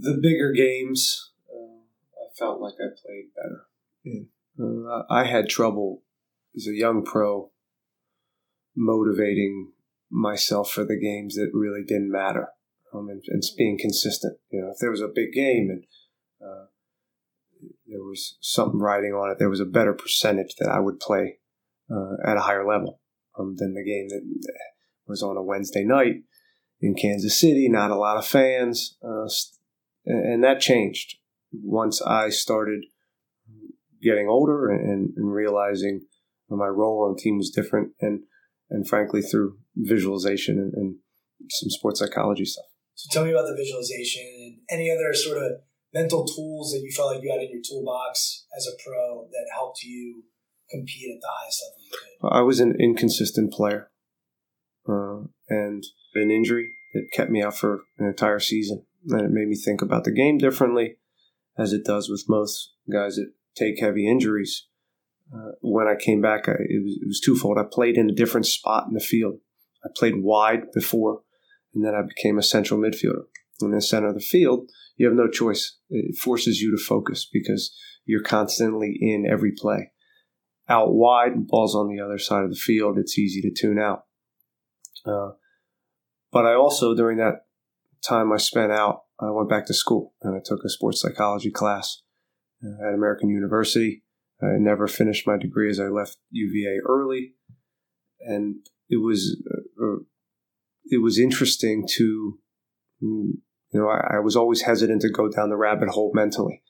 The 0.00 0.18
bigger 0.20 0.52
games, 0.52 1.30
uh, 1.48 1.80
I 2.20 2.26
felt 2.38 2.60
like 2.60 2.74
I 2.74 2.88
played 3.00 3.26
better. 3.34 3.66
Yeah. 4.02 4.22
Uh, 4.60 5.04
I 5.08 5.24
had 5.24 5.48
trouble 5.48 6.02
as 6.58 6.66
a 6.66 6.76
young 6.76 7.04
pro 7.04 7.50
motivating 8.76 9.72
myself 10.10 10.70
for 10.70 10.84
the 10.84 10.98
games 10.98 11.34
that 11.34 11.50
really 11.52 11.82
didn't 11.86 12.10
matter 12.10 12.48
um, 12.94 13.08
and, 13.08 13.22
and, 13.28 13.42
being 13.56 13.78
consistent. 13.78 14.38
You 14.50 14.62
know, 14.62 14.70
if 14.70 14.78
there 14.80 14.90
was 14.90 15.00
a 15.00 15.12
big 15.12 15.32
game 15.32 15.68
and 15.70 15.84
uh, 16.42 16.66
there 17.86 18.02
was 18.02 18.38
something 18.40 18.80
riding 18.80 19.12
on 19.12 19.30
it, 19.30 19.38
there 19.38 19.50
was 19.50 19.60
a 19.60 19.66
better 19.66 19.92
percentage 19.92 20.54
that 20.58 20.70
I 20.70 20.80
would 20.80 21.00
play 21.00 21.38
uh, 21.90 22.16
at 22.24 22.36
a 22.36 22.42
higher 22.42 22.66
level 22.66 23.00
um, 23.38 23.56
than 23.56 23.74
the 23.74 23.84
game 23.84 24.08
that 24.08 24.22
was 25.06 25.22
on 25.22 25.36
a 25.36 25.42
Wednesday 25.42 25.84
night 25.84 26.22
in 26.80 26.94
Kansas 26.94 27.38
City. 27.38 27.68
Not 27.68 27.90
a 27.90 27.96
lot 27.96 28.16
of 28.16 28.26
fans, 28.26 28.96
uh, 29.02 29.28
and 30.06 30.42
that 30.44 30.60
changed 30.60 31.16
once 31.52 32.00
I 32.00 32.30
started 32.30 32.84
getting 34.02 34.28
older 34.28 34.68
and, 34.70 35.12
and 35.16 35.32
realizing 35.32 36.02
my 36.56 36.66
role 36.66 37.04
on 37.04 37.14
the 37.14 37.20
team 37.20 37.36
was 37.36 37.50
different, 37.50 37.92
and 38.00 38.20
and 38.70 38.86
frankly 38.86 39.22
through 39.22 39.58
visualization 39.76 40.58
and, 40.58 40.72
and 40.74 40.96
some 41.48 41.70
sports 41.70 42.00
psychology 42.00 42.44
stuff. 42.44 42.64
So 42.94 43.08
tell 43.12 43.24
me 43.24 43.30
about 43.30 43.46
the 43.46 43.56
visualization 43.56 44.22
and 44.24 44.58
any 44.70 44.90
other 44.90 45.14
sort 45.14 45.38
of 45.38 45.60
mental 45.94 46.26
tools 46.26 46.72
that 46.72 46.80
you 46.82 46.90
felt 46.90 47.14
like 47.14 47.22
you 47.22 47.30
had 47.30 47.40
in 47.40 47.50
your 47.50 47.62
toolbox 47.66 48.44
as 48.56 48.66
a 48.66 48.76
pro 48.84 49.26
that 49.30 49.46
helped 49.54 49.82
you 49.82 50.24
compete 50.70 51.14
at 51.14 51.20
the 51.20 51.28
highest 51.40 51.62
level 51.64 51.84
you 51.84 51.90
could? 51.90 52.36
I 52.36 52.42
was 52.42 52.60
an 52.60 52.76
inconsistent 52.78 53.52
player, 53.52 53.90
uh, 54.88 55.20
and 55.48 55.84
an 56.14 56.30
injury 56.30 56.70
that 56.94 57.08
kept 57.12 57.30
me 57.30 57.42
out 57.42 57.56
for 57.56 57.84
an 57.98 58.06
entire 58.06 58.40
season, 58.40 58.84
and 59.08 59.20
it 59.20 59.30
made 59.30 59.48
me 59.48 59.56
think 59.56 59.80
about 59.80 60.04
the 60.04 60.10
game 60.10 60.38
differently, 60.38 60.96
as 61.56 61.72
it 61.72 61.84
does 61.84 62.08
with 62.08 62.24
most 62.28 62.72
guys 62.90 63.16
that 63.16 63.32
take 63.56 63.80
heavy 63.80 64.08
injuries. 64.08 64.66
Uh, 65.32 65.52
when 65.60 65.86
I 65.86 65.94
came 65.94 66.20
back, 66.20 66.48
I, 66.48 66.52
it, 66.52 66.82
was, 66.82 66.98
it 67.02 67.06
was 67.06 67.20
twofold. 67.20 67.58
I 67.58 67.64
played 67.70 67.96
in 67.96 68.08
a 68.08 68.14
different 68.14 68.46
spot 68.46 68.86
in 68.88 68.94
the 68.94 69.00
field. 69.00 69.38
I 69.84 69.88
played 69.94 70.22
wide 70.22 70.72
before, 70.72 71.20
and 71.74 71.84
then 71.84 71.94
I 71.94 72.02
became 72.02 72.38
a 72.38 72.42
central 72.42 72.80
midfielder. 72.80 73.24
In 73.60 73.72
the 73.72 73.82
center 73.82 74.08
of 74.08 74.14
the 74.14 74.20
field, 74.20 74.70
you 74.96 75.06
have 75.06 75.16
no 75.16 75.28
choice. 75.28 75.76
It 75.90 76.16
forces 76.16 76.60
you 76.60 76.70
to 76.76 76.82
focus 76.82 77.28
because 77.30 77.76
you're 78.04 78.22
constantly 78.22 78.96
in 79.00 79.26
every 79.30 79.52
play. 79.52 79.92
Out 80.68 80.94
wide, 80.94 81.46
balls 81.46 81.74
on 81.74 81.88
the 81.88 82.02
other 82.02 82.18
side 82.18 82.44
of 82.44 82.50
the 82.50 82.56
field, 82.56 82.98
it's 82.98 83.18
easy 83.18 83.40
to 83.42 83.50
tune 83.50 83.78
out. 83.78 84.04
Uh, 85.04 85.30
but 86.30 86.46
I 86.46 86.54
also, 86.54 86.94
during 86.94 87.18
that 87.18 87.46
time 88.06 88.32
I 88.32 88.36
spent 88.36 88.72
out, 88.72 89.02
I 89.20 89.30
went 89.30 89.48
back 89.48 89.66
to 89.66 89.74
school 89.74 90.14
and 90.22 90.36
I 90.36 90.40
took 90.44 90.64
a 90.64 90.68
sports 90.68 91.00
psychology 91.00 91.50
class 91.50 92.02
uh, 92.62 92.88
at 92.88 92.94
American 92.94 93.30
University. 93.30 94.02
I 94.40 94.58
never 94.58 94.86
finished 94.86 95.26
my 95.26 95.36
degree 95.36 95.68
as 95.68 95.80
I 95.80 95.88
left 95.88 96.18
UVA 96.30 96.78
early, 96.86 97.34
and 98.20 98.56
it 98.88 99.02
was 99.02 99.36
uh, 99.50 99.84
uh, 99.84 99.96
it 100.86 101.02
was 101.02 101.18
interesting 101.18 101.86
to 101.96 102.38
mm, 103.02 103.32
you 103.72 103.80
know 103.80 103.88
I, 103.88 104.16
I, 104.16 104.20
was 104.20 104.36
always 104.36 104.62
hesitant 104.62 105.02
to 105.02 105.10
go 105.10 105.28
down 105.28 105.50
the 105.50 105.56
rabbit 105.56 105.88
hole 105.88 106.12
mentally. 106.14 106.62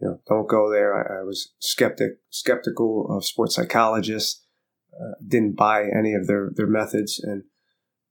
You 0.00 0.08
know, 0.08 0.20
don't 0.28 0.48
go 0.48 0.70
there. 0.70 0.94
I, 0.94 1.20
I 1.20 1.22
was 1.22 1.52
skeptic 1.60 2.12
skeptical 2.30 3.06
of 3.08 3.24
sports 3.24 3.54
psychologists. 3.54 4.44
Uh, 4.92 5.14
didn't 5.26 5.56
buy 5.56 5.84
any 5.84 6.14
of 6.14 6.26
their 6.26 6.50
their 6.54 6.66
methods, 6.66 7.20
and 7.22 7.44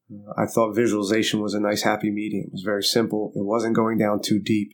uh, 0.09 0.41
I 0.41 0.45
thought 0.45 0.73
visualization 0.73 1.41
was 1.41 1.53
a 1.53 1.59
nice 1.59 1.83
happy 1.83 2.11
medium. 2.11 2.45
It 2.47 2.53
was 2.53 2.63
very 2.63 2.83
simple. 2.83 3.33
It 3.35 3.45
wasn't 3.45 3.75
going 3.75 3.97
down 3.97 4.21
too 4.21 4.39
deep. 4.39 4.73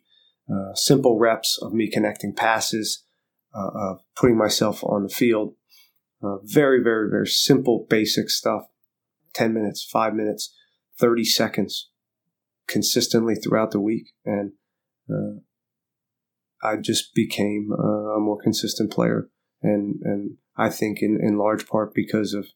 Uh, 0.49 0.73
simple 0.75 1.19
reps 1.19 1.59
of 1.61 1.73
me 1.73 1.89
connecting 1.91 2.33
passes, 2.33 3.03
uh, 3.55 3.69
of 3.73 3.99
putting 4.15 4.37
myself 4.37 4.83
on 4.83 5.03
the 5.03 5.09
field. 5.09 5.55
Uh, 6.23 6.37
very, 6.43 6.81
very, 6.83 7.09
very 7.09 7.27
simple, 7.27 7.85
basic 7.89 8.29
stuff. 8.29 8.63
10 9.33 9.53
minutes, 9.53 9.83
5 9.83 10.15
minutes, 10.15 10.55
30 10.99 11.23
seconds 11.23 11.89
consistently 12.67 13.35
throughout 13.35 13.71
the 13.71 13.79
week. 13.79 14.13
And 14.25 14.53
uh, 15.09 15.39
I 16.61 16.77
just 16.77 17.13
became 17.13 17.69
a 17.71 18.19
more 18.19 18.39
consistent 18.41 18.91
player. 18.91 19.29
And, 19.61 19.99
and 20.03 20.37
I 20.57 20.69
think 20.69 20.99
in, 21.01 21.19
in 21.21 21.37
large 21.37 21.67
part 21.67 21.93
because 21.93 22.33
of, 22.33 22.47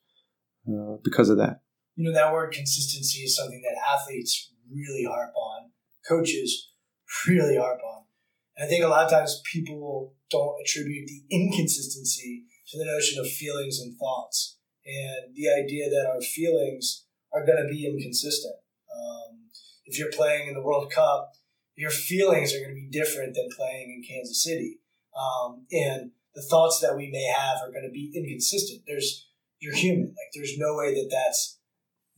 uh, 0.67 0.97
because 1.03 1.29
of 1.29 1.37
that. 1.37 1.61
You 1.95 2.05
know, 2.05 2.13
that 2.13 2.33
word 2.33 2.51
consistency 2.51 3.19
is 3.19 3.35
something 3.35 3.61
that 3.61 3.79
athletes 3.93 4.51
really 4.73 5.05
harp 5.07 5.33
on. 5.35 5.71
Coaches 6.07 6.71
really 7.27 7.57
harp 7.57 7.79
on. 7.83 8.00
And 8.61 8.67
I 8.67 8.69
think 8.69 8.85
a 8.85 8.87
lot 8.87 9.05
of 9.05 9.09
times 9.09 9.41
people 9.51 10.13
don't 10.29 10.55
attribute 10.61 11.07
the 11.07 11.23
inconsistency 11.35 12.43
to 12.67 12.77
the 12.77 12.85
notion 12.85 13.19
of 13.19 13.27
feelings 13.27 13.79
and 13.79 13.97
thoughts 13.97 14.59
and 14.85 15.33
the 15.33 15.49
idea 15.49 15.89
that 15.89 16.07
our 16.07 16.21
feelings 16.21 17.05
are 17.33 17.43
going 17.43 17.57
to 17.57 17.67
be 17.67 17.87
inconsistent. 17.87 18.53
Um, 18.93 19.49
if 19.85 19.97
you're 19.97 20.11
playing 20.11 20.47
in 20.47 20.53
the 20.53 20.61
World 20.61 20.91
Cup, 20.93 21.31
your 21.75 21.89
feelings 21.89 22.53
are 22.53 22.59
going 22.59 22.75
to 22.75 22.79
be 22.79 22.87
different 22.91 23.33
than 23.33 23.49
playing 23.57 23.89
in 23.97 24.03
Kansas 24.07 24.43
City. 24.43 24.79
Um, 25.17 25.65
and 25.71 26.11
the 26.35 26.43
thoughts 26.43 26.81
that 26.81 26.95
we 26.95 27.09
may 27.09 27.23
have 27.35 27.57
are 27.63 27.71
going 27.71 27.87
to 27.87 27.91
be 27.91 28.13
inconsistent. 28.13 28.83
There's, 28.85 29.27
you're 29.59 29.75
human. 29.75 30.09
Like, 30.09 30.31
there's 30.35 30.59
no 30.59 30.75
way 30.75 30.93
that 30.93 31.09
that's 31.09 31.57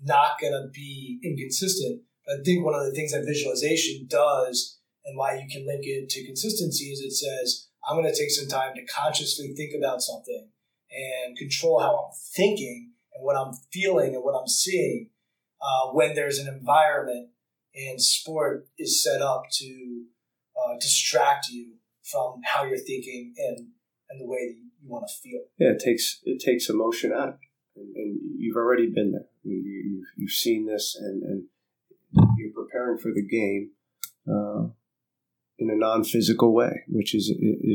not 0.03 0.41
going 0.41 0.51
to 0.51 0.67
be 0.73 1.21
inconsistent. 1.23 2.01
But 2.25 2.41
I 2.41 2.43
think 2.43 2.65
one 2.65 2.75
of 2.75 2.83
the 2.83 2.91
things 2.91 3.13
that 3.13 3.23
visualization 3.25 4.07
does 4.09 4.81
and 5.05 5.17
why 5.17 5.35
you 5.35 5.47
can 5.51 5.65
link 5.65 5.81
it 5.85 6.09
to 6.09 6.25
consistency 6.25 6.85
is 6.85 7.01
it 7.01 7.11
says, 7.11 7.67
I'm 7.87 7.97
going 7.97 8.11
to 8.11 8.17
take 8.17 8.31
some 8.31 8.47
time 8.47 8.73
to 8.75 8.85
consciously 8.85 9.53
think 9.55 9.73
about 9.77 10.01
something 10.01 10.47
and 10.91 11.37
control 11.37 11.79
how 11.79 11.95
I'm 11.95 12.13
thinking 12.35 12.91
and 13.13 13.23
what 13.23 13.35
I'm 13.35 13.53
feeling 13.71 14.15
and 14.15 14.23
what 14.23 14.39
I'm 14.39 14.47
seeing 14.47 15.09
uh, 15.61 15.89
when 15.91 16.15
there's 16.15 16.39
an 16.39 16.47
environment 16.47 17.29
and 17.75 18.01
sport 18.01 18.67
is 18.77 19.03
set 19.03 19.21
up 19.21 19.43
to 19.53 20.03
uh, 20.57 20.75
distract 20.79 21.47
you 21.49 21.73
from 22.03 22.41
how 22.43 22.63
you're 22.63 22.77
thinking 22.77 23.33
and 23.37 23.67
and 24.09 24.21
the 24.21 24.27
way 24.27 24.47
that 24.47 24.55
you 24.55 24.69
want 24.85 25.05
to 25.07 25.13
feel. 25.21 25.41
Yeah, 25.57 25.71
it 25.71 25.81
takes 25.83 26.19
it 26.23 26.39
takes 26.39 26.69
emotion 26.69 27.11
out 27.11 27.29
of 27.29 27.35
and, 27.75 27.95
and 27.95 28.19
you've 28.37 28.55
already 28.55 28.87
been 28.87 29.11
there. 29.11 29.27
You, 29.43 29.57
have 29.57 29.65
you, 29.65 30.05
you've 30.17 30.31
seen 30.31 30.65
this, 30.65 30.97
and, 30.99 31.23
and 31.23 31.43
you're 32.37 32.53
preparing 32.53 32.97
for 32.97 33.11
the 33.13 33.25
game. 33.25 33.71
Uh, 34.27 34.69
in 35.63 35.69
a 35.69 35.77
non-physical 35.77 36.53
way, 36.53 36.83
which 36.87 37.15
is 37.15 37.33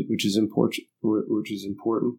which 0.08 0.24
is 0.24 0.36
important. 0.36 0.86
Which 1.02 1.52
is 1.52 1.64
important. 1.64 2.18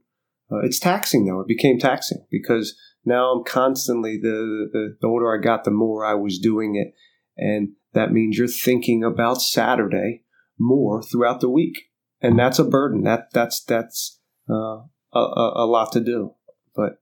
Uh, 0.51 0.59
it's 0.63 0.79
taxing 0.79 1.25
though. 1.25 1.41
It 1.41 1.47
became 1.47 1.79
taxing 1.79 2.25
because 2.31 2.75
now 3.05 3.31
I'm 3.31 3.43
constantly 3.43 4.17
the, 4.17 4.69
the 4.73 4.97
the 4.99 5.07
older 5.07 5.33
I 5.33 5.41
got, 5.41 5.63
the 5.63 5.71
more 5.71 6.03
I 6.05 6.15
was 6.15 6.39
doing 6.39 6.75
it, 6.75 6.93
and 7.37 7.69
that 7.93 8.11
means 8.11 8.37
you're 8.37 8.47
thinking 8.47 9.03
about 9.03 9.41
Saturday 9.41 10.23
more 10.59 11.01
throughout 11.01 11.39
the 11.39 11.49
week, 11.49 11.89
and 12.21 12.37
that's 12.37 12.59
a 12.59 12.63
burden. 12.63 13.03
That 13.03 13.29
that's 13.33 13.63
that's 13.63 14.19
uh, 14.49 14.81
a, 15.13 15.19
a, 15.19 15.53
a 15.63 15.65
lot 15.65 15.91
to 15.93 15.99
do. 15.99 16.33
But 16.75 16.99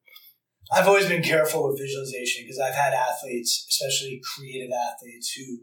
I've 0.72 0.88
always 0.88 1.08
been 1.08 1.24
careful 1.24 1.68
with 1.68 1.80
visualization 1.80 2.44
because 2.44 2.60
I've 2.60 2.76
had 2.76 2.94
athletes, 2.94 3.66
especially 3.70 4.22
creative 4.36 4.72
athletes, 4.72 5.34
who 5.34 5.60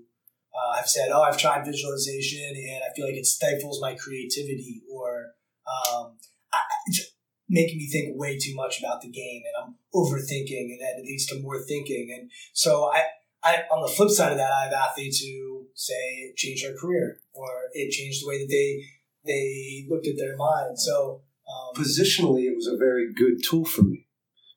uh, 0.55 0.79
I've 0.79 0.89
said, 0.89 1.11
oh, 1.13 1.23
I've 1.23 1.39
tried 1.39 1.65
visualization 1.65 2.49
and 2.49 2.83
I 2.85 2.95
feel 2.95 3.07
like 3.07 3.17
it 3.17 3.27
stifles 3.27 3.81
my 3.81 3.95
creativity 3.95 4.83
or 4.93 5.33
um, 5.67 6.17
I, 6.53 6.59
it's 6.87 7.13
making 7.49 7.79
me 7.79 7.89
think 7.89 8.19
way 8.19 8.39
too 8.39 8.55
much 8.55 8.79
about 8.79 9.03
the 9.03 9.11
game 9.11 9.43
and 9.45 9.65
I'm 9.65 9.75
overthinking 9.95 10.71
and 10.71 10.81
that 10.81 11.03
leads 11.03 11.27
to 11.27 11.41
more 11.41 11.61
thinking. 11.61 12.17
And 12.17 12.31
so 12.53 12.91
I, 12.93 13.03
I, 13.43 13.63
on 13.71 13.83
the 13.83 13.93
flip 13.93 14.11
side 14.11 14.33
of 14.33 14.39
that, 14.39 14.53
I 14.53 14.65
have 14.65 14.73
athletes 14.73 15.21
who 15.21 15.67
say 15.75 15.95
it 15.95 16.37
changed 16.37 16.65
their 16.65 16.77
career 16.77 17.19
or 17.33 17.49
it 17.73 17.91
changed 17.91 18.23
the 18.23 18.29
way 18.29 18.39
that 18.39 18.49
they, 18.49 18.85
they 19.27 19.87
looked 19.91 20.07
at 20.07 20.17
their 20.17 20.37
mind. 20.37 20.79
So 20.79 21.23
um, 21.49 21.83
positionally, 21.83 22.45
it 22.45 22.55
was 22.55 22.69
a 22.69 22.77
very 22.77 23.13
good 23.13 23.43
tool 23.43 23.65
for 23.65 23.83
me 23.83 24.07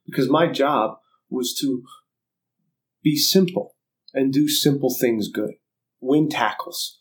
because 0.06 0.30
my 0.30 0.48
job 0.48 1.00
was 1.30 1.56
to 1.56 1.84
be 3.04 3.16
simple 3.16 3.76
and 4.14 4.32
do 4.32 4.48
simple 4.48 4.94
things 4.94 5.28
good 5.28 5.54
win 6.00 6.30
tackles, 6.30 7.00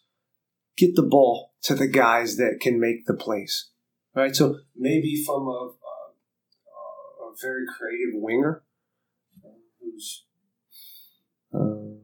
get 0.76 0.94
the 0.94 1.02
ball 1.02 1.54
to 1.62 1.74
the 1.74 1.88
guys 1.88 2.36
that 2.36 2.58
can 2.60 2.80
make 2.80 3.06
the 3.06 3.14
plays. 3.14 3.70
Right, 4.14 4.34
so 4.34 4.60
maybe 4.74 5.22
from 5.26 5.42
a, 5.42 5.50
a, 5.50 7.26
a 7.28 7.34
very 7.40 7.66
creative 7.66 8.14
winger 8.14 8.62
who's 9.80 10.24
uh, 11.54 11.98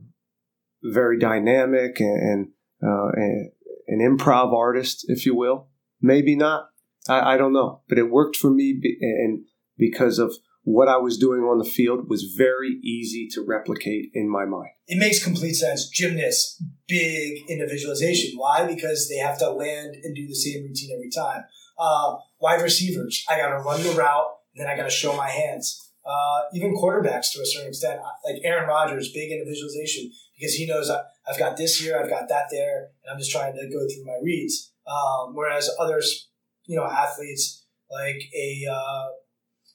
very 0.82 1.18
dynamic 1.18 2.01
and, 2.01 2.49
uh, 2.82 3.09
and 3.14 3.53
an 3.88 3.99
improv 4.01 4.53
artist, 4.53 5.07
if 5.09 5.24
you 5.24 5.34
will. 5.34 5.68
Maybe 6.01 6.36
not. 6.36 6.70
I, 7.09 7.34
I 7.34 7.36
don't 7.36 7.53
know. 7.53 7.82
But 7.88 7.99
it 7.99 8.11
worked 8.11 8.36
for 8.36 8.51
me, 8.51 8.78
and 9.01 9.45
because 9.78 10.18
of 10.18 10.34
what 10.64 10.88
I 10.88 10.96
was 10.96 11.18
doing 11.18 11.40
on 11.40 11.58
the 11.58 11.64
field 11.64 12.08
was 12.08 12.34
very 12.36 12.78
easy 12.82 13.28
to 13.32 13.44
replicate 13.46 14.10
in 14.14 14.30
my 14.30 14.44
mind. 14.44 14.70
It 14.86 14.98
makes 14.98 15.22
complete 15.22 15.54
sense. 15.54 15.88
Gymnasts, 15.88 16.62
big 16.86 17.38
in 17.48 17.66
visualization. 17.68 18.38
Why? 18.38 18.66
Because 18.66 19.08
they 19.08 19.16
have 19.16 19.38
to 19.38 19.50
land 19.50 19.96
and 20.02 20.14
do 20.14 20.26
the 20.26 20.34
same 20.34 20.62
routine 20.62 20.90
every 20.94 21.10
time. 21.10 21.44
Uh, 21.78 22.16
wide 22.40 22.62
receivers, 22.62 23.24
I 23.28 23.38
got 23.38 23.48
to 23.48 23.62
run 23.62 23.82
the 23.82 23.90
route, 23.90 24.28
and 24.54 24.64
then 24.64 24.72
I 24.72 24.76
got 24.76 24.84
to 24.84 24.90
show 24.90 25.16
my 25.16 25.28
hands. 25.28 25.90
Uh, 26.04 26.42
even 26.54 26.76
quarterbacks 26.76 27.32
to 27.32 27.40
a 27.40 27.46
certain 27.46 27.68
extent, 27.68 28.00
like 28.24 28.42
Aaron 28.44 28.68
Rodgers, 28.68 29.12
big 29.12 29.30
in 29.30 29.44
visualization 29.46 30.10
because 30.42 30.54
he 30.54 30.66
knows 30.66 30.90
I, 30.90 31.02
have 31.26 31.38
got 31.38 31.56
this 31.56 31.78
here, 31.78 31.96
I've 31.96 32.10
got 32.10 32.28
that 32.28 32.46
there, 32.50 32.88
and 33.04 33.12
I'm 33.12 33.18
just 33.18 33.30
trying 33.30 33.54
to 33.54 33.68
go 33.68 33.86
through 33.86 34.04
my 34.04 34.18
reads. 34.22 34.72
Um, 34.86 35.34
whereas 35.34 35.70
others, 35.78 36.28
you 36.66 36.76
know, 36.76 36.84
athletes 36.84 37.64
like 37.88 38.20
a 38.34 38.66
uh, 38.68 39.06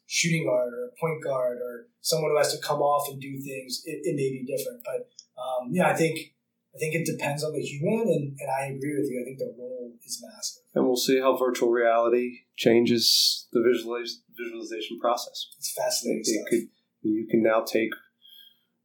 shooting 0.08 0.46
guard 0.46 0.74
or 0.74 0.88
a 0.88 0.96
point 1.00 1.22
guard 1.24 1.58
or 1.58 1.88
someone 2.02 2.32
who 2.32 2.38
has 2.38 2.56
to 2.56 2.66
come 2.66 2.80
off 2.80 3.12
and 3.12 3.22
do 3.22 3.40
things, 3.40 3.84
it, 3.86 4.00
it 4.04 4.16
may 4.16 4.32
be 4.32 4.48
different. 4.48 4.82
But 4.84 5.12
um, 5.40 5.70
yeah, 5.72 5.88
I 5.90 5.94
think 5.94 6.34
I 6.74 6.80
think 6.80 6.96
it 6.96 7.06
depends 7.06 7.44
on 7.44 7.54
the 7.54 7.62
human, 7.62 8.08
and, 8.08 8.38
and 8.40 8.50
I 8.52 8.66
agree 8.68 8.96
with 8.98 9.10
you. 9.10 9.20
I 9.22 9.26
think 9.26 9.40
the 9.40 9.54
role 9.58 9.94
is 10.06 10.24
massive. 10.24 10.64
And 10.76 10.86
we'll 10.86 10.96
see 10.96 11.20
how 11.20 11.36
virtual 11.36 11.70
reality 11.72 12.40
changes 12.56 13.48
the 13.52 13.60
visualiz- 13.60 14.22
visualization 14.38 15.00
process. 15.00 15.48
It's 15.58 15.74
fascinating. 15.74 16.24
It, 16.26 16.32
it 16.32 16.50
could, 16.50 16.70
you 17.02 17.28
can 17.30 17.44
now 17.44 17.64
take 17.64 17.90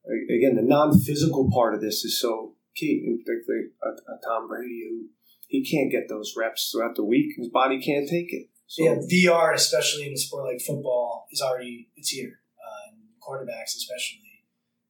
again 0.04 0.56
the 0.56 0.62
non-physical 0.62 1.50
part 1.52 1.74
of 1.74 1.80
this 1.80 2.04
is 2.04 2.18
so 2.20 2.56
key, 2.74 3.04
and 3.06 3.20
particularly 3.24 3.68
a, 3.82 3.88
a 4.12 4.18
Tom 4.26 4.48
Brady 4.48 4.88
who 4.88 5.08
he 5.48 5.62
can't 5.62 5.92
get 5.92 6.08
those 6.08 6.34
reps 6.36 6.70
throughout 6.72 6.96
the 6.96 7.04
week. 7.04 7.34
His 7.36 7.48
body 7.48 7.80
can't 7.80 8.08
take 8.08 8.32
it. 8.32 8.48
So, 8.66 8.84
yeah, 8.84 8.96
VR, 8.96 9.54
especially 9.54 10.06
in 10.06 10.14
a 10.14 10.16
sport 10.16 10.44
like 10.44 10.60
football, 10.60 11.26
is 11.30 11.42
already 11.42 11.88
it's 11.96 12.10
here. 12.10 12.40
Uh, 12.58 12.90
and 12.90 12.98
quarterbacks, 13.20 13.76
especially. 13.76 14.20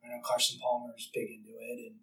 I 0.05 0.09
know 0.09 0.23
Carson 0.25 0.59
Palmer 0.61 0.95
is 0.97 1.09
big 1.15 1.31
into 1.31 1.51
it, 1.59 1.79
and 1.87 1.97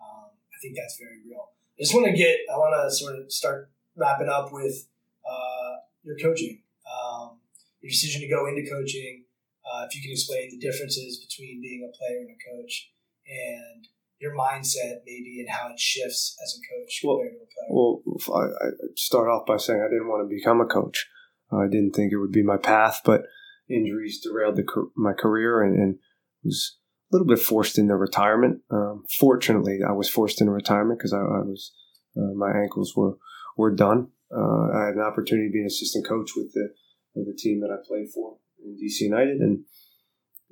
um, 0.00 0.30
I 0.32 0.56
think 0.60 0.76
that's 0.76 0.98
very 0.98 1.20
real. 1.26 1.50
I 1.78 1.82
just 1.82 1.94
want 1.94 2.06
to 2.06 2.12
get, 2.12 2.36
I 2.52 2.56
want 2.56 2.74
to 2.76 2.94
sort 2.94 3.18
of 3.18 3.32
start 3.32 3.70
wrapping 3.96 4.28
up 4.28 4.52
with 4.52 4.88
uh, 5.28 5.76
your 6.04 6.16
coaching, 6.16 6.62
um, 6.86 7.38
your 7.80 7.90
decision 7.90 8.20
to 8.20 8.28
go 8.28 8.46
into 8.46 8.68
coaching. 8.68 9.24
Uh, 9.64 9.84
if 9.88 9.96
you 9.96 10.02
can 10.02 10.12
explain 10.12 10.48
the 10.50 10.58
differences 10.58 11.18
between 11.18 11.60
being 11.60 11.82
a 11.82 11.96
player 11.96 12.20
and 12.20 12.30
a 12.30 12.38
coach, 12.38 12.92
and 13.26 13.88
your 14.18 14.34
mindset 14.34 15.00
maybe 15.04 15.40
and 15.40 15.50
how 15.50 15.68
it 15.68 15.78
shifts 15.78 16.36
as 16.42 16.58
a 16.58 16.60
coach 16.72 17.00
compared 17.00 17.34
well, 17.68 18.02
to 18.04 18.10
a 18.10 18.18
player. 18.18 18.38
Well, 18.38 18.60
I, 18.62 18.66
I 18.66 18.70
start 18.94 19.28
off 19.28 19.46
by 19.46 19.56
saying 19.56 19.80
I 19.80 19.90
didn't 19.90 20.08
want 20.08 20.28
to 20.28 20.34
become 20.34 20.60
a 20.60 20.66
coach. 20.66 21.06
I 21.52 21.66
didn't 21.70 21.92
think 21.92 22.12
it 22.12 22.18
would 22.18 22.32
be 22.32 22.42
my 22.42 22.56
path, 22.56 23.00
but 23.04 23.22
injuries 23.68 24.20
derailed 24.20 24.56
the, 24.56 24.64
my 24.96 25.12
career 25.12 25.62
and, 25.62 25.78
and, 25.78 25.98
was 26.44 26.78
a 27.10 27.16
little 27.16 27.26
bit 27.26 27.40
forced 27.40 27.78
into 27.78 27.96
retirement. 27.96 28.60
Um, 28.70 29.04
fortunately, 29.18 29.80
I 29.86 29.92
was 29.92 30.08
forced 30.08 30.40
into 30.40 30.52
retirement 30.52 30.98
because 30.98 31.12
I, 31.12 31.18
I, 31.18 31.42
was 31.42 31.72
uh, 32.16 32.34
my 32.36 32.52
ankles 32.52 32.94
were 32.94 33.16
were 33.56 33.74
done. 33.74 34.08
Uh, 34.30 34.70
I 34.72 34.86
had 34.86 34.94
an 34.94 35.00
opportunity 35.00 35.48
to 35.48 35.52
be 35.52 35.60
an 35.60 35.66
assistant 35.66 36.06
coach 36.06 36.30
with 36.36 36.52
the 36.52 36.68
with 37.14 37.26
the 37.26 37.36
team 37.36 37.60
that 37.60 37.70
I 37.70 37.82
played 37.86 38.08
for 38.14 38.38
in 38.64 38.76
DC 38.76 39.00
United, 39.00 39.40
and 39.40 39.64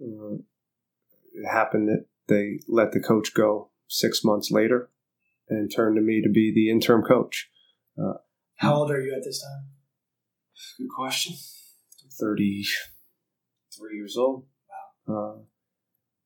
uh, 0.01 0.37
it 1.33 1.49
happened 1.49 1.89
that 1.89 2.07
they 2.29 2.61
let 2.69 2.93
the 2.93 3.01
coach 3.01 3.35
go 3.35 3.71
six 3.89 4.25
months 4.25 4.51
later 4.51 4.91
and 5.49 5.71
turned 5.75 5.97
to 5.97 6.03
me 6.03 6.23
to 6.23 6.31
be 6.31 6.53
the 6.53 6.71
interim 6.71 7.03
coach. 7.03 7.51
Uh, 7.99 8.15
How 8.57 8.75
old 8.75 8.91
are 8.91 9.01
you 9.01 9.15
at 9.15 9.25
this 9.25 9.43
time? 9.43 9.74
Good 10.79 10.89
question. 10.95 11.35
33 12.21 13.97
years 13.97 14.17
old. 14.17 14.47
Wow. 15.07 15.15
Uh, 15.15 15.43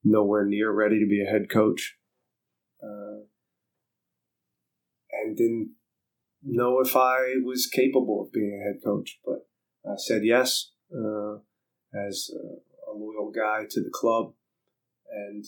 nowhere 0.05 0.45
near 0.45 0.71
ready 0.71 1.01
to 1.01 1.07
be 1.07 1.23
a 1.23 1.31
head 1.31 1.49
coach. 1.51 1.97
Uh, 2.83 3.25
and 5.13 5.37
didn't 5.37 5.71
know 6.43 6.81
if 6.81 6.95
I 6.95 7.35
was 7.43 7.67
capable 7.67 8.23
of 8.23 8.33
being 8.33 8.59
a 8.61 8.65
head 8.65 8.81
coach, 8.85 9.19
but 9.25 9.49
I 9.85 9.95
said 9.97 10.23
yes 10.25 10.71
uh, 10.93 11.39
as 11.95 12.31
a, 12.33 12.91
a 12.91 12.93
loyal 12.95 13.33
guy 13.35 13.65
to 13.71 13.83
the 13.83 13.91
club. 13.93 14.33
And 15.11 15.45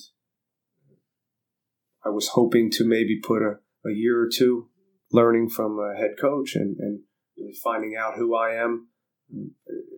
I 2.05 2.09
was 2.09 2.29
hoping 2.29 2.71
to 2.73 2.85
maybe 2.85 3.21
put 3.23 3.43
a, 3.43 3.59
a 3.87 3.93
year 3.93 4.21
or 4.21 4.29
two 4.29 4.69
learning 5.13 5.51
from 5.51 5.79
a 5.79 5.97
head 5.97 6.13
coach 6.21 6.55
and, 6.55 6.77
and 6.79 7.01
really 7.41 7.55
finding 7.55 7.97
out 7.97 8.15
who 8.17 8.37
I 8.37 8.55
am 8.55 8.89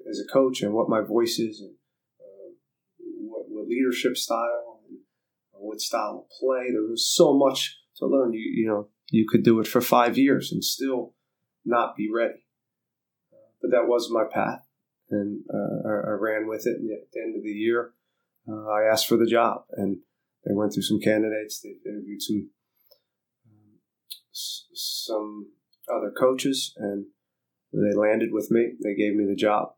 as 0.08 0.20
a 0.20 0.32
coach 0.32 0.62
and 0.62 0.72
what 0.72 0.88
my 0.88 1.00
voice 1.00 1.38
is 1.38 1.60
and 1.60 1.74
uh, 2.20 2.52
what, 3.20 3.44
what, 3.48 3.66
leadership 3.66 4.16
style 4.16 4.80
and 4.88 4.98
what 5.52 5.80
style 5.80 6.26
of 6.26 6.38
play. 6.38 6.70
There 6.70 6.82
was 6.82 7.06
so 7.06 7.34
much 7.34 7.78
to 7.96 8.06
learn. 8.06 8.32
You, 8.32 8.40
you 8.40 8.66
know, 8.66 8.88
you 9.10 9.26
could 9.28 9.42
do 9.42 9.60
it 9.60 9.66
for 9.66 9.80
five 9.80 10.16
years 10.16 10.52
and 10.52 10.62
still 10.62 11.14
not 11.64 11.96
be 11.96 12.10
ready. 12.12 12.44
but 13.60 13.70
that 13.70 13.86
was 13.86 14.10
my 14.10 14.24
path, 14.24 14.66
and 15.10 15.42
uh, 15.52 15.88
I, 15.88 16.10
I, 16.10 16.14
ran 16.18 16.48
with 16.48 16.66
it. 16.66 16.78
And 16.78 16.90
at 16.90 17.12
the 17.12 17.20
end 17.20 17.36
of 17.36 17.42
the 17.42 17.50
year, 17.50 17.92
uh, 18.48 18.66
I 18.66 18.90
asked 18.90 19.06
for 19.06 19.16
the 19.16 19.26
job, 19.26 19.64
and 19.72 19.98
they 20.44 20.54
went 20.54 20.74
through 20.74 20.82
some 20.82 21.00
candidates. 21.00 21.60
They 21.60 21.76
interviewed 21.88 22.20
some 22.20 22.50
um, 23.46 23.78
some 24.32 25.46
other 25.94 26.10
coaches, 26.10 26.74
and 26.76 27.06
they 27.72 27.96
landed 27.96 28.30
with 28.32 28.50
me. 28.50 28.72
They 28.82 28.94
gave 28.94 29.14
me 29.14 29.24
the 29.24 29.36
job, 29.36 29.74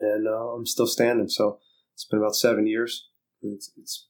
and 0.00 0.26
uh, 0.26 0.54
I'm 0.54 0.66
still 0.66 0.86
standing. 0.86 1.28
So 1.28 1.58
it's 1.94 2.04
been 2.04 2.18
about 2.18 2.36
seven 2.36 2.66
years. 2.66 3.08
It's, 3.42 3.70
it's 3.76 4.08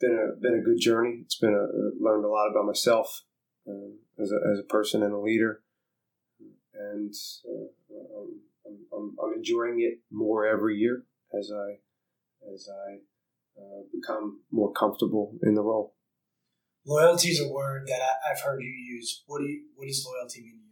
been 0.00 0.12
a 0.18 0.40
been 0.40 0.58
a 0.58 0.62
good 0.62 0.80
journey. 0.80 1.20
It's 1.24 1.38
been 1.38 1.54
a 1.54 2.02
learned 2.02 2.24
a 2.24 2.28
lot 2.28 2.50
about 2.50 2.66
myself 2.66 3.22
uh, 3.68 3.94
as 4.20 4.32
a 4.32 4.38
as 4.52 4.58
a 4.58 4.68
person 4.68 5.02
and 5.02 5.12
a 5.12 5.18
leader, 5.18 5.62
and 6.74 7.14
uh, 7.48 8.20
I'm, 8.66 8.76
I'm, 8.92 9.16
I'm, 9.22 9.34
enjoying 9.34 9.80
it 9.80 10.00
more 10.10 10.46
every 10.46 10.76
year 10.76 11.04
as 11.38 11.52
I 11.54 11.78
as 12.52 12.68
I 12.68 13.60
uh, 13.60 13.82
become 13.92 14.40
more 14.50 14.72
comfortable 14.72 15.36
in 15.42 15.54
the 15.54 15.62
role. 15.62 15.94
Loyalty 16.86 17.28
is 17.28 17.40
a 17.40 17.48
word 17.48 17.86
that 17.86 18.00
I, 18.00 18.30
have 18.30 18.40
heard 18.40 18.62
you 18.62 18.68
use. 18.68 19.22
What 19.26 19.40
do 19.40 19.44
you, 19.44 19.64
what 19.74 19.86
does 19.86 20.06
loyalty 20.06 20.40
mean 20.42 20.67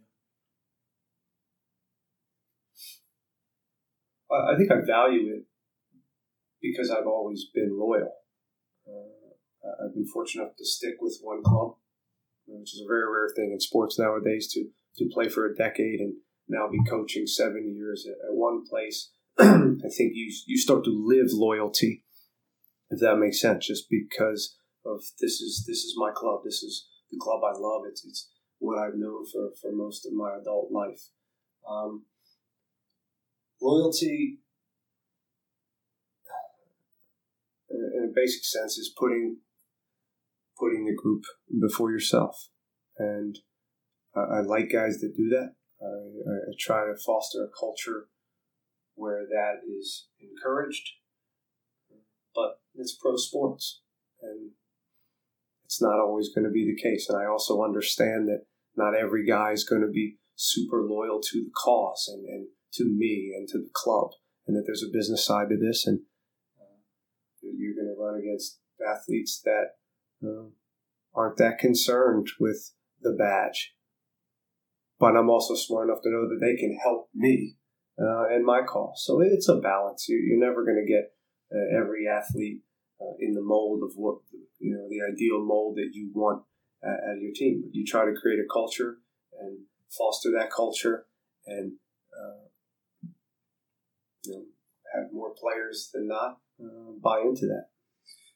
I 4.31 4.55
think 4.57 4.71
I 4.71 4.81
value 4.85 5.33
it 5.35 5.43
because 6.61 6.91
I've 6.91 7.07
always 7.07 7.45
been 7.53 7.77
loyal. 7.79 8.11
Uh, 8.87 9.85
I've 9.85 9.93
been 9.93 10.07
fortunate 10.07 10.43
enough 10.43 10.57
to 10.57 10.65
stick 10.65 10.95
with 10.99 11.19
one 11.21 11.43
club, 11.43 11.75
which 12.45 12.73
is 12.73 12.81
a 12.81 12.87
very 12.87 13.05
rare 13.05 13.29
thing 13.35 13.51
in 13.51 13.59
sports 13.59 13.99
nowadays 13.99 14.51
to 14.53 14.69
to 14.97 15.09
play 15.13 15.29
for 15.29 15.45
a 15.45 15.55
decade 15.55 15.99
and 15.99 16.15
now 16.47 16.67
be 16.67 16.79
coaching 16.89 17.27
seven 17.27 17.73
years 17.75 18.07
at, 18.07 18.13
at 18.27 18.33
one 18.33 18.65
place. 18.65 19.11
I 19.39 19.89
think 19.95 20.13
you 20.13 20.31
you 20.45 20.57
start 20.57 20.83
to 20.85 20.91
live 20.91 21.27
loyalty, 21.31 22.03
if 22.89 22.99
that 22.99 23.17
makes 23.17 23.41
sense, 23.41 23.67
just 23.67 23.89
because 23.89 24.57
of 24.85 25.03
this 25.19 25.41
is 25.41 25.65
this 25.67 25.83
is 25.83 25.95
my 25.97 26.11
club. 26.11 26.41
This 26.43 26.63
is 26.63 26.87
the 27.11 27.17
club 27.19 27.41
I 27.43 27.57
love. 27.57 27.83
It's 27.87 28.05
it's 28.05 28.29
what 28.59 28.79
I've 28.79 28.95
known 28.95 29.25
for, 29.25 29.51
for 29.61 29.71
most 29.71 30.05
of 30.05 30.13
my 30.13 30.35
adult 30.39 30.71
life. 30.71 31.09
Um, 31.69 32.05
loyalty 33.61 34.39
in 37.69 38.09
a 38.09 38.13
basic 38.13 38.43
sense 38.43 38.77
is 38.77 38.93
putting 38.97 39.37
putting 40.59 40.85
the 40.85 40.95
group 40.95 41.23
before 41.61 41.91
yourself. 41.91 42.49
And 42.97 43.37
I, 44.15 44.37
I 44.37 44.41
like 44.41 44.71
guys 44.71 44.99
that 44.99 45.15
do 45.15 45.29
that. 45.29 45.53
I, 45.79 45.85
I, 45.85 46.53
try 46.59 46.85
to 46.85 46.95
foster 47.05 47.43
a 47.43 47.59
culture 47.59 48.07
where 48.95 49.27
that 49.29 49.61
is 49.69 50.07
encouraged. 50.19 50.89
But 52.33 52.59
it's 52.73 52.95
pro 52.95 53.15
sports 53.17 53.81
and 54.21 54.51
it's 55.65 55.81
not 55.81 55.99
always 55.99 56.29
going 56.33 56.45
to 56.45 56.51
be 56.51 56.65
the 56.65 56.81
case. 56.81 57.07
And 57.09 57.19
i 57.21 57.25
also 57.25 57.63
understand 57.63 58.27
that 58.27 58.45
not 58.75 58.95
every 58.95 59.25
guy 59.25 59.51
is 59.51 59.63
going 59.63 59.81
to 59.81 59.91
be 59.91 60.17
super 60.35 60.81
loyal 60.81 61.19
to 61.21 61.43
the 61.43 61.51
cause 61.55 62.09
and, 62.11 62.25
and 62.27 62.47
to 62.77 62.85
me 62.85 63.33
and 63.35 63.47
to 63.49 63.57
the 63.57 63.69
club, 63.73 64.11
and 64.45 64.55
that 64.55 64.63
there's 64.65 64.83
a 64.83 64.91
business 64.91 65.25
side 65.25 65.49
to 65.49 65.57
this, 65.57 65.85
and 65.85 65.99
uh, 66.59 66.77
you're 67.41 67.75
going 67.75 67.93
to 67.93 68.01
run 68.01 68.19
against 68.19 68.59
athletes 68.85 69.41
that 69.43 69.75
uh, 70.25 70.47
aren't 71.13 71.37
that 71.37 71.59
concerned 71.59 72.27
with 72.39 72.73
the 73.01 73.11
badge. 73.11 73.73
But 74.99 75.15
I'm 75.15 75.29
also 75.29 75.55
smart 75.55 75.89
enough 75.89 76.01
to 76.03 76.09
know 76.09 76.27
that 76.27 76.39
they 76.41 76.55
can 76.55 76.77
help 76.81 77.09
me 77.13 77.57
uh, 77.99 78.25
and 78.29 78.45
my 78.45 78.61
cause. 78.61 79.03
So 79.05 79.21
it's 79.21 79.49
a 79.49 79.55
balance. 79.55 80.05
You're, 80.07 80.39
never 80.39 80.63
going 80.63 80.83
to 80.83 80.91
get 80.91 81.13
uh, 81.53 81.79
every 81.79 82.07
athlete 82.07 82.61
uh, 83.01 83.13
in 83.19 83.33
the 83.33 83.41
mold 83.41 83.83
of 83.83 83.91
what 83.95 84.19
you 84.59 84.73
know 84.73 84.87
the 84.89 85.13
ideal 85.13 85.43
mold 85.43 85.75
that 85.77 85.91
you 85.93 86.11
want 86.13 86.43
at, 86.83 87.21
your 87.21 87.31
team. 87.33 87.63
You 87.71 87.85
try 87.85 88.05
to 88.05 88.13
create 88.19 88.39
a 88.39 88.51
culture 88.51 88.97
and 89.39 89.59
foster 89.95 90.31
that 90.31 90.51
culture 90.51 91.05
and 91.45 91.73
uh, 92.11 92.46
you 94.27 94.35
know, 94.35 94.43
have 94.93 95.13
more 95.13 95.33
players 95.33 95.89
than 95.93 96.07
not 96.07 96.39
uh, 96.63 96.91
buy 97.01 97.21
into 97.21 97.45
that. 97.47 97.67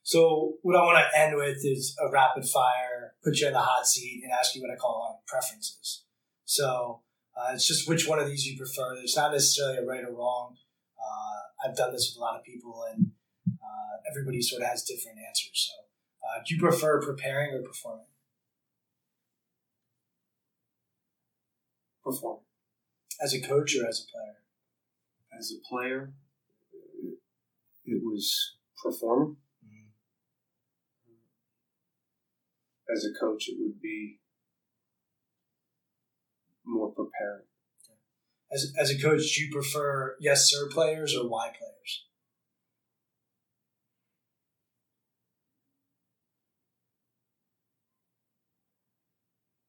So, 0.03 0.57
what 0.63 0.75
I 0.75 0.83
want 0.83 0.97
to 0.97 1.19
end 1.19 1.35
with 1.35 1.57
is 1.63 1.95
a 2.01 2.11
rapid 2.11 2.45
fire, 2.45 3.13
put 3.23 3.39
you 3.39 3.47
in 3.47 3.53
the 3.53 3.59
hot 3.59 3.85
seat, 3.85 4.21
and 4.23 4.31
ask 4.31 4.55
you 4.55 4.61
what 4.61 4.71
I 4.71 4.75
call 4.75 5.07
our 5.07 5.19
preferences. 5.27 6.03
So, 6.45 7.01
uh, 7.37 7.51
it's 7.53 7.67
just 7.67 7.87
which 7.87 8.07
one 8.07 8.19
of 8.19 8.27
these 8.27 8.45
you 8.45 8.57
prefer. 8.57 8.95
There's 8.95 9.15
not 9.15 9.31
necessarily 9.31 9.77
a 9.77 9.85
right 9.85 10.03
or 10.03 10.13
wrong. 10.13 10.57
Uh, 10.99 11.67
I've 11.69 11.77
done 11.77 11.93
this 11.93 12.11
with 12.11 12.19
a 12.19 12.21
lot 12.21 12.37
of 12.37 12.43
people, 12.43 12.83
and 12.91 13.11
uh, 13.47 14.09
everybody 14.09 14.41
sort 14.41 14.63
of 14.63 14.69
has 14.69 14.83
different 14.83 15.19
answers. 15.19 15.71
So, 15.71 15.83
uh, 16.27 16.41
do 16.45 16.55
you 16.55 16.59
prefer 16.59 16.99
preparing 17.01 17.53
or 17.53 17.61
performing? 17.61 18.05
Perform. 22.03 22.39
As 23.21 23.35
a 23.35 23.39
coach 23.39 23.75
or 23.75 23.87
as 23.87 24.03
a 24.03 24.11
player? 24.11 24.37
As 25.37 25.51
a 25.51 25.59
player, 25.67 26.13
it 27.85 28.01
was 28.03 28.57
performing. 28.83 29.37
Mm-hmm. 29.65 29.89
as 32.93 33.05
a 33.05 33.19
coach, 33.19 33.47
it 33.47 33.55
would 33.59 33.81
be 33.81 34.19
more 36.65 36.91
preparing. 36.91 37.45
As, 38.51 38.73
as 38.77 38.91
a 38.91 39.01
coach, 39.01 39.33
do 39.33 39.45
you 39.45 39.51
prefer 39.51 40.17
yes 40.19 40.49
sir 40.49 40.67
players 40.69 41.15
or 41.15 41.27
why 41.29 41.47
players? 41.57 42.05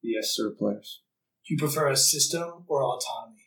Yes 0.02 0.34
sir 0.34 0.50
players. 0.50 1.02
Do 1.46 1.54
you 1.54 1.58
prefer 1.58 1.88
a 1.88 1.96
system 1.96 2.64
or 2.66 2.82
autonomy? 2.82 3.41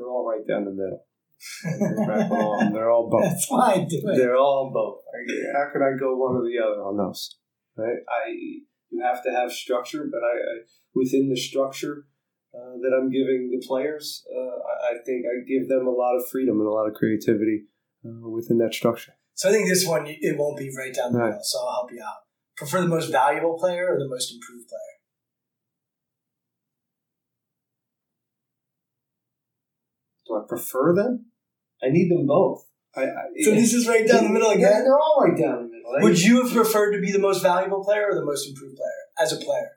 They're 0.00 0.08
all 0.08 0.26
right 0.26 0.46
down 0.46 0.64
the 0.64 0.70
middle. 0.70 1.04
They're 2.72 2.90
all 2.90 3.10
both. 3.10 3.22
That's 3.22 3.48
I 3.52 3.86
do 3.88 4.00
it. 4.08 4.16
They're 4.16 4.36
all 4.36 4.70
both. 4.72 5.02
How 5.54 5.68
could 5.72 5.82
I 5.82 5.96
go 5.98 6.16
one 6.16 6.36
or 6.36 6.44
the 6.44 6.58
other 6.58 6.82
on 6.82 6.96
those? 6.96 7.36
Right? 7.76 7.98
I 8.08 8.30
you 8.90 9.02
have 9.02 9.22
to 9.24 9.30
have 9.30 9.52
structure, 9.52 10.08
but 10.10 10.20
I, 10.24 10.36
I 10.36 10.54
within 10.94 11.28
the 11.28 11.36
structure 11.36 12.06
uh, 12.54 12.76
that 12.80 12.96
I'm 12.96 13.10
giving 13.10 13.50
the 13.50 13.64
players, 13.66 14.24
uh, 14.34 14.40
I, 14.40 14.94
I, 14.94 14.98
think 15.04 15.24
I 15.24 15.44
give 15.46 15.68
them 15.68 15.86
a 15.86 15.90
lot 15.90 16.16
of 16.16 16.28
freedom 16.28 16.58
and 16.58 16.66
a 16.66 16.72
lot 16.72 16.88
of 16.88 16.94
creativity 16.94 17.66
uh, 18.04 18.28
within 18.28 18.58
that 18.58 18.74
structure. 18.74 19.12
So 19.34 19.48
I 19.48 19.52
think 19.52 19.68
this 19.68 19.86
one 19.86 20.06
it 20.06 20.36
won't 20.36 20.58
be 20.58 20.70
right 20.76 20.92
down 20.92 21.12
the 21.12 21.18
right. 21.18 21.26
middle. 21.28 21.42
So 21.44 21.60
I'll 21.60 21.72
help 21.72 21.92
you 21.92 22.02
out. 22.02 22.24
Prefer 22.56 22.80
the 22.80 22.88
most 22.88 23.12
valuable 23.12 23.58
player 23.58 23.94
or 23.94 23.98
the 23.98 24.08
most 24.08 24.32
improved 24.32 24.68
player? 24.68 24.99
Do 30.30 30.36
I 30.36 30.46
prefer 30.46 30.94
them? 30.94 31.26
I 31.82 31.88
need 31.88 32.08
them 32.08 32.26
both. 32.26 32.64
I, 32.94 33.02
I, 33.02 33.06
so 33.40 33.50
this 33.52 33.72
is 33.72 33.88
right 33.88 34.06
down 34.06 34.24
the 34.24 34.30
middle 34.30 34.50
again. 34.50 34.62
Yeah, 34.62 34.82
they're 34.82 34.98
all 34.98 35.24
right 35.24 35.36
down 35.36 35.62
the 35.64 35.76
middle. 35.76 35.92
Would 36.02 36.22
you 36.22 36.42
have 36.42 36.52
preferred 36.52 36.92
to 36.92 37.00
be 37.00 37.10
the 37.10 37.18
most 37.18 37.42
valuable 37.42 37.82
player 37.84 38.08
or 38.10 38.14
the 38.14 38.24
most 38.24 38.48
improved 38.48 38.76
player 38.76 38.88
as 39.18 39.32
a 39.32 39.36
player? 39.36 39.70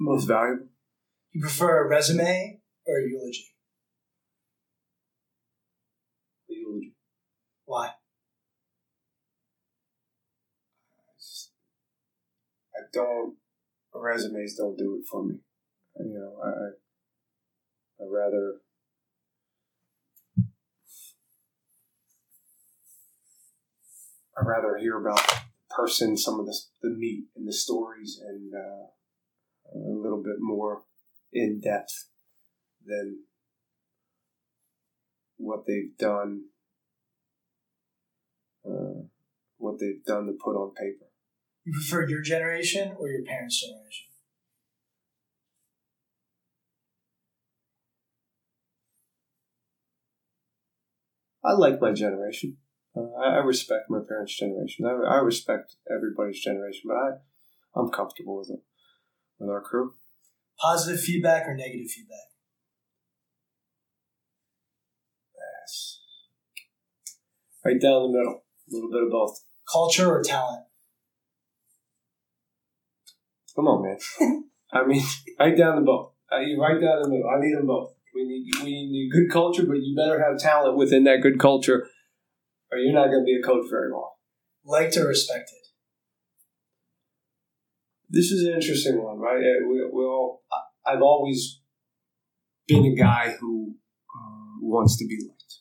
Most 0.00 0.26
valuable. 0.26 0.66
You 1.32 1.42
prefer 1.42 1.84
a 1.84 1.88
resume 1.88 2.60
or 2.86 2.98
a 2.98 3.02
eulogy? 3.08 3.54
A 6.50 6.54
eulogy. 6.54 6.94
Why? 7.66 7.90
I 12.74 12.80
don't. 12.92 13.36
Resumes 13.94 14.56
don't 14.56 14.78
do 14.78 14.96
it 14.96 15.06
for 15.10 15.24
me 15.24 15.38
you 15.98 16.14
know, 16.14 16.42
I, 16.42 18.02
I 18.02 18.06
rather 18.08 18.56
I 24.36 24.44
rather 24.44 24.78
hear 24.78 24.98
about 24.98 25.20
the 25.26 25.74
person, 25.74 26.16
some 26.16 26.40
of 26.40 26.46
the, 26.46 26.58
the 26.82 26.88
meat 26.88 27.26
and 27.36 27.46
the 27.46 27.52
stories, 27.52 28.20
and 28.26 28.54
uh, 28.54 28.86
a 29.74 29.76
little 29.76 30.22
bit 30.22 30.36
more 30.40 30.82
in 31.32 31.60
depth 31.60 32.08
than 32.84 33.24
what 35.36 35.66
they've 35.66 35.96
done, 35.98 36.44
uh, 38.66 39.02
what 39.58 39.78
they've 39.78 40.02
done 40.06 40.26
to 40.26 40.32
put 40.42 40.56
on 40.56 40.72
paper. 40.74 41.11
You 41.64 41.72
prefer 41.72 42.08
your 42.08 42.22
generation 42.22 42.96
or 42.98 43.08
your 43.08 43.22
parents' 43.22 43.60
generation? 43.60 44.08
I 51.44 51.52
like 51.52 51.80
my 51.80 51.92
generation. 51.92 52.56
Uh, 52.96 53.12
I, 53.18 53.36
I, 53.36 53.38
respect 53.38 53.88
my 53.88 54.00
parents' 54.06 54.36
generation. 54.36 54.86
I, 54.86 54.90
I, 54.90 55.16
respect 55.18 55.76
everybody's 55.90 56.40
generation, 56.40 56.82
but 56.86 56.96
I, 56.96 57.10
I'm 57.74 57.90
comfortable 57.90 58.38
with 58.38 58.50
it, 58.50 58.60
with 59.38 59.48
our 59.48 59.60
crew. 59.60 59.94
Positive 60.60 61.00
feedback 61.00 61.48
or 61.48 61.54
negative 61.54 61.90
feedback? 61.90 62.28
Yes. 65.34 66.00
Right 67.64 67.80
down 67.80 68.12
the 68.12 68.18
middle. 68.18 68.44
A 68.70 68.74
little 68.74 68.90
bit 68.90 69.02
of 69.02 69.10
both. 69.10 69.44
Culture 69.70 70.12
or 70.12 70.22
talent? 70.22 70.64
Come 73.54 73.68
on, 73.68 73.82
man. 73.82 74.44
I 74.72 74.86
mean, 74.86 75.02
right 75.38 75.56
down 75.56 75.76
the 75.76 75.82
both. 75.82 76.12
Right 76.30 76.80
down 76.80 77.02
the 77.02 77.08
middle. 77.08 77.28
I 77.28 77.40
need 77.40 77.54
them 77.54 77.66
both. 77.66 77.94
We 78.14 78.24
need 78.24 78.46
we 78.62 78.70
need 78.70 79.10
good 79.12 79.30
culture, 79.30 79.64
but 79.66 79.76
you 79.76 79.94
better 79.94 80.22
have 80.22 80.38
talent 80.38 80.76
within 80.76 81.04
that 81.04 81.20
good 81.22 81.38
culture, 81.38 81.88
or 82.70 82.78
you're 82.78 82.94
not 82.94 83.06
going 83.06 83.20
to 83.20 83.24
be 83.24 83.38
a 83.38 83.46
coach 83.46 83.66
very 83.70 83.90
long. 83.90 84.10
Liked 84.64 84.96
or 84.96 85.08
respected? 85.08 85.58
This 88.08 88.30
is 88.30 88.46
an 88.46 88.54
interesting 88.54 89.02
one, 89.02 89.18
right? 89.18 89.38
Uh, 89.38 89.66
we, 89.66 89.82
we 89.92 90.04
all, 90.04 90.42
I've 90.86 91.00
always 91.00 91.60
been 92.66 92.84
a 92.84 92.94
guy 92.94 93.34
who 93.40 93.74
uh, 94.14 94.60
wants 94.60 94.98
to 94.98 95.06
be 95.06 95.18
liked. 95.26 95.54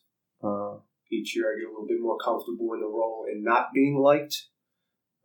Uh, 0.43 0.79
each 1.11 1.35
year, 1.35 1.45
I 1.51 1.59
get 1.59 1.67
a 1.67 1.71
little 1.71 1.87
bit 1.87 2.01
more 2.01 2.17
comfortable 2.17 2.73
in 2.73 2.81
the 2.81 2.87
role 2.87 3.25
and 3.29 3.43
not 3.43 3.69
being 3.73 3.97
liked, 3.97 4.47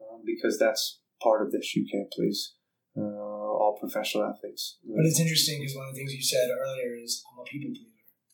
uh, 0.01 0.19
because 0.25 0.59
that's 0.59 1.01
part 1.21 1.43
of 1.43 1.51
this. 1.51 1.75
You 1.75 1.87
can't 1.91 2.11
please 2.12 2.55
uh, 2.97 3.01
all 3.01 3.76
professional 3.78 4.24
athletes. 4.24 4.78
But 4.84 5.05
it's 5.05 5.20
interesting 5.20 5.61
because 5.61 5.76
one 5.76 5.88
of 5.88 5.94
the 5.94 5.99
things 5.99 6.14
you 6.14 6.22
said 6.22 6.49
earlier 6.51 6.97
is 7.03 7.22
I'm 7.30 7.40
a 7.40 7.44
people 7.44 7.70
pleaser. 7.70 7.90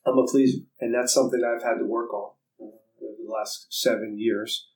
I'm 0.06 0.18
a 0.18 0.26
pleaser, 0.26 0.58
and 0.80 0.94
that's 0.94 1.14
something 1.14 1.40
I've 1.44 1.62
had 1.62 1.78
to 1.78 1.84
work 1.84 2.12
on 2.12 2.32
uh, 2.60 3.04
over 3.04 3.22
the 3.24 3.32
last 3.32 3.66
seven 3.70 4.18
years. 4.18 4.68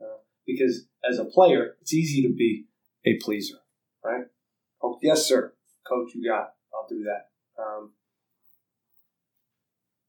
Uh, 0.00 0.18
because 0.46 0.86
as 1.08 1.18
a 1.18 1.24
player, 1.24 1.76
it's 1.80 1.92
easy 1.94 2.22
to 2.22 2.34
be 2.34 2.66
a 3.04 3.16
pleaser, 3.22 3.58
right? 4.04 4.24
Oh, 4.82 4.98
yes, 5.02 5.26
sir, 5.26 5.54
coach, 5.86 6.10
you 6.14 6.28
got. 6.30 6.42
It. 6.42 6.48
I'll 6.74 6.88
do 6.88 7.04
that. 7.04 7.28
Um, 7.60 7.92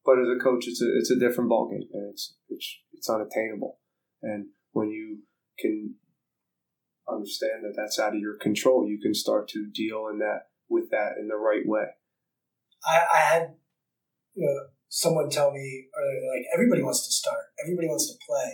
but 0.05 0.19
as 0.19 0.27
a 0.35 0.43
coach, 0.43 0.65
it's 0.67 0.81
a 0.81 0.97
it's 0.97 1.11
a 1.11 1.19
different 1.19 1.51
ballgame, 1.51 1.87
and 1.93 2.11
it's 2.11 2.35
it's 2.49 2.79
it's 2.93 3.09
unattainable. 3.09 3.79
And 4.21 4.47
when 4.71 4.89
you 4.89 5.19
can 5.59 5.95
understand 7.11 7.63
that 7.63 7.73
that's 7.75 7.99
out 7.99 8.15
of 8.15 8.19
your 8.19 8.37
control. 8.37 8.87
You 8.87 8.99
can 8.99 9.13
start 9.13 9.47
to 9.49 9.67
deal 9.73 10.07
in 10.11 10.19
that 10.19 10.49
with 10.69 10.89
that 10.91 11.13
in 11.19 11.27
the 11.27 11.35
right 11.35 11.65
way. 11.65 11.85
I, 12.85 12.99
I 13.13 13.19
had 13.19 13.55
you 14.35 14.45
know, 14.45 14.67
someone 14.87 15.29
tell 15.29 15.51
me 15.51 15.87
earlier, 15.97 16.21
like 16.33 16.45
everybody 16.53 16.81
wants 16.81 17.05
to 17.05 17.11
start, 17.11 17.45
everybody 17.63 17.87
wants 17.87 18.07
to 18.11 18.17
play. 18.25 18.53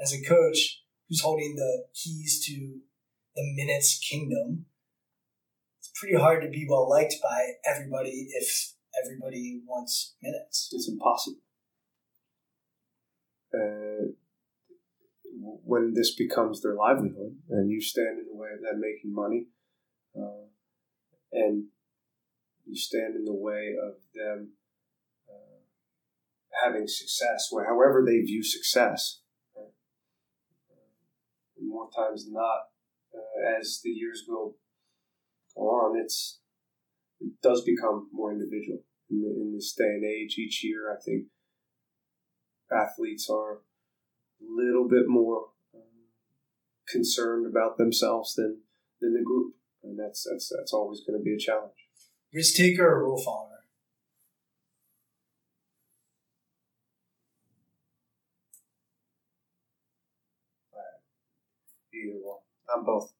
As 0.00 0.12
a 0.12 0.22
coach 0.22 0.82
who's 1.08 1.20
holding 1.20 1.54
the 1.54 1.84
keys 1.94 2.44
to 2.46 2.80
the 3.36 3.42
minutes 3.54 3.98
kingdom, 3.98 4.66
it's 5.78 5.92
pretty 5.94 6.16
hard 6.16 6.42
to 6.42 6.48
be 6.48 6.66
well 6.68 6.88
liked 6.88 7.16
by 7.22 7.52
everybody 7.70 8.28
if 8.30 8.72
everybody 9.04 9.62
wants 9.66 10.14
minutes. 10.22 10.70
It's 10.72 10.88
impossible. 10.88 11.38
Uh, 13.54 14.12
when 15.42 15.94
this 15.94 16.14
becomes 16.14 16.62
their 16.62 16.74
livelihood 16.74 17.36
and 17.50 17.70
you 17.70 17.80
stand 17.80 18.18
in 18.18 18.26
the 18.26 18.36
way 18.36 18.48
of 18.54 18.60
them 18.60 18.80
making 18.80 19.12
money 19.12 19.46
uh, 20.16 20.46
and 21.32 21.64
you 22.66 22.76
stand 22.76 23.16
in 23.16 23.24
the 23.24 23.34
way 23.34 23.74
of 23.82 23.94
them 24.14 24.52
uh, 25.28 26.64
having 26.64 26.86
success, 26.86 27.48
where 27.50 27.66
however 27.66 28.04
they 28.06 28.20
view 28.20 28.42
success, 28.42 29.20
right? 29.56 29.66
more 31.60 31.88
times 31.90 32.24
than 32.24 32.34
not, 32.34 32.68
uh, 33.14 33.58
as 33.60 33.80
the 33.82 33.90
years 33.90 34.24
go, 34.28 34.54
on, 35.56 35.98
it's 35.98 36.40
it 37.20 37.32
does 37.42 37.62
become 37.62 38.08
more 38.12 38.32
individual. 38.32 38.78
in, 39.10 39.20
the, 39.20 39.28
in 39.28 39.52
this 39.54 39.74
day 39.76 39.84
and 39.84 40.04
age. 40.04 40.36
Each 40.38 40.64
year, 40.64 40.90
I 40.92 41.00
think 41.00 41.26
athletes 42.72 43.28
are 43.30 43.60
little 44.48 44.88
bit 44.88 45.08
more 45.08 45.48
um, 45.74 45.82
concerned 46.88 47.46
about 47.46 47.78
themselves 47.78 48.34
than 48.34 48.60
than 49.00 49.14
the 49.14 49.22
group, 49.22 49.54
and 49.82 49.98
that's 49.98 50.26
that's 50.30 50.52
that's 50.56 50.72
always 50.72 51.00
going 51.00 51.18
to 51.18 51.24
be 51.24 51.34
a 51.34 51.38
challenge. 51.38 51.72
Risk 52.32 52.56
taker 52.56 52.86
or 52.86 53.04
rule 53.04 53.22
follower? 53.22 53.48
Either 61.94 62.18
one. 62.22 62.38
I'm 62.74 62.84
both. 62.84 63.12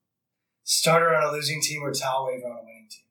Starter 0.65 1.15
on 1.15 1.29
a 1.29 1.33
losing 1.33 1.61
team 1.61 1.83
or 1.83 1.93
towel 1.93 2.27
waver 2.27 2.47
on 2.47 2.59
a 2.59 2.65
winning 2.65 2.89
team? 2.91 3.05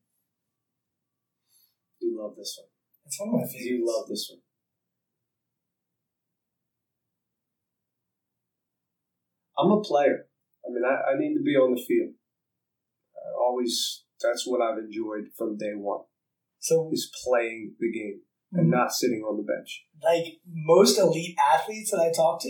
You 2.00 2.20
love 2.22 2.36
this 2.36 2.58
one. 2.60 2.70
It's 3.06 3.20
one 3.20 3.30
of 3.30 3.36
my 3.36 3.42
favorites. 3.42 3.66
You 3.66 3.86
love 3.86 4.08
this 4.08 4.28
one. 4.32 4.41
I'm 9.62 9.72
a 9.72 9.82
player. 9.82 10.26
I 10.66 10.70
mean, 10.72 10.84
I, 10.86 11.12
I 11.12 11.18
need 11.18 11.34
to 11.36 11.44
be 11.44 11.56
on 11.56 11.74
the 11.76 11.82
field. 11.82 12.14
I 13.16 13.38
always, 13.40 14.04
that's 14.22 14.46
what 14.48 14.62
I've 14.62 14.78
enjoyed 14.80 15.26
from 15.38 15.58
day 15.58 15.74
one. 15.76 16.06
So 16.60 16.90
is 16.92 17.12
playing 17.26 17.76
the 17.80 17.92
game 17.92 18.22
and 18.54 18.68
Mhm. 18.68 18.72
not 18.72 18.92
sitting 18.94 19.22
on 19.22 19.38
the 19.38 19.44
bench. 19.44 19.86
like 20.04 20.40
most 20.48 20.98
elite 21.00 21.36
athletes 21.54 21.92
that 21.92 22.00
I 22.02 22.12
talk 22.12 22.42
to, 22.42 22.50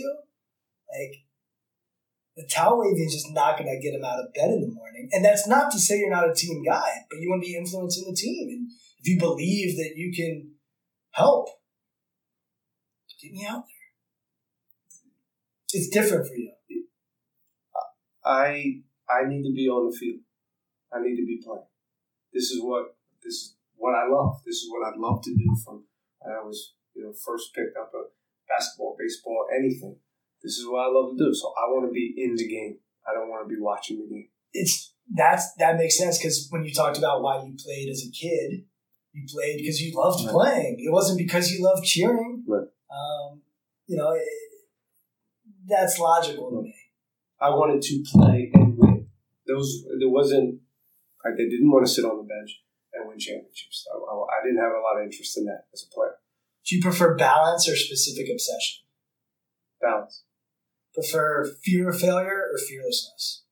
like 0.90 1.14
the 2.36 2.46
towel 2.50 2.78
waving 2.80 3.04
is 3.06 3.12
just 3.14 3.30
not 3.32 3.58
going 3.58 3.68
to 3.68 3.80
get 3.82 3.92
them 3.92 4.04
out 4.04 4.18
of 4.20 4.32
bed 4.32 4.50
in 4.50 4.60
the 4.62 4.74
morning. 4.74 5.08
And 5.12 5.22
that's 5.24 5.46
not 5.46 5.70
to 5.72 5.78
say 5.78 5.98
you're 5.98 6.10
not 6.10 6.28
a 6.28 6.34
team 6.34 6.62
guy, 6.64 7.04
but 7.10 7.20
you 7.20 7.28
want 7.28 7.42
to 7.42 7.46
be 7.46 7.56
influencing 7.56 8.04
the 8.08 8.16
team. 8.16 8.48
And 8.48 8.70
if 9.00 9.06
you 9.06 9.18
believe 9.18 9.76
that 9.76 9.92
you 9.96 10.12
can 10.14 10.52
help, 11.12 11.48
get 13.20 13.32
me 13.32 13.46
out 13.46 13.64
there. 13.66 13.82
It's 15.74 15.88
different 15.88 16.26
for 16.26 16.34
you. 16.34 16.52
I 18.24 18.82
I 19.08 19.26
need 19.28 19.42
to 19.44 19.52
be 19.52 19.68
on 19.68 19.90
the 19.90 19.96
field. 19.96 20.20
I 20.92 21.00
need 21.00 21.16
to 21.16 21.26
be 21.26 21.40
playing. 21.44 21.66
This 22.32 22.50
is 22.50 22.62
what 22.62 22.96
this 23.22 23.34
is 23.34 23.56
what 23.76 23.94
I 23.94 24.06
love. 24.08 24.40
This 24.46 24.56
is 24.56 24.68
what 24.70 24.86
I'd 24.86 24.98
love 24.98 25.22
to 25.22 25.30
do 25.34 25.56
from 25.64 25.84
when 26.20 26.34
I 26.34 26.42
was 26.42 26.74
you 26.94 27.02
know 27.04 27.12
first 27.24 27.54
picked 27.54 27.76
up 27.76 27.92
a 27.94 28.02
basketball, 28.48 28.96
baseball, 28.98 29.46
anything. 29.56 29.96
This 30.42 30.58
is 30.58 30.66
what 30.66 30.80
I 30.86 30.90
love 30.90 31.16
to 31.16 31.24
do. 31.24 31.34
So 31.34 31.52
I 31.56 31.70
want 31.70 31.86
to 31.88 31.92
be 31.92 32.14
in 32.16 32.34
the 32.34 32.46
game. 32.48 32.78
I 33.08 33.14
don't 33.14 33.28
want 33.28 33.48
to 33.48 33.54
be 33.54 33.60
watching 33.60 33.98
the 33.98 34.08
game. 34.14 34.28
It's 34.52 34.92
that's 35.14 35.54
that 35.58 35.76
makes 35.76 35.98
sense 35.98 36.18
because 36.18 36.46
when 36.50 36.64
you 36.64 36.72
talked 36.72 36.98
about 36.98 37.22
why 37.22 37.42
you 37.42 37.54
played 37.58 37.88
as 37.88 38.04
a 38.06 38.10
kid, 38.10 38.64
you 39.12 39.26
played 39.28 39.58
because 39.58 39.80
you 39.80 39.92
loved 39.96 40.24
Right. 40.24 40.32
playing. 40.32 40.76
It 40.78 40.92
wasn't 40.92 41.18
because 41.18 41.50
you 41.50 41.62
loved 41.64 41.84
cheering. 41.84 42.44
Right. 42.46 42.68
Um, 42.90 43.42
you 43.86 43.96
know, 43.96 44.12
it, 44.12 44.22
that's 45.66 45.98
logical 45.98 46.50
to 46.50 46.62
me. 46.62 46.74
I 47.42 47.50
wanted 47.50 47.82
to 47.82 48.04
play 48.06 48.52
and 48.54 48.78
win. 48.78 49.06
Those 49.46 49.84
there 49.98 50.08
wasn't. 50.08 50.60
I 51.24 51.30
they 51.36 51.48
didn't 51.48 51.70
want 51.70 51.84
to 51.84 51.92
sit 51.92 52.04
on 52.04 52.16
the 52.16 52.22
bench 52.22 52.62
and 52.92 53.08
win 53.08 53.18
championships. 53.18 53.84
I, 53.92 53.96
I 53.96 54.44
didn't 54.44 54.62
have 54.62 54.72
a 54.72 54.80
lot 54.80 54.98
of 54.98 55.04
interest 55.04 55.36
in 55.36 55.46
that 55.46 55.64
as 55.72 55.84
a 55.84 55.92
player. 55.92 56.14
Do 56.64 56.76
you 56.76 56.82
prefer 56.82 57.16
balance 57.16 57.68
or 57.68 57.74
specific 57.74 58.28
obsession? 58.30 58.84
Balance. 59.80 60.22
Prefer 60.94 61.44
fear 61.64 61.88
of 61.88 61.98
failure 61.98 62.50
or 62.52 62.58
fearlessness? 62.58 63.42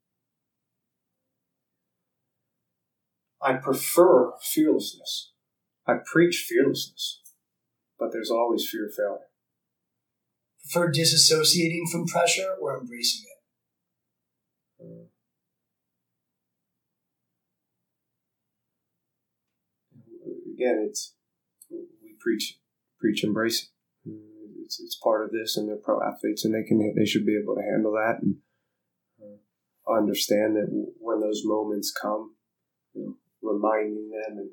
I 3.43 3.55
prefer 3.55 4.33
fearlessness. 4.43 5.33
I 5.87 5.95
preach 6.05 6.47
fearlessness, 6.49 7.21
but 7.99 8.13
there's 8.13 8.31
always 8.31 8.69
fear 8.69 8.87
of 8.87 8.95
failure. 8.95 9.31
Prefer 10.63 10.93
disassociating 10.93 11.91
from 11.91 12.07
pressure 12.07 12.55
or 12.61 12.79
embracing 12.79 13.23
it? 13.25 13.30
Uh, 14.81 15.07
again, 20.55 20.87
it's 20.89 21.15
we 21.71 22.15
preach 22.19 22.59
preach 22.99 23.25
embrace 23.25 23.65
it. 24.05 24.13
It's, 24.65 24.81
it's 24.81 24.99
part 25.03 25.25
of 25.25 25.33
this, 25.33 25.57
and 25.57 25.69
they're 25.69 25.77
pro 25.77 26.01
athletes, 26.03 26.45
and 26.45 26.55
they 26.55 26.67
can 26.67 26.95
they 26.97 27.07
should 27.07 27.27
be 27.27 27.39
able 27.41 27.55
to 27.57 27.63
handle 27.63 27.93
that 27.93 28.23
and 28.23 28.37
uh, 29.21 29.93
understand 29.93 30.57
that 30.57 30.69
when 30.99 31.21
those 31.21 31.43
moments 31.45 31.93
come, 31.93 32.35
you 32.95 33.03
know, 33.03 33.17
reminding 33.43 34.11
them 34.11 34.39
and 34.39 34.51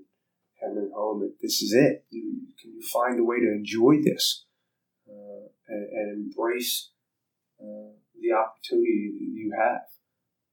hammering 0.61 0.91
home 0.95 1.21
that 1.21 1.35
this 1.41 1.61
is 1.61 1.73
it. 1.73 2.05
You, 2.09 2.47
can 2.59 2.73
you 2.73 2.81
find 2.91 3.19
a 3.19 3.23
way 3.23 3.39
to 3.39 3.51
enjoy 3.51 4.01
this 4.03 4.45
uh, 5.07 5.47
and, 5.67 5.89
and 5.91 6.25
embrace 6.25 6.91
uh, 7.61 7.93
the 8.19 8.31
opportunity 8.33 9.11
that 9.13 9.31
you 9.33 9.53
have? 9.57 9.96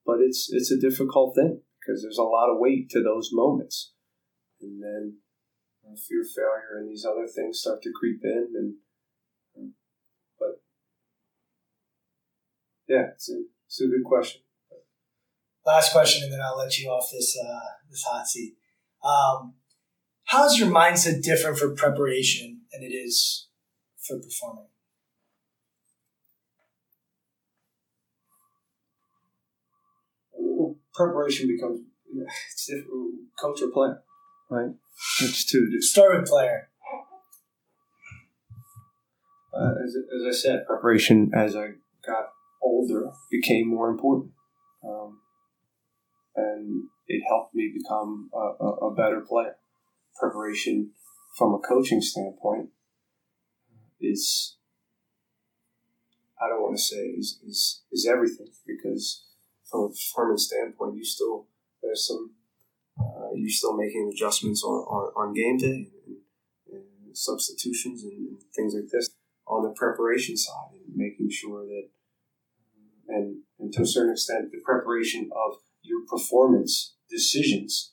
But 0.06 0.18
it's 0.20 0.48
it's 0.52 0.70
a 0.70 0.78
difficult 0.78 1.34
thing 1.34 1.60
because 1.80 2.02
there's 2.02 2.18
a 2.18 2.22
lot 2.22 2.50
of 2.50 2.58
weight 2.58 2.90
to 2.90 3.02
those 3.02 3.30
moments, 3.32 3.92
and 4.60 4.82
then 4.82 5.18
fear 5.96 6.24
failure 6.24 6.78
and 6.78 6.88
these 6.88 7.04
other 7.04 7.26
things 7.26 7.60
start 7.60 7.82
to 7.82 7.92
creep 7.94 8.20
in, 8.22 8.48
and 8.54 8.74
uh, 9.56 9.70
but 10.38 10.60
yeah, 12.88 13.08
it's 13.14 13.30
a 13.30 13.42
it's 13.66 13.80
a 13.80 13.86
good 13.86 14.04
question. 14.04 14.42
Last 15.66 15.92
question, 15.92 16.24
and 16.24 16.32
then 16.32 16.40
I'll 16.42 16.58
let 16.58 16.78
you 16.78 16.90
off 16.90 17.10
this 17.10 17.38
uh, 17.38 17.60
this 17.90 18.02
hot 18.02 18.26
seat. 18.26 18.56
Um, 19.02 19.54
how's 20.24 20.58
your 20.58 20.68
mindset 20.68 21.22
different 21.22 21.58
for 21.58 21.74
preparation 21.74 22.62
than 22.72 22.82
it 22.82 22.94
is 22.94 23.48
for 24.06 24.18
performing? 24.18 24.68
Preparation 30.94 31.48
becomes 31.48 31.80
it's 32.52 32.66
different. 32.66 33.14
Coach 33.40 33.62
or 33.62 33.70
player, 33.70 34.02
right? 34.48 34.70
It's 35.20 35.44
two. 35.44 35.68
Start 35.80 36.20
with 36.20 36.28
player. 36.28 36.68
uh, 39.54 39.72
as, 39.84 39.96
as 39.96 40.26
I 40.26 40.32
said, 40.32 40.66
preparation 40.66 41.30
as 41.34 41.54
I 41.56 41.68
got 42.06 42.30
older 42.62 43.10
became 43.30 43.68
more 43.68 43.88
important. 43.88 44.32
Um, 44.84 45.20
and 46.36 46.84
it 47.06 47.22
helped 47.28 47.54
me 47.54 47.72
become 47.74 48.30
a, 48.34 48.64
a, 48.64 48.70
a 48.88 48.94
better 48.94 49.20
player. 49.20 49.56
Preparation 50.18 50.90
from 51.36 51.54
a 51.54 51.58
coaching 51.58 52.00
standpoint 52.00 52.70
is, 54.00 54.56
I 56.40 56.48
don't 56.48 56.62
want 56.62 56.76
to 56.76 56.82
say 56.82 56.96
is, 56.96 57.40
is, 57.46 57.82
is 57.92 58.06
everything 58.10 58.48
because 58.66 59.24
from 59.74 59.86
a 59.86 59.88
performance 59.88 60.46
standpoint, 60.46 60.94
you 60.94 61.04
still, 61.04 61.46
there's 61.82 62.06
some, 62.06 62.30
uh, 63.00 63.32
you're 63.34 63.50
still 63.50 63.76
making 63.76 64.08
adjustments 64.12 64.62
on, 64.62 64.70
on, 64.70 65.12
on 65.16 65.34
game 65.34 65.56
day 65.56 65.90
and, 66.06 66.16
and 66.72 67.18
substitutions 67.18 68.04
and, 68.04 68.12
and 68.12 68.38
things 68.54 68.74
like 68.74 68.88
this. 68.92 69.10
On 69.46 69.62
the 69.62 69.74
preparation 69.76 70.36
side 70.36 70.72
and 70.72 70.96
making 70.96 71.28
sure 71.28 71.66
that 71.66 71.88
and, 73.08 73.42
and 73.58 73.72
to 73.74 73.82
a 73.82 73.86
certain 73.86 74.12
extent 74.12 74.50
the 74.52 74.60
preparation 74.64 75.28
of 75.36 75.58
your 75.82 76.06
performance 76.08 76.94
decisions 77.10 77.92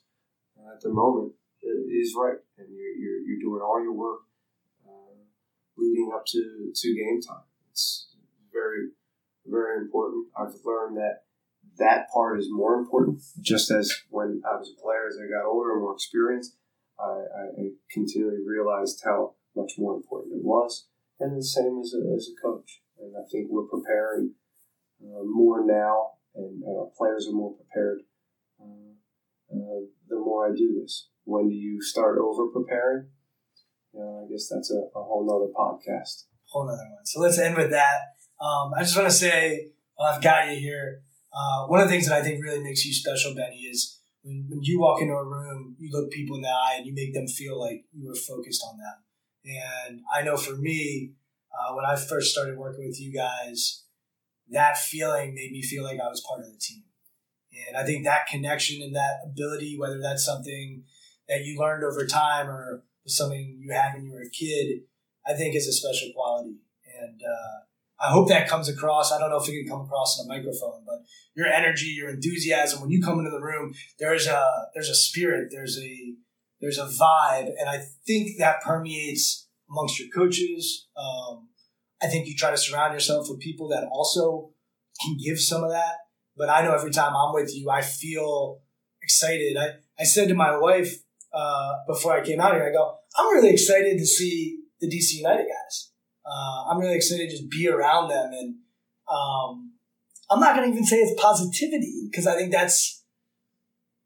at 0.72 0.80
the 0.82 0.90
moment 0.90 1.34
is 1.62 2.14
right. 2.16 2.38
And 2.58 2.68
you're, 2.70 2.96
you're, 2.96 3.20
you're 3.28 3.40
doing 3.42 3.62
all 3.62 3.82
your 3.84 3.92
work 3.92 4.22
uh, 4.88 5.18
leading 5.78 6.12
up 6.16 6.26
to, 6.28 6.72
to 6.74 6.96
game 6.96 7.20
time. 7.22 7.44
It's 7.70 8.14
very 8.54 8.92
very 9.46 9.80
important. 9.80 10.28
I've 10.38 10.54
learned 10.64 10.98
that 10.98 11.24
that 11.78 12.08
part 12.14 12.40
is 12.40 12.48
more 12.50 12.76
important 12.76 13.22
just 13.40 13.72
as 13.72 13.94
when 14.10 14.42
i 14.50 14.56
was 14.56 14.70
a 14.70 14.82
player 14.82 15.08
as 15.08 15.18
i 15.18 15.28
got 15.30 15.48
older 15.48 15.72
and 15.72 15.82
more 15.82 15.94
experienced 15.94 16.58
i, 17.00 17.04
I 17.04 17.70
continually 17.92 18.40
realized 18.46 19.02
how 19.04 19.36
much 19.56 19.74
more 19.78 19.96
important 19.96 20.34
it 20.34 20.44
was 20.44 20.88
and 21.22 21.38
the 21.38 21.44
same 21.44 21.80
as 21.80 21.94
a, 21.94 22.02
as 22.16 22.28
a 22.28 22.42
coach. 22.42 22.82
And 23.00 23.14
I 23.16 23.24
think 23.32 23.48
we're 23.50 23.70
preparing 23.70 24.34
uh, 25.02 25.24
more 25.24 25.66
now, 25.66 26.18
and, 26.36 26.64
and 26.64 26.80
our 26.80 26.90
players 26.98 27.28
are 27.28 27.36
more 27.36 27.56
prepared 27.56 28.02
uh, 28.60 28.92
uh, 29.54 29.82
the 30.10 30.18
more 30.18 30.48
I 30.48 30.56
do 30.56 30.80
this. 30.82 31.10
When 31.24 31.50
do 31.50 31.56
you 31.56 31.82
start 31.82 32.18
over 32.18 32.48
preparing? 32.48 33.08
I 33.94 34.26
guess 34.32 34.48
that's 34.48 34.72
a, 34.72 34.98
a 34.98 35.04
whole 35.04 35.26
nother 35.28 35.52
podcast. 35.54 36.26
Whole 36.46 36.66
nother 36.66 36.78
one. 36.78 37.06
So 37.06 37.20
let's 37.20 37.38
end 37.38 37.58
with 37.58 37.72
that. 37.72 38.16
Um, 38.40 38.74
I 38.74 38.82
just 38.82 38.96
want 38.96 39.10
to 39.10 39.16
say, 39.16 39.72
while 39.96 40.14
I've 40.14 40.24
got 40.24 40.50
you 40.50 40.60
here, 40.60 41.02
uh, 41.34 41.66
one 41.68 41.80
of 41.80 41.88
the 41.88 41.92
things 41.92 42.08
that 42.08 42.20
I 42.20 42.24
think 42.24 42.44
really 42.44 42.64
makes 42.64 42.86
you 42.86 42.94
special, 42.94 43.34
Benny, 43.34 43.62
is 43.62 44.00
when, 44.24 44.46
when 44.50 44.64
you 44.64 44.80
walk 44.80 45.02
into 45.02 45.14
a 45.14 45.26
room, 45.26 45.76
you 45.80 45.90
look 45.92 46.12
people 46.12 46.36
in 46.36 46.42
the 46.42 46.50
eye 46.50 46.76
and 46.78 46.86
you 46.86 46.94
make 46.94 47.14
them 47.14 47.28
feel 47.28 47.60
like 47.60 47.86
you 47.94 48.08
were 48.08 48.16
focused 48.16 48.64
on 48.70 48.78
them. 48.78 49.04
And 49.46 50.02
I 50.14 50.22
know 50.24 50.38
for 50.38 50.56
me, 50.56 51.14
uh, 51.52 51.74
when 51.74 51.86
I 51.86 51.96
first 51.96 52.32
started 52.32 52.58
working 52.58 52.86
with 52.86 53.00
you 53.00 53.14
guys, 53.14 53.84
that 54.50 54.78
feeling 54.78 55.34
made 55.34 55.52
me 55.52 55.62
feel 55.62 55.84
like 55.84 56.00
I 56.00 56.10
was 56.10 56.24
part 56.28 56.42
of 56.42 56.48
the 56.48 56.60
team. 56.60 56.84
And 57.68 57.78
I 57.78 57.84
think 57.84 58.06
that 58.06 58.28
connection 58.28 58.82
and 58.82 58.96
that 58.96 59.22
ability, 59.26 59.78
whether 59.78 60.00
that's 60.00 60.26
something 60.26 60.84
that 61.28 61.44
you 61.44 61.60
learned 61.60 61.84
over 61.84 62.06
time 62.06 62.50
or 62.50 62.84
something 63.08 63.58
you 63.60 63.74
had 63.74 63.94
when 63.94 64.06
you 64.06 64.14
were 64.14 64.22
a 64.22 64.30
kid, 64.30 64.82
I 65.26 65.34
think 65.34 65.56
is 65.56 65.68
a 65.68 65.74
special 65.74 66.12
quality. 66.16 66.58
And 67.02 67.22
uh, 67.22 67.66
I 68.02 68.10
hope 68.10 68.30
that 68.30 68.50
comes 68.50 68.68
across. 68.68 69.12
I 69.12 69.20
don't 69.20 69.30
know 69.30 69.38
if 69.38 69.48
it 69.48 69.52
can 69.52 69.68
come 69.68 69.86
across 69.86 70.20
in 70.20 70.26
a 70.26 70.28
microphone, 70.28 70.84
but 70.86 71.04
your 71.36 71.46
energy, 71.46 71.88
your 71.88 72.10
enthusiasm 72.10 72.82
when 72.82 72.90
you 72.90 73.02
come 73.02 73.20
into 73.20 73.30
the 73.30 73.42
room, 73.42 73.74
there's 74.00 74.26
a 74.28 74.44
there's 74.74 74.90
a 74.90 74.96
spirit, 74.96 75.50
there's 75.52 75.78
a 75.80 76.16
there's 76.60 76.80
a 76.80 76.86
vibe, 76.86 77.50
and 77.60 77.70
I 77.70 77.84
think 78.08 78.40
that 78.40 78.62
permeates 78.62 79.48
amongst 79.70 80.00
your 80.00 80.10
coaches. 80.10 80.88
Um, 80.98 81.50
I 82.02 82.08
think 82.08 82.28
you 82.28 82.36
try 82.36 82.50
to 82.50 82.58
surround 82.58 82.94
yourself 82.94 83.28
with 83.30 83.40
people 83.40 83.70
that 83.70 83.88
also 83.92 84.52
can 85.04 85.18
give 85.24 85.40
some 85.40 85.64
of 85.64 85.70
that. 85.70 85.98
But 86.36 86.50
I 86.50 86.64
know 86.64 86.74
every 86.74 86.92
time 86.92 87.14
I'm 87.16 87.34
with 87.34 87.56
you, 87.56 87.70
I 87.70 87.82
feel 87.82 88.62
excited. 89.02 89.58
I, 89.58 89.76
I 90.00 90.06
said 90.06 90.28
to 90.30 90.34
my 90.34 90.58
wife 90.58 91.04
uh, 91.32 91.74
before 91.88 92.14
I 92.14 92.26
came 92.26 92.40
out 92.40 92.54
here, 92.54 92.66
I 92.68 92.72
go, 92.72 92.98
I'm 93.16 93.34
really 93.36 93.52
excited 93.52 93.98
to 94.00 94.06
see 94.06 94.60
the 94.80 94.88
DC 94.88 95.14
United 95.18 95.46
guys 95.46 95.91
uh, 96.32 96.70
I'm 96.70 96.80
really 96.80 96.96
excited 96.96 97.30
to 97.30 97.38
just 97.38 97.50
be 97.50 97.68
around 97.68 98.10
them. 98.10 98.32
And 98.32 98.56
um, 99.12 99.72
I'm 100.30 100.40
not 100.40 100.56
going 100.56 100.70
to 100.70 100.74
even 100.74 100.86
say 100.86 100.98
it's 100.98 101.22
positivity 101.22 102.08
because 102.10 102.26
I 102.26 102.36
think 102.36 102.52
that's 102.52 103.04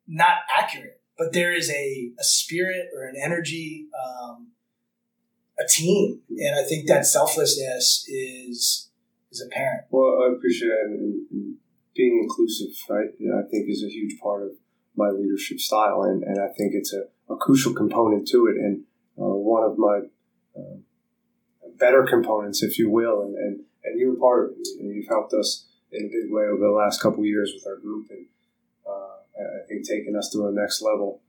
not 0.07 0.39
accurate. 0.57 1.01
But 1.17 1.34
there 1.34 1.55
is 1.55 1.69
a, 1.69 2.11
a 2.19 2.23
spirit 2.23 2.88
or 2.95 3.05
an 3.05 3.15
energy, 3.21 3.88
um, 3.95 4.47
a 5.57 5.65
team, 5.65 6.21
and 6.30 6.59
I 6.59 6.63
think 6.63 6.88
that 6.88 7.05
selflessness 7.05 8.05
is 8.09 8.89
is 9.32 9.41
apparent. 9.41 9.86
Well, 9.89 10.23
I 10.23 10.34
appreciate 10.36 10.69
it, 10.69 10.89
and, 10.89 11.55
being 11.95 12.19
inclusive, 12.23 12.76
right? 12.89 13.07
I 13.07 13.49
think 13.49 13.69
is 13.69 13.82
a 13.82 13.88
huge 13.88 14.19
part 14.19 14.43
of 14.43 14.51
my 14.97 15.09
leadership 15.11 15.61
style, 15.61 16.03
and, 16.03 16.23
and 16.23 16.41
I 16.41 16.47
think 16.47 16.73
it's 16.73 16.93
a, 16.93 17.05
a 17.34 17.38
crucial 17.38 17.73
component 17.73 18.28
to 18.30 18.47
it. 18.47 18.57
And 18.57 18.84
uh, 19.17 19.34
one 19.34 19.63
of 19.63 19.78
my 19.78 20.01
uh, 20.57 20.76
better 21.78 22.03
components, 22.03 22.63
if 22.63 22.78
you 22.80 22.89
will, 22.89 23.21
and, 23.21 23.36
and, 23.36 23.59
and 23.84 23.99
you 23.99 24.11
were 24.11 24.15
part 24.15 24.45
of 24.45 24.57
it. 24.57 24.67
And 24.80 24.93
you've 24.93 25.07
helped 25.07 25.34
us 25.34 25.65
in 25.91 26.05
a 26.05 26.09
big 26.09 26.32
way 26.32 26.43
over 26.43 26.63
the 26.63 26.71
last 26.71 27.01
couple 27.01 27.19
of 27.19 27.26
years 27.26 27.51
with 27.53 27.65
our 27.67 27.78
group, 27.78 28.07
and 28.09 28.26
uh, 28.88 29.17
I 29.38 29.67
think 29.67 29.88
taking 29.88 30.15
us 30.15 30.30
to 30.32 30.39
the 30.39 30.51
next 30.51 30.82
level, 30.82 31.21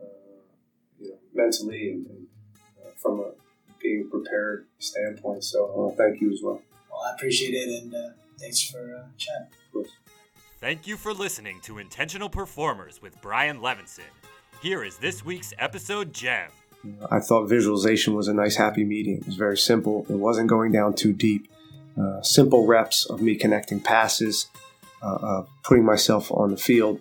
uh, 0.00 0.04
you 1.00 1.10
know, 1.10 1.18
mentally 1.34 1.90
and, 1.90 2.06
and 2.06 2.26
uh, 2.84 2.90
from 2.96 3.20
a 3.20 3.30
being 3.80 4.08
prepared 4.08 4.66
standpoint. 4.78 5.42
So 5.44 5.66
I 5.66 5.76
want 5.76 5.96
to 5.96 6.02
thank 6.02 6.20
you 6.20 6.32
as 6.32 6.40
well. 6.42 6.62
Well, 6.90 7.00
I 7.08 7.14
appreciate 7.14 7.54
it, 7.54 7.82
and 7.82 7.94
uh, 7.94 8.10
thanks 8.38 8.62
for 8.62 8.96
uh, 8.96 9.08
chatting. 9.18 9.48
Thank 10.60 10.86
you 10.86 10.96
for 10.96 11.12
listening 11.12 11.58
to 11.62 11.78
Intentional 11.78 12.28
Performers 12.28 13.02
with 13.02 13.20
Brian 13.20 13.58
Levinson. 13.58 14.02
Here 14.62 14.84
is 14.84 14.96
this 14.96 15.24
week's 15.24 15.52
episode 15.58 16.12
gem. 16.12 16.50
I 17.10 17.20
thought 17.20 17.48
visualization 17.48 18.14
was 18.14 18.28
a 18.28 18.34
nice, 18.34 18.56
happy 18.56 18.84
medium. 18.84 19.18
It 19.20 19.26
was 19.26 19.36
very 19.36 19.56
simple. 19.56 20.06
It 20.08 20.16
wasn't 20.16 20.48
going 20.48 20.72
down 20.72 20.94
too 20.94 21.12
deep. 21.12 21.48
Uh, 22.00 22.22
simple 22.22 22.66
reps 22.66 23.04
of 23.06 23.20
me 23.20 23.36
connecting 23.36 23.78
passes, 23.78 24.48
uh, 25.02 25.14
uh, 25.14 25.44
putting 25.62 25.84
myself 25.84 26.32
on 26.32 26.50
the 26.50 26.56
field. 26.56 27.00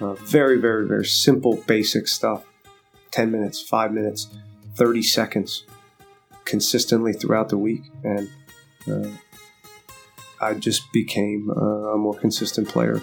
Uh, 0.00 0.14
very, 0.14 0.58
very, 0.58 0.86
very 0.86 1.04
simple, 1.04 1.56
basic 1.66 2.08
stuff. 2.08 2.44
10 3.10 3.30
minutes, 3.30 3.60
5 3.60 3.92
minutes, 3.92 4.28
30 4.76 5.02
seconds 5.02 5.64
consistently 6.44 7.12
throughout 7.12 7.50
the 7.50 7.58
week. 7.58 7.82
And 8.04 8.30
uh, 8.90 9.10
I 10.40 10.54
just 10.54 10.90
became 10.92 11.50
a 11.50 11.96
more 11.96 12.14
consistent 12.14 12.68
player 12.68 13.02